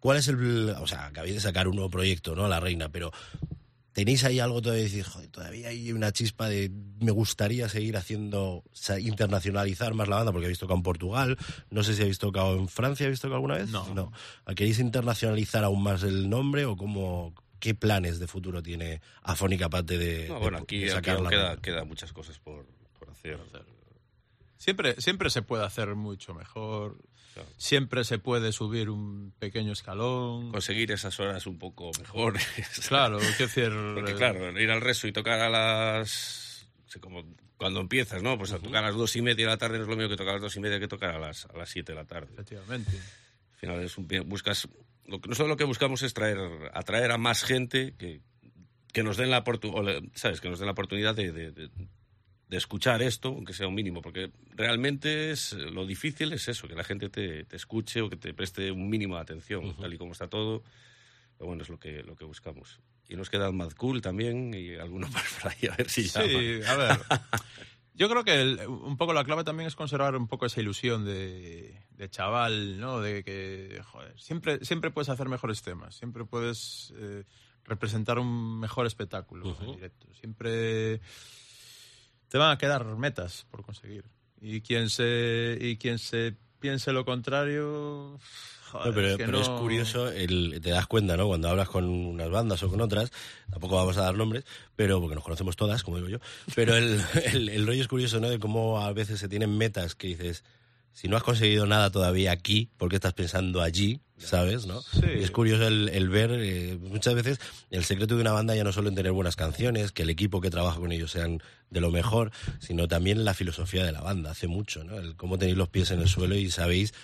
¿Cuál 0.00 0.18
es 0.18 0.28
el...? 0.28 0.70
O 0.80 0.86
sea, 0.86 1.06
acabéis 1.06 1.34
de 1.36 1.40
sacar 1.40 1.68
un 1.68 1.76
nuevo 1.76 1.90
proyecto, 1.90 2.34
¿no? 2.36 2.46
La 2.48 2.60
Reina, 2.60 2.88
pero 2.90 3.12
¿tenéis 3.92 4.24
ahí 4.24 4.40
algo 4.40 4.60
todavía 4.60 4.84
de 4.84 4.90
decir, 4.90 5.04
joder, 5.04 5.28
todavía 5.30 5.68
hay 5.68 5.90
una 5.92 6.12
chispa 6.12 6.48
de 6.48 6.70
me 7.00 7.10
gustaría 7.12 7.68
seguir 7.68 7.96
haciendo, 7.96 8.62
internacionalizar 8.98 9.94
más 9.94 10.08
la 10.08 10.16
banda? 10.16 10.32
Porque 10.32 10.46
habéis 10.46 10.58
tocado 10.58 10.76
en 10.76 10.82
Portugal, 10.82 11.38
no 11.70 11.82
sé 11.82 11.94
si 11.94 12.02
habéis 12.02 12.18
tocado 12.18 12.56
en 12.58 12.68
Francia, 12.68 13.06
¿habéis 13.06 13.20
tocado 13.20 13.36
alguna 13.36 13.56
vez? 13.56 13.70
No. 13.70 13.86
No. 13.94 14.12
¿Queréis 14.54 14.78
internacionalizar 14.80 15.64
aún 15.64 15.82
más 15.82 16.02
el 16.02 16.28
nombre 16.28 16.66
o 16.66 16.76
cómo, 16.76 17.34
qué 17.58 17.74
planes 17.74 18.18
de 18.18 18.26
futuro 18.26 18.62
tiene 18.62 19.00
Afónica 19.22 19.66
aparte 19.66 19.98
de, 19.98 20.28
No, 20.28 20.40
bueno, 20.40 20.58
aquí, 20.58 20.80
de 20.80 20.90
sacar 20.90 21.18
queda, 21.60 21.84
muchas 21.84 22.12
cosas 22.12 22.38
por, 22.38 22.66
por 22.98 23.10
hacer. 23.10 23.38
Siempre, 24.56 25.00
siempre 25.00 25.30
se 25.30 25.42
puede 25.42 25.64
hacer 25.64 25.94
mucho 25.94 26.34
mejor, 26.34 26.96
Claro. 27.34 27.50
siempre 27.58 28.02
se 28.04 28.18
puede 28.18 28.50
subir 28.50 28.88
un 28.88 29.32
pequeño 29.38 29.72
escalón. 29.72 30.50
Conseguir 30.50 30.90
esas 30.90 31.20
horas 31.20 31.46
un 31.46 31.58
poco 31.58 31.90
mejores. 31.98 32.46
Claro, 32.88 33.18
quiero 33.18 33.36
decir... 33.36 33.70
Porque 33.94 34.12
eh, 34.12 34.14
claro, 34.14 34.58
ir 34.58 34.70
al 34.70 34.80
resto 34.80 35.06
y 35.06 35.12
tocar 35.12 35.40
a 35.40 35.50
las... 35.50 36.66
no 36.82 36.90
sé, 36.90 36.98
como 36.98 37.24
cuando 37.58 37.80
empiezas, 37.80 38.22
¿no? 38.22 38.38
Pues 38.38 38.52
a 38.52 38.58
tocar 38.58 38.84
a 38.84 38.88
las 38.88 38.96
dos 38.96 39.16
y 39.16 39.22
media 39.22 39.46
de 39.46 39.50
la 39.50 39.58
tarde 39.58 39.76
no 39.78 39.84
es 39.84 39.88
lo 39.88 39.96
mismo 39.96 40.10
que 40.10 40.16
tocar 40.16 40.30
a 40.30 40.34
las 40.34 40.42
dos 40.42 40.56
y 40.56 40.60
media 40.60 40.78
que 40.78 40.88
tocar 40.88 41.14
a 41.14 41.18
las, 41.18 41.46
a 41.46 41.56
las 41.56 41.68
siete 41.68 41.92
de 41.92 41.96
la 41.96 42.04
tarde. 42.04 42.28
Efectivamente. 42.32 42.92
Al 43.56 43.60
final 43.60 43.80
es 43.82 43.98
un, 43.98 44.08
buscas... 44.26 44.68
Lo 45.06 45.20
que, 45.20 45.28
nosotros 45.28 45.48
lo 45.50 45.56
que 45.56 45.64
buscamos 45.64 46.02
es 46.02 46.14
traer, 46.14 46.38
atraer 46.74 47.10
a 47.12 47.18
más 47.18 47.44
gente 47.44 47.94
que, 47.96 48.20
que 48.92 49.02
nos 49.02 49.16
den 49.16 49.30
la 49.30 49.38
oportunidad, 49.38 50.02
¿sabes? 50.14 50.40
Que 50.40 50.48
nos 50.48 50.58
den 50.58 50.66
la 50.66 50.72
oportunidad 50.72 51.14
de, 51.14 51.30
de- 51.32 51.52
de- 51.52 51.70
de 52.48 52.56
escuchar 52.56 53.02
esto, 53.02 53.28
aunque 53.30 53.52
sea 53.52 53.66
un 53.66 53.74
mínimo, 53.74 54.00
porque 54.02 54.30
realmente 54.54 55.32
es, 55.32 55.52
lo 55.52 55.84
difícil 55.84 56.32
es 56.32 56.46
eso, 56.46 56.68
que 56.68 56.76
la 56.76 56.84
gente 56.84 57.08
te, 57.08 57.42
te 57.44 57.56
escuche 57.56 58.00
o 58.02 58.08
que 58.08 58.14
te 58.16 58.32
preste 58.34 58.70
un 58.70 58.88
mínimo 58.88 59.16
de 59.16 59.22
atención, 59.22 59.74
tal 59.80 59.92
y 59.92 59.98
como 59.98 60.12
está 60.12 60.28
todo. 60.28 60.62
Pero 61.36 61.48
bueno, 61.48 61.64
es 61.64 61.68
lo 61.68 61.78
que, 61.80 62.04
lo 62.04 62.14
que 62.14 62.24
buscamos. 62.24 62.78
Y 63.08 63.16
nos 63.16 63.30
queda 63.30 63.50
Mad 63.50 63.72
Cool 63.72 64.00
también 64.00 64.54
y 64.54 64.74
alguno 64.76 65.08
más 65.12 65.24
por 65.42 65.50
ahí, 65.50 65.68
a 65.70 65.74
ver 65.76 65.90
si. 65.90 66.04
Sí, 66.08 66.60
a 66.66 66.76
ver. 66.76 66.98
Yo 67.96 68.08
creo 68.10 68.24
que 68.24 68.40
el- 68.40 68.60
un 68.68 68.96
poco 68.98 69.12
la 69.14 69.24
clave 69.24 69.42
también 69.42 69.66
es 69.66 69.74
conservar 69.74 70.14
un 70.16 70.28
poco 70.28 70.44
esa 70.46 70.60
ilusión 70.60 71.04
de, 71.04 71.82
de 71.90 72.08
chaval, 72.10 72.78
¿no? 72.78 73.00
De 73.00 73.24
que, 73.24 73.80
joder, 73.86 74.20
siempre, 74.20 74.64
siempre 74.64 74.90
puedes 74.90 75.08
hacer 75.08 75.28
mejores 75.28 75.62
temas, 75.62 75.94
siempre 75.96 76.24
puedes 76.26 76.92
eh, 76.98 77.24
representar 77.64 78.18
un 78.18 78.60
mejor 78.60 78.86
espectáculo 78.86 79.56
en 79.60 79.72
directo. 79.76 80.06
Siempre 80.14 81.00
te 82.28 82.38
van 82.38 82.50
a 82.52 82.58
quedar 82.58 82.84
metas 82.96 83.46
por 83.50 83.62
conseguir. 83.64 84.04
Y 84.40 84.60
quien 84.60 84.90
se, 84.90 85.56
y 85.60 85.76
quien 85.78 85.98
se 85.98 86.36
piense 86.66 86.92
lo 86.92 87.04
contrario... 87.04 88.18
joder, 88.72 88.86
No, 88.88 88.94
pero, 88.94 89.16
que 89.16 89.24
pero 89.24 89.40
es 89.40 89.48
curioso, 89.48 90.08
el, 90.10 90.58
te 90.60 90.70
das 90.70 90.88
cuenta, 90.88 91.16
¿no? 91.16 91.28
Cuando 91.28 91.48
hablas 91.48 91.68
con 91.68 91.84
unas 91.84 92.28
bandas 92.28 92.60
o 92.64 92.68
con 92.68 92.80
otras, 92.80 93.12
tampoco 93.48 93.76
vamos 93.76 93.96
a 93.98 94.02
dar 94.02 94.16
nombres, 94.16 94.44
pero 94.74 95.00
porque 95.00 95.14
nos 95.14 95.22
conocemos 95.22 95.54
todas, 95.54 95.84
como 95.84 95.98
digo 95.98 96.08
yo, 96.08 96.18
pero 96.56 96.74
el, 96.74 97.00
el, 97.32 97.48
el 97.50 97.66
rollo 97.68 97.80
es 97.82 97.86
curioso, 97.86 98.18
¿no? 98.18 98.28
De 98.28 98.40
cómo 98.40 98.80
a 98.80 98.92
veces 98.92 99.20
se 99.20 99.28
tienen 99.28 99.56
metas 99.56 99.94
que 99.94 100.08
dices, 100.08 100.42
si 100.96 101.08
no 101.08 101.18
has 101.18 101.22
conseguido 101.22 101.66
nada 101.66 101.90
todavía 101.90 102.32
aquí, 102.32 102.70
¿por 102.78 102.88
qué 102.88 102.96
estás 102.96 103.12
pensando 103.12 103.60
allí? 103.60 104.00
¿Sabes? 104.16 104.64
¿no? 104.64 104.80
Sí. 104.80 105.04
Y 105.18 105.22
es 105.22 105.30
curioso 105.30 105.66
el, 105.66 105.90
el 105.90 106.08
ver, 106.08 106.30
eh, 106.32 106.78
muchas 106.80 107.14
veces, 107.14 107.38
el 107.70 107.84
secreto 107.84 108.14
de 108.14 108.22
una 108.22 108.32
banda 108.32 108.56
ya 108.56 108.64
no 108.64 108.72
solo 108.72 108.88
en 108.88 108.94
tener 108.94 109.12
buenas 109.12 109.36
canciones, 109.36 109.92
que 109.92 110.04
el 110.04 110.08
equipo 110.08 110.40
que 110.40 110.48
trabaja 110.48 110.80
con 110.80 110.92
ellos 110.92 111.10
sean 111.10 111.42
de 111.68 111.82
lo 111.82 111.90
mejor, 111.90 112.32
sino 112.60 112.88
también 112.88 113.26
la 113.26 113.34
filosofía 113.34 113.84
de 113.84 113.92
la 113.92 114.00
banda. 114.00 114.30
Hace 114.30 114.46
mucho, 114.46 114.84
¿no? 114.84 114.96
El 114.96 115.16
cómo 115.16 115.36
tenéis 115.36 115.58
los 115.58 115.68
pies 115.68 115.90
en 115.90 116.00
el 116.00 116.08
suelo 116.08 116.34
y 116.34 116.50
sabéis 116.50 116.94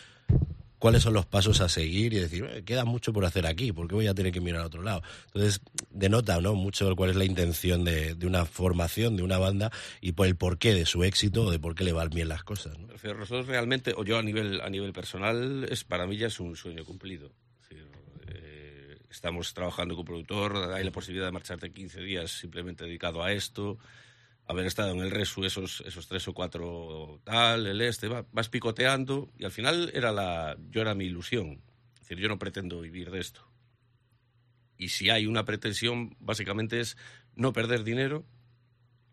cuáles 0.83 1.05
son 1.05 1.15
los 1.15 1.27
pasos 1.27 1.61
a 1.61 1.69
seguir 1.69 2.13
y 2.13 2.19
decir, 2.19 2.45
"Eh, 2.45 2.65
queda 2.65 2.85
mucho 2.85 3.13
por 3.13 3.25
hacer 3.25 3.47
aquí, 3.47 3.71
¿por 3.71 3.87
qué 3.87 3.95
voy 3.95 4.09
a 4.09 4.15
tener 4.15 4.33
que 4.33 4.41
mirar 4.41 4.63
a 4.63 4.67
otro 4.67 4.83
lado? 4.83 5.01
Entonces, 5.27 5.61
denota 5.91 6.41
¿no? 6.41 6.57
mucho 6.57 6.97
cuál 6.97 7.11
es 7.11 7.15
la 7.15 7.25
intención 7.25 7.85
de, 7.85 8.17
de 8.17 8.27
una 8.27 8.47
formación, 8.47 9.17
de 9.17 9.23
una 9.23 9.39
banda 9.39 9.71
y 10.01 10.11
por 10.11 10.27
el 10.27 10.35
porqué 10.35 10.75
de 10.75 10.85
su 10.85 11.05
éxito 11.05 11.45
o 11.45 11.51
de 11.53 11.61
por 11.61 11.77
qué 11.77 11.85
le 11.85 11.93
van 11.93 12.11
bien 12.11 12.29
las 12.29 12.43
cosas. 12.43 12.77
¿no? 12.81 12.89
Nosotros 12.89 13.47
realmente, 13.47 13.95
o 13.97 14.05
yo 14.05 14.19
a 14.19 14.25
nivel, 14.25 14.61
a 14.61 14.69
nivel 14.71 14.93
personal, 14.93 15.69
es 15.71 15.85
para 15.85 16.05
mí 16.09 16.17
ya 16.17 16.27
es 16.27 16.41
un 16.41 16.57
sueño 16.57 16.85
cumplido. 16.85 17.31
Eh, 18.27 18.99
estamos 19.09 19.55
trabajando 19.55 19.95
con 19.95 20.05
productor, 20.05 20.73
hay 20.75 20.83
la 20.83 20.91
posibilidad 20.91 21.27
de 21.27 21.33
marcharte 21.33 21.71
15 21.71 22.01
días 22.01 22.33
simplemente 22.33 22.85
dedicado 22.85 23.23
a 23.23 23.31
esto, 23.31 23.79
haber 24.53 24.67
estado 24.67 24.93
en 24.93 25.01
el 25.01 25.11
Resu 25.11 25.45
esos, 25.45 25.83
esos 25.87 26.07
tres 26.09 26.27
o 26.29 26.35
cuatro 26.35 27.21
tal, 27.25 27.67
el 27.67 27.81
este, 27.81 28.09
va- 28.09 28.27
vas 28.33 28.49
picoteando 28.49 29.31
y 29.39 29.45
al 29.45 29.51
final 29.51 29.91
era 29.95 30.13
la, 30.13 30.57
yo 30.71 30.81
era 30.81 30.95
mi 30.95 31.05
ilusión. 31.07 31.63
Es 31.95 32.01
decir, 32.03 32.19
yo 32.19 32.29
no 32.29 32.39
pretendo 32.39 32.81
vivir 32.81 33.11
de 33.11 33.21
esto. 33.21 33.47
Y 34.77 34.89
si 34.89 35.11
hay 35.11 35.27
una 35.27 35.45
pretensión, 35.45 36.17
básicamente 36.19 36.81
es 36.81 36.97
no 37.37 37.53
perder 37.53 37.85
dinero 37.85 38.25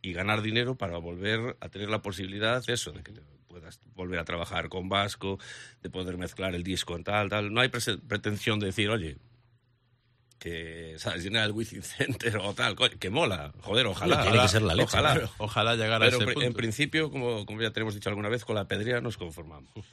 y 0.02 0.13
ganar 0.13 0.41
dinero 0.41 0.75
para 0.75 0.97
volver 0.97 1.58
a 1.60 1.69
tener 1.69 1.89
la 1.89 2.02
posibilidad 2.02 2.65
de 2.65 2.73
eso, 2.73 2.91
de 2.91 3.04
que 3.04 3.12
te 3.12 3.21
puedas 3.47 3.80
volver 3.93 4.19
a 4.19 4.25
trabajar 4.25 4.69
con 4.69 4.89
Vasco, 4.89 5.38
de 5.82 5.89
poder 5.89 6.17
mezclar 6.17 6.56
el 6.56 6.63
disco 6.63 6.96
en 6.96 7.04
tal, 7.04 7.29
tal. 7.29 7.54
No 7.54 7.62
hay 7.62 7.69
pretensión 7.69 8.60
de 8.60 8.67
decir, 8.67 8.90
oye, 8.90 9.17
que, 10.40 10.96
¿sabes? 10.98 11.23
Llenar 11.23 11.46
el 11.46 11.52
Wizzing 11.52 11.83
Center 11.83 12.37
o 12.37 12.54
tal, 12.54 12.75
que 12.98 13.10
mola, 13.10 13.52
joder, 13.62 13.85
ojalá. 13.87 14.23
Tiene 14.23 14.42
que 14.42 14.48
ser 14.48 14.62
la 14.62 14.73
leche, 14.73 14.87
Ojalá. 14.87 15.12
claro. 15.13 15.29
Ojalá 15.37 15.75
llegar 15.75 16.02
a 16.02 16.06
Pero 16.06 16.17
ese 16.17 16.23
en 16.23 16.33
punto. 16.33 16.48
en 16.48 16.54
principio, 16.54 17.12
como, 17.12 17.46
como 17.46 17.62
ya 17.62 17.71
tenemos 17.71 17.94
dicho 17.94 18.10
alguna 18.10 18.29
vez, 18.29 18.46
con 18.46 18.56
la 18.56 18.67
pedrea 18.67 19.02
nos 19.02 19.17
conformamos. 19.17 19.69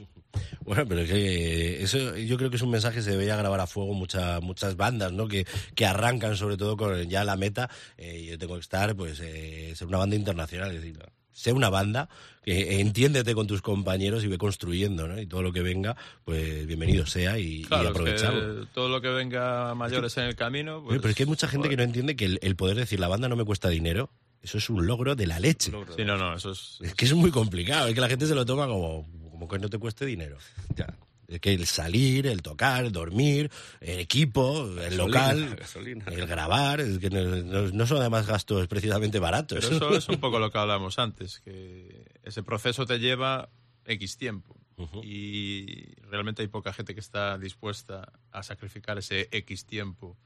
Bueno, 0.61 0.85
pero 0.89 1.03
es 1.03 1.09
que 1.11 1.83
eso 1.83 2.17
yo 2.17 2.37
creo 2.37 2.51
que 2.51 2.57
es 2.57 2.63
un 2.63 2.71
mensaje 2.71 2.97
que 2.97 3.03
se 3.03 3.13
debería 3.13 3.37
grabar 3.37 3.61
a 3.61 3.69
fuego 3.69 3.95
muchas 3.95 4.43
muchas 4.43 4.77
bandas, 4.77 5.13
¿no? 5.13 5.29
Que, 5.29 5.47
que 5.77 5.87
arrancan 5.87 6.37
sobre 6.37 6.57
todo 6.57 6.77
con 6.77 7.09
ya 7.09 7.23
la 7.25 7.37
meta. 7.37 7.71
eh, 7.97 8.25
yo 8.25 8.37
tengo 8.37 8.55
que 8.55 8.61
estar, 8.61 8.97
pues, 8.97 9.21
eh, 9.21 9.73
ser 9.77 9.87
una 9.87 9.99
banda 9.99 10.17
internacional. 10.17 10.71
Es 10.75 10.83
decir, 10.83 10.99
sé 11.37 11.53
una 11.53 11.69
banda, 11.69 12.09
que 12.43 12.81
entiéndete 12.81 13.35
con 13.35 13.47
tus 13.47 13.61
compañeros 13.61 14.25
y 14.25 14.29
ve 14.29 14.39
construyendo, 14.39 15.07
¿no? 15.07 15.21
Y 15.21 15.27
todo 15.27 15.43
lo 15.43 15.53
que 15.53 15.61
venga, 15.63 15.97
pues 16.25 16.67
bienvenido 16.67 17.05
sea 17.07 17.39
y, 17.39 17.61
y 17.61 17.65
Claro, 17.65 17.83
es 17.83 17.93
que 17.93 17.99
aprovecharlo. 17.99 18.67
todo 18.69 18.89
lo 18.89 19.01
que 19.01 19.09
venga 19.09 19.75
mayores 19.75 20.17
en 20.17 20.25
el 20.25 20.35
camino. 20.37 20.83
Pues, 20.83 20.99
pero 20.99 21.11
es 21.11 21.17
que 21.17 21.25
hay 21.25 21.29
mucha 21.29 21.47
gente 21.49 21.69
que 21.69 21.77
no 21.77 21.83
entiende 21.83 22.17
que 22.17 22.25
el, 22.25 22.39
el 22.43 22.57
poder 22.57 22.77
decir 22.77 22.99
la 23.01 23.09
banda 23.09 23.29
no 23.29 23.37
me 23.37 23.45
cuesta 23.45 23.69
dinero, 23.69 24.11
eso 24.43 24.59
es 24.59 24.71
un 24.71 24.87
logro 24.87 25.15
de 25.15 25.27
la 25.27 25.39
leche. 25.41 25.73
Logro. 25.73 25.95
Sí, 25.95 26.05
no, 26.05 26.17
no, 26.17 26.35
eso 26.37 26.53
es. 26.53 26.79
Es 26.81 26.95
que 26.95 27.05
es 27.05 27.13
muy 27.15 27.31
complicado, 27.31 27.89
es 27.89 27.95
que 27.95 28.01
la 28.01 28.09
gente 28.09 28.27
se 28.27 28.35
lo 28.35 28.47
toma 28.47 28.67
como, 28.67 29.07
como 29.31 29.49
que 29.49 29.59
no 29.59 29.69
te 29.69 29.79
cueste 29.79 30.07
dinero. 30.07 30.39
Ya. 30.77 30.87
Es 31.29 31.41
que 31.41 31.53
el 31.55 31.67
salir, 31.67 32.27
el 32.27 32.43
tocar, 32.43 32.91
dormir, 32.93 33.51
el 33.81 33.99
equipo, 33.99 34.65
el 34.67 34.75
Gasolina, 34.77 34.97
local, 34.97 35.57
gasolina. 35.59 36.05
el 36.07 36.27
grabar, 36.27 36.81
es 36.81 36.99
que 36.99 37.11
no, 37.11 37.87
son 37.87 37.99
además 37.99 38.27
gastos 38.27 38.69
precisamente 38.69 39.19
baratos. 39.19 39.65
Pero 39.65 39.77
eso 39.77 39.91
es 39.97 40.09
un 40.09 40.21
poco 40.21 40.39
lo 40.39 40.51
que 40.53 40.59
hablamos 40.59 40.99
antes, 41.01 41.41
que 41.41 42.07
ese 42.23 42.43
proceso 42.43 42.87
te 42.87 42.99
lleva 42.99 43.49
X 43.87 44.17
tiempo. 44.17 44.57
Y 45.03 45.95
realmente 46.03 46.43
hay 46.43 46.49
poca 46.49 46.71
gente 46.73 46.93
que 46.95 47.01
está 47.01 47.39
dispuesta 47.39 48.13
a 48.31 48.43
sacrificar 48.43 48.99
ese 48.99 49.29
X 49.33 49.65
tiempo 49.65 50.19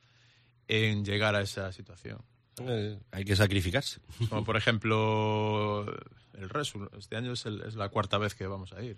en 0.66 1.04
llegar 1.04 1.34
a 1.36 1.40
esa 1.42 1.72
situación. 1.72 2.18
Eh, 2.60 2.98
Hay 3.12 3.24
que 3.24 3.36
sacrificarse. 3.36 4.00
Como 4.28 4.44
por 4.44 4.56
ejemplo 4.56 5.86
el 6.34 6.48
Resu. 6.48 6.88
Este 6.98 7.16
año 7.16 7.32
es, 7.32 7.46
el- 7.46 7.62
es 7.62 7.74
la 7.76 7.88
cuarta 7.90 8.18
vez 8.18 8.34
que 8.34 8.46
vamos 8.46 8.72
a 8.72 8.82
ir. 8.82 8.96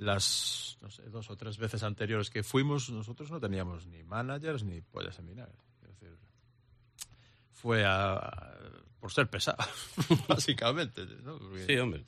Las 0.00 0.78
no 0.80 0.90
sé, 0.90 1.02
dos 1.10 1.28
o 1.28 1.36
tres 1.36 1.58
veces 1.58 1.82
anteriores 1.82 2.30
que 2.30 2.42
fuimos, 2.42 2.88
nosotros 2.88 3.30
no 3.30 3.38
teníamos 3.38 3.86
ni 3.86 4.02
managers 4.02 4.64
ni 4.64 4.80
pollas. 4.80 5.18
Es 5.18 5.88
decir, 5.88 6.16
fue 7.52 7.84
a, 7.84 8.14
a- 8.14 8.54
por 8.98 9.12
ser 9.12 9.28
pesado, 9.28 9.58
básicamente. 10.28 11.04
¿no? 11.22 11.38
Porque 11.38 11.66
Sí, 11.66 11.76
hombre. 11.76 12.04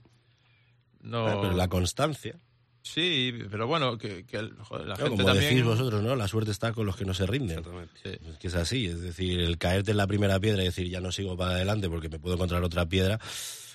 no- 1.01 1.26
Ah, 1.26 1.38
Pero 1.43 1.53
la 1.55 1.68
constancia, 1.68 2.38
Sí, 2.84 3.32
pero 3.49 3.68
bueno, 3.68 3.97
que, 3.97 4.26
que 4.26 4.38
el- 4.38 4.57
joder, 4.57 4.88
la 4.88 4.97
Claro, 4.97 5.11
gente 5.11 5.22
como 5.22 5.32
también... 5.34 5.51
decís 5.55 5.64
vosotros, 5.64 6.03
¿no? 6.03 6.16
La 6.16 6.26
suerte 6.26 6.51
está 6.51 6.72
con 6.72 6.84
los 6.84 6.97
que 6.97 7.05
no 7.05 7.14
se 7.14 7.26
rinden. 7.26 7.59
Exactamente. 7.61 8.01
Sí. 8.03 8.28
Es 8.28 8.38
que 8.38 8.47
es 8.49 8.55
así, 8.57 8.86
es 8.86 9.01
decir, 9.01 9.38
el 9.38 9.57
caerte 9.57 9.93
en 9.93 9.99
la 9.99 10.09
primera 10.09 10.40
piedra 10.40 10.62
y 10.62 10.64
decir 10.64 10.88
ya 10.88 11.01
no 11.01 11.12
sigo 11.12 11.36
para 11.36 11.53
adelante 11.53 11.88
porque 11.88 12.09
me 12.09 12.18
puedo 12.18 12.34
encontrar 12.34 12.64
otra 12.64 12.84
piedra, 12.86 13.20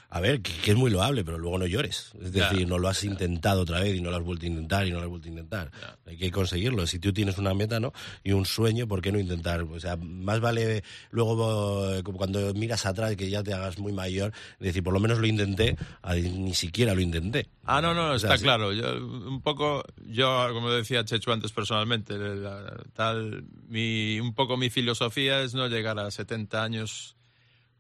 a 0.10 0.20
ver, 0.22 0.42
que, 0.42 0.54
que 0.64 0.72
es 0.72 0.78
muy 0.78 0.90
loable, 0.90 1.26
pero 1.26 1.38
luego 1.38 1.58
no 1.58 1.66
llores. 1.66 2.12
Es 2.22 2.32
decir, 2.32 2.66
no 2.68 2.78
lo 2.80 2.88
has 2.88 3.04
intentado 3.04 3.62
otra 3.62 3.82
vez 3.82 3.96
y 3.96 4.02
no 4.02 4.10
lo 4.10 4.16
has 4.18 4.24
vuelto 4.24 4.46
a 4.46 4.50
intentar 4.50 4.88
y 4.88 4.92
no 4.92 4.98
lo 5.00 5.04
has 5.04 5.10
vuelto 5.10 5.28
a 5.28 5.32
intentar. 5.32 5.72
Hay 6.06 6.18
que 6.18 6.32
conseguirlo. 6.32 6.88
Si 6.88 6.98
tú 7.00 7.12
tienes 7.12 7.38
una 7.38 7.54
meta, 7.54 7.80
¿no? 7.82 7.92
Y 8.24 8.32
un 8.32 8.46
sueño, 8.46 8.88
¿por 8.88 9.02
qué 9.02 9.12
no 9.12 9.20
intentar? 9.20 9.64
O 9.64 9.80
sea, 9.80 9.98
más 9.98 10.40
vale 10.40 10.84
luego, 11.12 11.94
eh, 11.94 12.04
como 12.04 12.18
cuando 12.18 12.54
miras 12.54 12.86
atrás, 12.86 13.16
que 13.18 13.30
ya 13.30 13.44
te 13.44 13.54
hagas 13.54 13.80
muy 13.80 13.92
mayor, 13.92 14.32
decir, 14.60 14.82
por 14.84 14.94
lo 14.94 15.00
menos 15.02 15.20
lo 15.20 15.28
intenté, 15.28 15.76
a- 16.02 16.16
ni 16.16 16.54
siquiera 16.54 16.94
lo 16.96 17.02
intenté. 17.02 17.50
Ah, 17.66 17.82
no, 17.82 17.94
no, 17.94 18.12
O 18.14 18.20
sea, 18.20 18.34
está 18.34 18.42
claro. 18.44 18.72
Yo, 18.72 18.96
un 19.06 19.42
poco, 19.42 19.84
yo, 20.06 20.48
como 20.54 20.70
decía 20.72 21.04
Chechu 21.04 21.32
antes 21.34 21.52
personalmente, 21.52 22.18
la- 22.18 22.82
tal, 22.94 23.44
mi, 23.68 24.20
un 24.22 24.34
poco 24.34 24.56
mi 24.56 24.70
filosofía 24.70 25.42
es 25.42 25.54
no 25.54 25.68
llegar 25.68 26.00
a 26.00 26.10
70 26.12 26.64
años 26.64 27.18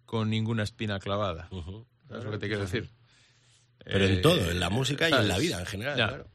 con 0.05 0.29
ninguna 0.29 0.63
espina 0.63 0.99
clavada. 0.99 1.47
Ujú. 1.51 1.85
¿Sabes 2.07 2.23
lo 2.23 2.31
que 2.31 2.37
te 2.37 2.47
quiero 2.47 2.61
decir? 2.61 2.89
Pero 3.83 4.05
en 4.05 4.13
Eh, 4.15 4.17
todo, 4.17 4.51
en 4.51 4.59
la 4.59 4.69
música 4.69 5.09
y 5.09 5.13
en 5.13 5.27
la 5.27 5.37
vida 5.37 5.59
en 5.59 5.65
general, 5.65 5.95
claro. 5.95 6.27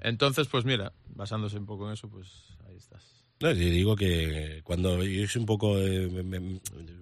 Entonces, 0.00 0.48
pues 0.48 0.64
mira, 0.64 0.92
basándose 1.06 1.58
un 1.58 1.66
poco 1.66 1.86
en 1.86 1.94
eso, 1.94 2.08
pues 2.08 2.28
ahí 2.68 2.76
estás. 2.76 3.19
No, 3.42 3.50
yo 3.52 3.54
digo 3.70 3.96
que 3.96 4.60
cuando 4.64 5.02
yo 5.02 5.26
soy 5.26 5.40
un 5.40 5.46
poco, 5.46 5.78
eh, 5.78 6.08
me- 6.08 6.38
un 6.38 6.60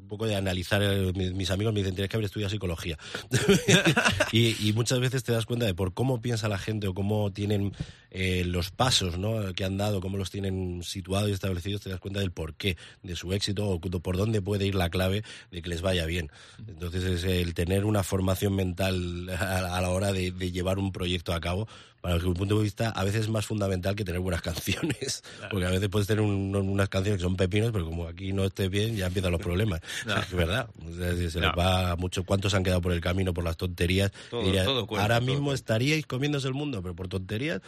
poco 0.09 0.25
de 0.27 0.37
analizar, 0.37 0.81
eh, 0.83 1.13
mi- 1.15 1.33
mis 1.33 1.51
amigos 1.51 1.75
me 1.75 1.81
dicen 1.81 1.95
tienes 1.97 2.09
que 2.09 2.17
haber 2.17 2.27
estudiado 2.27 2.49
psicología. 2.51 2.97
y, 4.33 4.69
y 4.69 4.73
muchas 4.73 5.01
veces 5.01 5.25
te 5.25 5.33
das 5.33 5.47
cuenta 5.47 5.67
de 5.67 5.75
por 5.75 5.95
cómo 5.95 6.23
piensa 6.23 6.49
la 6.49 6.59
gente 6.59 6.87
o 6.87 6.95
cómo 6.95 7.33
tienen 7.33 7.73
eh, 8.13 8.45
los 8.47 8.71
pasos 8.71 9.19
¿no? 9.19 9.53
que 9.53 9.65
han 9.65 9.77
dado, 9.77 10.01
cómo 10.01 10.17
los 10.17 10.31
tienen 10.31 10.83
situados 10.85 11.29
y 11.29 11.33
establecidos, 11.33 11.83
te 11.83 11.91
das 11.91 11.99
cuenta 12.01 12.21
del 12.21 12.31
porqué 12.31 12.77
de 13.03 13.17
su 13.17 13.33
éxito 13.33 13.69
o 13.69 13.81
por 13.81 14.17
dónde 14.17 14.41
puede 14.41 14.65
ir 14.65 14.77
la 14.77 14.91
clave 14.91 15.25
de 15.51 15.61
que 15.61 15.69
les 15.71 15.83
vaya 15.83 16.07
bien. 16.07 16.31
Entonces 16.69 17.03
es 17.03 17.25
el 17.25 17.53
tener 17.55 17.85
una 17.85 18.05
formación 18.05 18.55
mental 18.55 19.29
a, 19.31 19.77
a 19.77 19.81
la 19.83 19.91
hora 19.91 20.13
de, 20.13 20.31
de 20.31 20.53
llevar 20.53 20.79
un 20.79 20.93
proyecto 20.93 21.33
a 21.35 21.41
cabo, 21.41 21.67
para 22.01 22.17
mi 22.19 22.33
punto 22.35 22.57
de 22.59 22.63
vista, 22.63 22.91
a 22.91 23.05
veces 23.05 23.23
es 23.23 23.29
más 23.29 23.45
fundamental 23.47 23.95
que 23.97 24.05
tener 24.05 24.21
buenas 24.21 24.43
canciones. 24.49 25.23
Porque 25.51 25.67
a 25.67 25.71
veces 25.71 25.89
puedes 25.89 26.07
tener 26.07 26.23
un- 26.23 26.55
unas 26.55 26.89
canciones 26.89 27.19
que 27.19 27.25
son 27.25 27.37
pepinos, 27.37 27.71
pero 27.73 27.85
como 27.85 28.07
aquí 28.07 28.33
no 28.33 28.45
esté 28.45 28.69
bien, 28.69 28.97
ya 28.97 29.07
empiezan 29.07 29.33
los 29.33 29.41
problemas. 29.41 29.81
No. 30.07 30.17
Es 30.17 30.33
verdad. 30.33 30.69
O 30.89 30.95
sea, 30.95 31.13
si 31.17 31.31
se 31.31 31.41
No. 31.41 31.49
les 31.49 31.59
va 31.59 31.97
mucho. 31.97 32.25
¿Cuántos 32.25 32.55
han 32.55 32.63
quedado 32.63 32.81
por 32.81 32.93
el 32.93 33.01
camino 33.01 33.35
por 33.35 33.45
las 33.45 33.57
tonterías? 33.57 34.13
Todo- 34.31 34.45
Diría, 34.45 34.65
todo 34.65 34.87
cuenta, 34.87 35.03
ahora 35.03 35.19
todo 35.21 35.27
mismo 35.31 35.53
estaríais 35.53 36.07
comiéndose 36.07 36.47
el 36.49 36.55
mundo, 36.55 36.81
pero 36.83 36.95
por 36.95 37.09
tonterías 37.09 37.61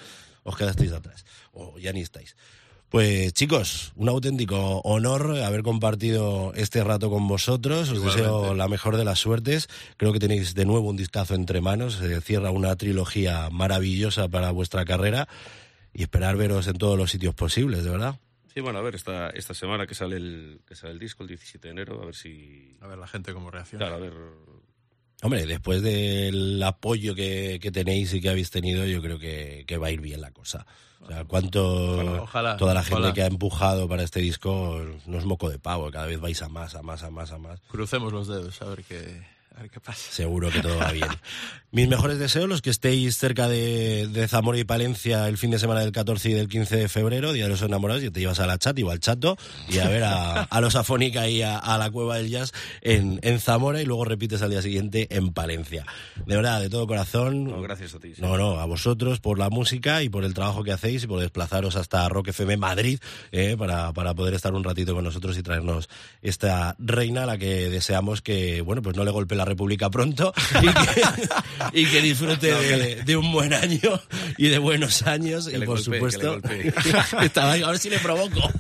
os 0.43 0.57
quedasteis 0.57 0.93
atrás. 0.93 1.25
O 1.53 1.79
ya 1.79 1.93
ni 1.93 2.01
estáis. 2.01 2.37
Pues 2.91 3.33
chicos, 3.35 3.93
un 3.95 4.09
auténtico 4.09 4.81
honor 4.81 5.39
haber 5.39 5.63
compartido 5.63 6.53
este 6.57 6.83
rato 6.83 7.09
con 7.09 7.29
vosotros. 7.29 7.89
Os 7.89 7.99
Igualmente. 7.99 8.23
deseo 8.23 8.55
la 8.55 8.67
mejor 8.67 8.97
de 8.97 9.05
las 9.05 9.21
suertes. 9.21 9.69
Creo 9.97 10.13
que 10.13 10.19
tenéis 10.19 10.57
de 10.57 10.65
nuevo 10.65 10.91
un 10.91 10.97
discazo 10.97 11.37
entre 11.37 11.61
manos. 11.61 11.95
Se 11.95 12.21
cierra 12.21 12.51
una 12.51 12.75
trilogía 12.75 13.49
maravillosa 13.51 14.27
para 14.29 14.51
vuestra 14.51 14.85
carrera 14.85 15.29
y 15.95 16.03
esperar 16.03 16.37
veros 16.37 16.67
en 16.67 16.79
todos 16.79 16.99
los 16.99 17.13
sitios 17.13 17.33
posibles, 17.33 17.85
de 17.85 17.91
verdad. 17.91 18.19
Sí, 18.53 18.61
bueno, 18.61 18.81
a 18.81 18.83
ver, 18.83 18.97
esta, 18.97 19.31
esta 19.31 19.55
semana 19.55 19.87
que 19.87 19.95
sale, 19.95 20.17
el, 20.17 20.61
que 20.67 20.75
sale 20.75 20.93
el 20.93 20.99
disco, 20.99 21.23
el 21.23 21.29
17 21.29 21.69
de 21.69 21.73
enero, 21.73 22.03
a 22.03 22.07
ver 22.07 22.17
si... 22.17 22.77
A 22.81 22.89
ver 22.89 22.99
la 22.99 23.07
gente 23.07 23.33
cómo 23.33 23.53
reacciona. 23.53 23.87
Claro, 23.87 24.03
a 24.03 24.09
ver... 24.09 24.15
Hombre, 25.23 25.47
después 25.47 25.81
del 25.81 26.61
apoyo 26.65 27.15
que, 27.15 27.61
que 27.63 27.71
tenéis 27.71 28.13
y 28.15 28.21
que 28.21 28.31
habéis 28.31 28.51
tenido, 28.51 28.85
yo 28.87 29.01
creo 29.01 29.21
que, 29.21 29.63
que 29.69 29.77
va 29.77 29.87
a 29.87 29.91
ir 29.93 30.01
bien 30.01 30.21
la 30.21 30.33
cosa. 30.33 30.67
O 31.03 31.07
sea, 31.07 31.25
cuánto 31.25 31.95
Ojalá, 31.95 32.23
ojalá, 32.23 32.57
toda 32.57 32.75
la 32.75 32.83
gente 32.83 32.97
ojalá. 33.01 33.15
que 33.15 33.23
ha 33.23 33.27
empujado 33.27 33.89
para 33.89 34.03
este 34.03 34.21
disco 34.21 34.81
no 35.07 35.19
es 35.19 35.25
moco 35.25 35.49
de 35.49 35.59
pavo, 35.59 35.91
cada 35.91 36.07
vez 36.07 36.21
vais 36.21 36.41
a 36.43 36.49
más, 36.49 36.75
a 36.75 36.83
más, 36.83 37.03
a 37.03 37.11
más, 37.11 37.33
a 37.33 37.39
más. 37.39 37.61
Crucemos 37.69 38.13
los 38.13 38.29
dedos 38.29 38.61
a 38.63 38.67
ver 38.67 38.85
qué, 38.85 39.23
a 39.61 39.65
ver 39.65 39.71
qué 39.71 39.81
pasa. 39.81 40.11
Seguro 40.11 40.51
que 40.51 40.61
todo 40.61 40.79
va 40.79 40.91
bien. 40.93 41.09
Mis 41.71 41.87
mejores 41.87 42.19
deseos, 42.19 42.49
los 42.49 42.63
que 42.63 42.71
estéis 42.71 43.17
cerca 43.17 43.47
de, 43.47 44.09
de, 44.09 44.27
Zamora 44.27 44.59
y 44.59 44.65
Palencia 44.65 45.29
el 45.29 45.39
fin 45.39 45.51
de 45.51 45.59
semana 45.59 45.81
del 45.81 45.93
14 45.93 46.31
y 46.31 46.33
del 46.33 46.49
15 46.49 46.77
de 46.77 46.89
febrero, 46.89 47.33
Día 47.33 47.45
de 47.45 47.51
los 47.51 47.63
Enamorados, 47.63 48.03
y 48.03 48.11
te 48.11 48.21
llevas 48.21 48.41
a 48.41 48.47
la 48.47 48.59
chat 48.59 48.77
o 48.83 48.91
al 48.91 49.01
chato 49.01 49.37
y 49.69 49.79
a 49.79 49.89
ver 49.89 50.03
a, 50.05 50.43
a 50.43 50.61
los 50.61 50.75
afónica 50.77 51.29
y 51.29 51.43
a, 51.43 51.59
a, 51.59 51.77
la 51.77 51.91
Cueva 51.91 52.17
del 52.17 52.29
Jazz 52.29 52.53
en, 52.81 53.21
en, 53.23 53.39
Zamora 53.39 53.83
y 53.83 53.85
luego 53.85 54.05
repites 54.05 54.43
al 54.43 54.51
día 54.51 54.63
siguiente 54.63 55.09
en 55.11 55.33
Palencia. 55.33 55.85
De 56.25 56.37
verdad, 56.37 56.61
de 56.61 56.71
todo 56.71 56.87
corazón. 56.87 57.45
No, 57.45 57.61
gracias 57.61 57.95
a 57.95 58.01
ti. 58.01 58.15
Sí. 58.15 58.23
No, 58.23 58.37
no, 58.37 58.59
a 58.59 58.65
vosotros 58.65 59.21
por 59.21 59.39
la 59.39 59.51
música 59.51 60.03
y 60.03 60.09
por 60.09 60.25
el 60.25 60.35
trabajo 60.35 60.65
que 60.65 60.73
hacéis 60.73 61.05
y 61.05 61.07
por 61.07 61.21
desplazaros 61.21 61.77
hasta 61.77 62.09
Rock 62.09 62.29
FM 62.29 62.57
Madrid 62.57 62.99
eh, 63.33 63.57
para, 63.59 63.93
para 63.93 64.15
poder 64.15 64.35
estar 64.35 64.55
un 64.55 64.65
ratito 64.65 64.95
con 64.95 65.05
nosotros 65.05 65.37
y 65.37 65.43
traernos 65.43 65.89
esta 66.23 66.75
reina 66.79 67.25
a 67.25 67.27
la 67.27 67.39
que 67.39 67.69
deseamos 67.69 68.23
que, 68.23 68.63
bueno, 68.63 68.83
pues 68.83 68.97
no 68.97 69.05
le 69.05 69.11
golpe 69.11 69.35
la 69.35 69.45
República 69.51 69.91
pronto 69.91 70.33
y 70.63 70.67
que, 70.67 71.81
y 71.81 71.87
que 71.87 72.01
disfrute 72.01 72.51
no, 72.51 72.59
de, 72.59 73.03
de, 73.05 73.17
un 73.17 73.33
buen 73.33 73.53
año 73.53 74.01
y 74.39 74.49
de 74.49 74.59
buenos 74.59 75.03
años 75.03 75.49
que 75.49 75.57
y 75.57 75.61
por 75.61 75.83
golpee, 75.83 75.85
supuesto 75.85 76.41
estaba 77.21 77.53
ahí, 77.53 77.63
a 77.63 77.69
ver 77.69 77.79
si 77.79 77.91
le 77.91 77.99
provoco. 77.99 78.41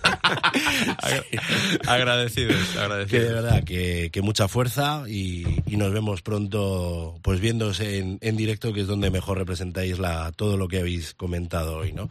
Agradecidos, 1.86 2.76
agradecidos. 2.76 3.11
que 3.11 3.20
de 3.20 3.32
verdad 3.32 3.64
que, 3.64 4.11
que 4.12 4.22
mucha 4.22 4.49
fuerza 4.49 5.05
y, 5.09 5.45
y, 5.66 5.76
nos 5.76 5.93
vemos 5.93 6.22
pronto 6.22 7.18
pues 7.22 7.41
viéndose 7.41 7.99
en, 7.99 8.18
en, 8.20 8.36
directo 8.36 8.72
que 8.72 8.82
es 8.82 8.86
donde 8.86 9.11
mejor 9.11 9.38
representáis 9.38 9.99
la, 9.99 10.32
todo 10.32 10.57
lo 10.57 10.68
que 10.68 10.78
habéis 10.78 11.14
comentado 11.14 11.78
hoy 11.78 11.93
no 11.93 12.09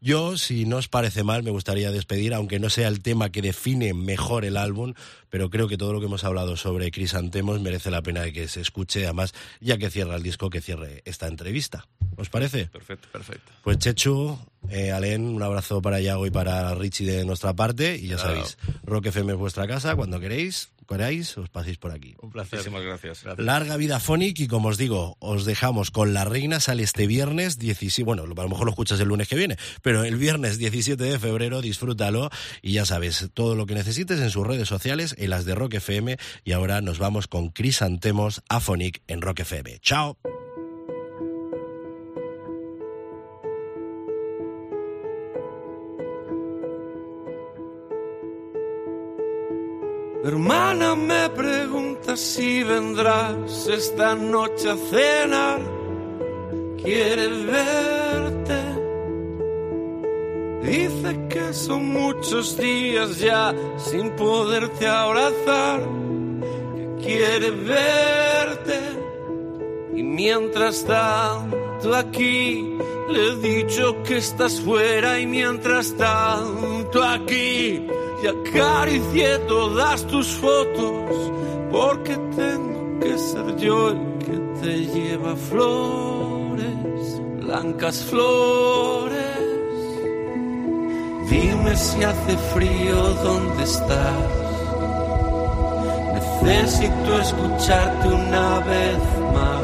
yo, 0.00 0.36
si 0.36 0.64
no 0.64 0.76
os 0.76 0.88
parece 0.88 1.24
mal, 1.24 1.42
me 1.42 1.50
gustaría 1.50 1.90
despedir, 1.90 2.34
aunque 2.34 2.58
no 2.58 2.70
sea 2.70 2.88
el 2.88 3.02
tema 3.02 3.30
que 3.30 3.42
define 3.42 3.94
mejor 3.94 4.44
el 4.44 4.56
álbum, 4.56 4.94
pero 5.30 5.50
creo 5.50 5.68
que 5.68 5.76
todo 5.76 5.92
lo 5.92 6.00
que 6.00 6.06
hemos 6.06 6.24
hablado 6.24 6.56
sobre 6.56 6.90
Crisantemos 6.90 7.60
merece 7.60 7.90
la 7.90 8.02
pena 8.02 8.22
de 8.22 8.32
que 8.32 8.48
se 8.48 8.60
escuche, 8.60 9.04
además, 9.04 9.34
ya 9.60 9.76
que 9.76 9.90
cierra 9.90 10.16
el 10.16 10.22
disco, 10.22 10.50
que 10.50 10.60
cierre 10.60 11.02
esta 11.04 11.26
entrevista. 11.26 11.86
¿Os 12.16 12.28
parece? 12.28 12.66
Perfecto, 12.66 13.08
perfecto. 13.12 13.52
Pues 13.62 13.78
Chechu, 13.78 14.38
eh, 14.70 14.92
Alen, 14.92 15.24
un 15.24 15.42
abrazo 15.42 15.82
para 15.82 16.00
Yago 16.00 16.26
y 16.26 16.30
para 16.30 16.74
Richie 16.74 17.06
de 17.06 17.24
nuestra 17.24 17.54
parte, 17.54 17.96
y 17.96 18.08
ya 18.08 18.16
claro. 18.16 18.30
sabéis, 18.30 18.58
Rock 18.84 19.06
FM 19.06 19.32
es 19.32 19.38
vuestra 19.38 19.66
casa, 19.66 19.96
cuando 19.96 20.20
queréis, 20.20 20.70
queráis, 20.88 21.36
os 21.38 21.48
paséis 21.50 21.78
por 21.78 21.92
aquí. 21.92 22.16
Un 22.20 22.30
placer. 22.30 22.58
Muchísimas 22.58 22.82
gracias. 22.82 23.22
gracias. 23.22 23.44
Larga 23.44 23.76
vida 23.76 24.00
Phonic 24.00 24.40
y 24.40 24.48
como 24.48 24.68
os 24.68 24.78
digo, 24.78 25.16
os 25.20 25.44
dejamos 25.44 25.90
con 25.90 26.14
La 26.14 26.24
Reina, 26.24 26.58
sale 26.60 26.82
este 26.82 27.06
viernes 27.06 27.58
17, 27.58 28.04
bueno, 28.04 28.22
a 28.24 28.26
lo 28.26 28.48
mejor 28.48 28.64
lo 28.64 28.70
escuchas 28.70 28.98
el 29.00 29.08
lunes 29.08 29.28
que 29.28 29.36
viene, 29.36 29.56
pero 29.82 30.04
el 30.04 30.16
viernes 30.16 30.58
17 30.58 31.02
de 31.02 31.18
febrero, 31.18 31.60
disfrútalo 31.60 32.30
y 32.62 32.72
ya 32.72 32.84
sabes, 32.84 33.30
todo 33.34 33.54
lo 33.54 33.66
que 33.66 33.74
necesites 33.74 34.20
en 34.20 34.30
sus 34.30 34.46
redes 34.46 34.68
sociales, 34.68 35.14
en 35.18 35.30
las 35.30 35.44
de 35.44 35.54
Rock 35.54 35.74
FM 35.74 36.16
y 36.44 36.52
ahora 36.52 36.80
nos 36.80 36.98
vamos 36.98 37.28
con 37.28 37.50
Crisantemos 37.50 38.42
a 38.48 38.60
Phonic 38.60 39.02
en 39.06 39.20
Rock 39.20 39.40
FM. 39.40 39.78
¡Chao! 39.80 40.18
Hermana 50.24 50.96
me 50.96 51.30
pregunta 51.30 52.16
si 52.16 52.64
vendrás 52.64 53.68
esta 53.68 54.16
noche 54.16 54.68
a 54.68 54.76
cenar. 54.76 55.60
Quiere 56.82 57.28
verte. 57.44 58.60
Dice 60.64 61.28
que 61.28 61.52
son 61.52 61.86
muchos 61.92 62.56
días 62.56 63.20
ya 63.20 63.54
sin 63.76 64.10
poderte 64.16 64.88
abrazar. 64.88 65.82
Que 66.74 67.04
quiere 67.04 67.50
verte. 67.52 68.80
Y 69.94 70.02
mientras 70.02 70.84
tanto 70.84 71.94
aquí 71.94 72.76
le 73.08 73.28
he 73.28 73.36
dicho 73.36 74.02
que 74.02 74.16
estás 74.16 74.60
fuera 74.60 75.20
y 75.20 75.28
mientras 75.28 75.96
tanto 75.96 77.04
aquí 77.04 77.86
y 78.22 78.26
acaricié 78.26 79.38
todas 79.40 80.04
tus 80.06 80.26
fotos 80.36 81.32
porque 81.70 82.16
tengo 82.34 82.98
que 83.00 83.18
ser 83.18 83.56
yo 83.56 83.90
el 83.90 84.18
que 84.18 84.38
te 84.60 84.86
lleva 84.86 85.36
flores, 85.36 87.22
blancas 87.40 88.02
flores. 88.04 89.18
Dime 91.30 91.76
si 91.76 92.02
hace 92.02 92.36
frío, 92.54 92.96
¿dónde 93.22 93.62
estás? 93.62 94.14
Necesito 96.42 97.18
escucharte 97.20 98.08
una 98.08 98.60
vez 98.60 98.98
más. 99.34 99.62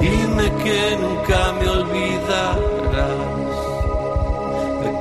Dime 0.00 0.52
que 0.64 0.96
nunca 1.00 1.52
me 1.60 1.68
olvidarás 1.68 3.35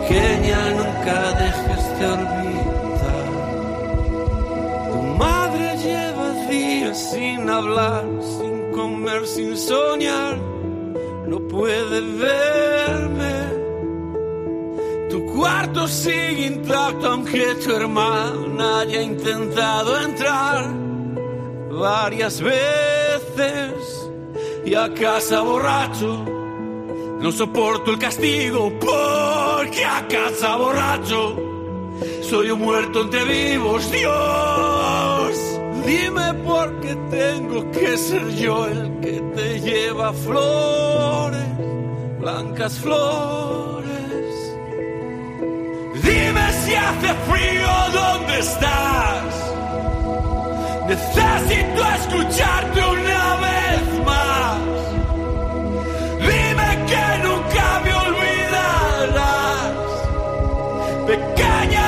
pequeña, 0.08 0.70
nunca 0.72 1.32
dejes 1.42 2.00
de 2.00 2.06
olvidar. 2.06 3.26
Tu 4.92 5.02
madre 5.18 5.78
lleva 5.78 6.48
días 6.50 7.12
sin 7.12 7.50
hablar, 7.50 8.06
sin 8.22 8.72
comer, 8.72 9.28
sin 9.28 9.58
soñar. 9.58 10.38
No 11.28 11.40
puede 11.48 12.02
verme. 12.02 13.36
Tu 15.10 15.26
cuarto 15.34 15.88
sigue 15.88 16.48
intacto, 16.48 17.08
aunque 17.08 17.56
tu 17.64 17.72
hermana 17.72 18.80
haya 18.82 19.02
intentado 19.02 20.02
entrar 20.02 20.74
varias 21.72 22.42
veces. 22.42 24.10
Y 24.66 24.74
a 24.74 24.92
casa 24.94 25.42
borracho 25.42 26.35
no 27.26 27.32
soporto 27.32 27.90
el 27.90 27.98
castigo 27.98 28.72
porque 28.80 29.84
a 29.84 30.08
casa 30.08 30.58
borracho 30.58 31.36
soy 32.22 32.52
un 32.52 32.62
muerto 32.62 33.02
entre 33.02 33.24
vivos. 33.24 33.92
Dios, 33.92 35.60
dime 35.88 36.36
por 36.46 36.80
qué 36.82 36.96
tengo 37.10 37.72
que 37.72 37.98
ser 37.98 38.30
yo 38.36 38.68
el 38.68 39.00
que 39.00 39.22
te 39.36 39.60
lleva 39.60 40.14
flores, 40.14 41.48
blancas 42.20 42.78
flores. 42.78 44.54
Dime 46.04 46.46
si 46.64 46.76
hace 46.76 47.12
frío, 47.28 47.72
¿dónde 47.92 48.40
estás? 48.40 49.54
Necesito 50.88 51.82
escucharte 51.98 52.80
una 52.82 53.15
Pequeña, 61.06 61.85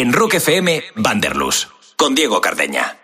En 0.00 0.14
Rock 0.14 0.36
FM, 0.36 0.82
Vanderlus, 0.94 1.68
con 1.94 2.14
Diego 2.14 2.40
Cardeña. 2.40 2.99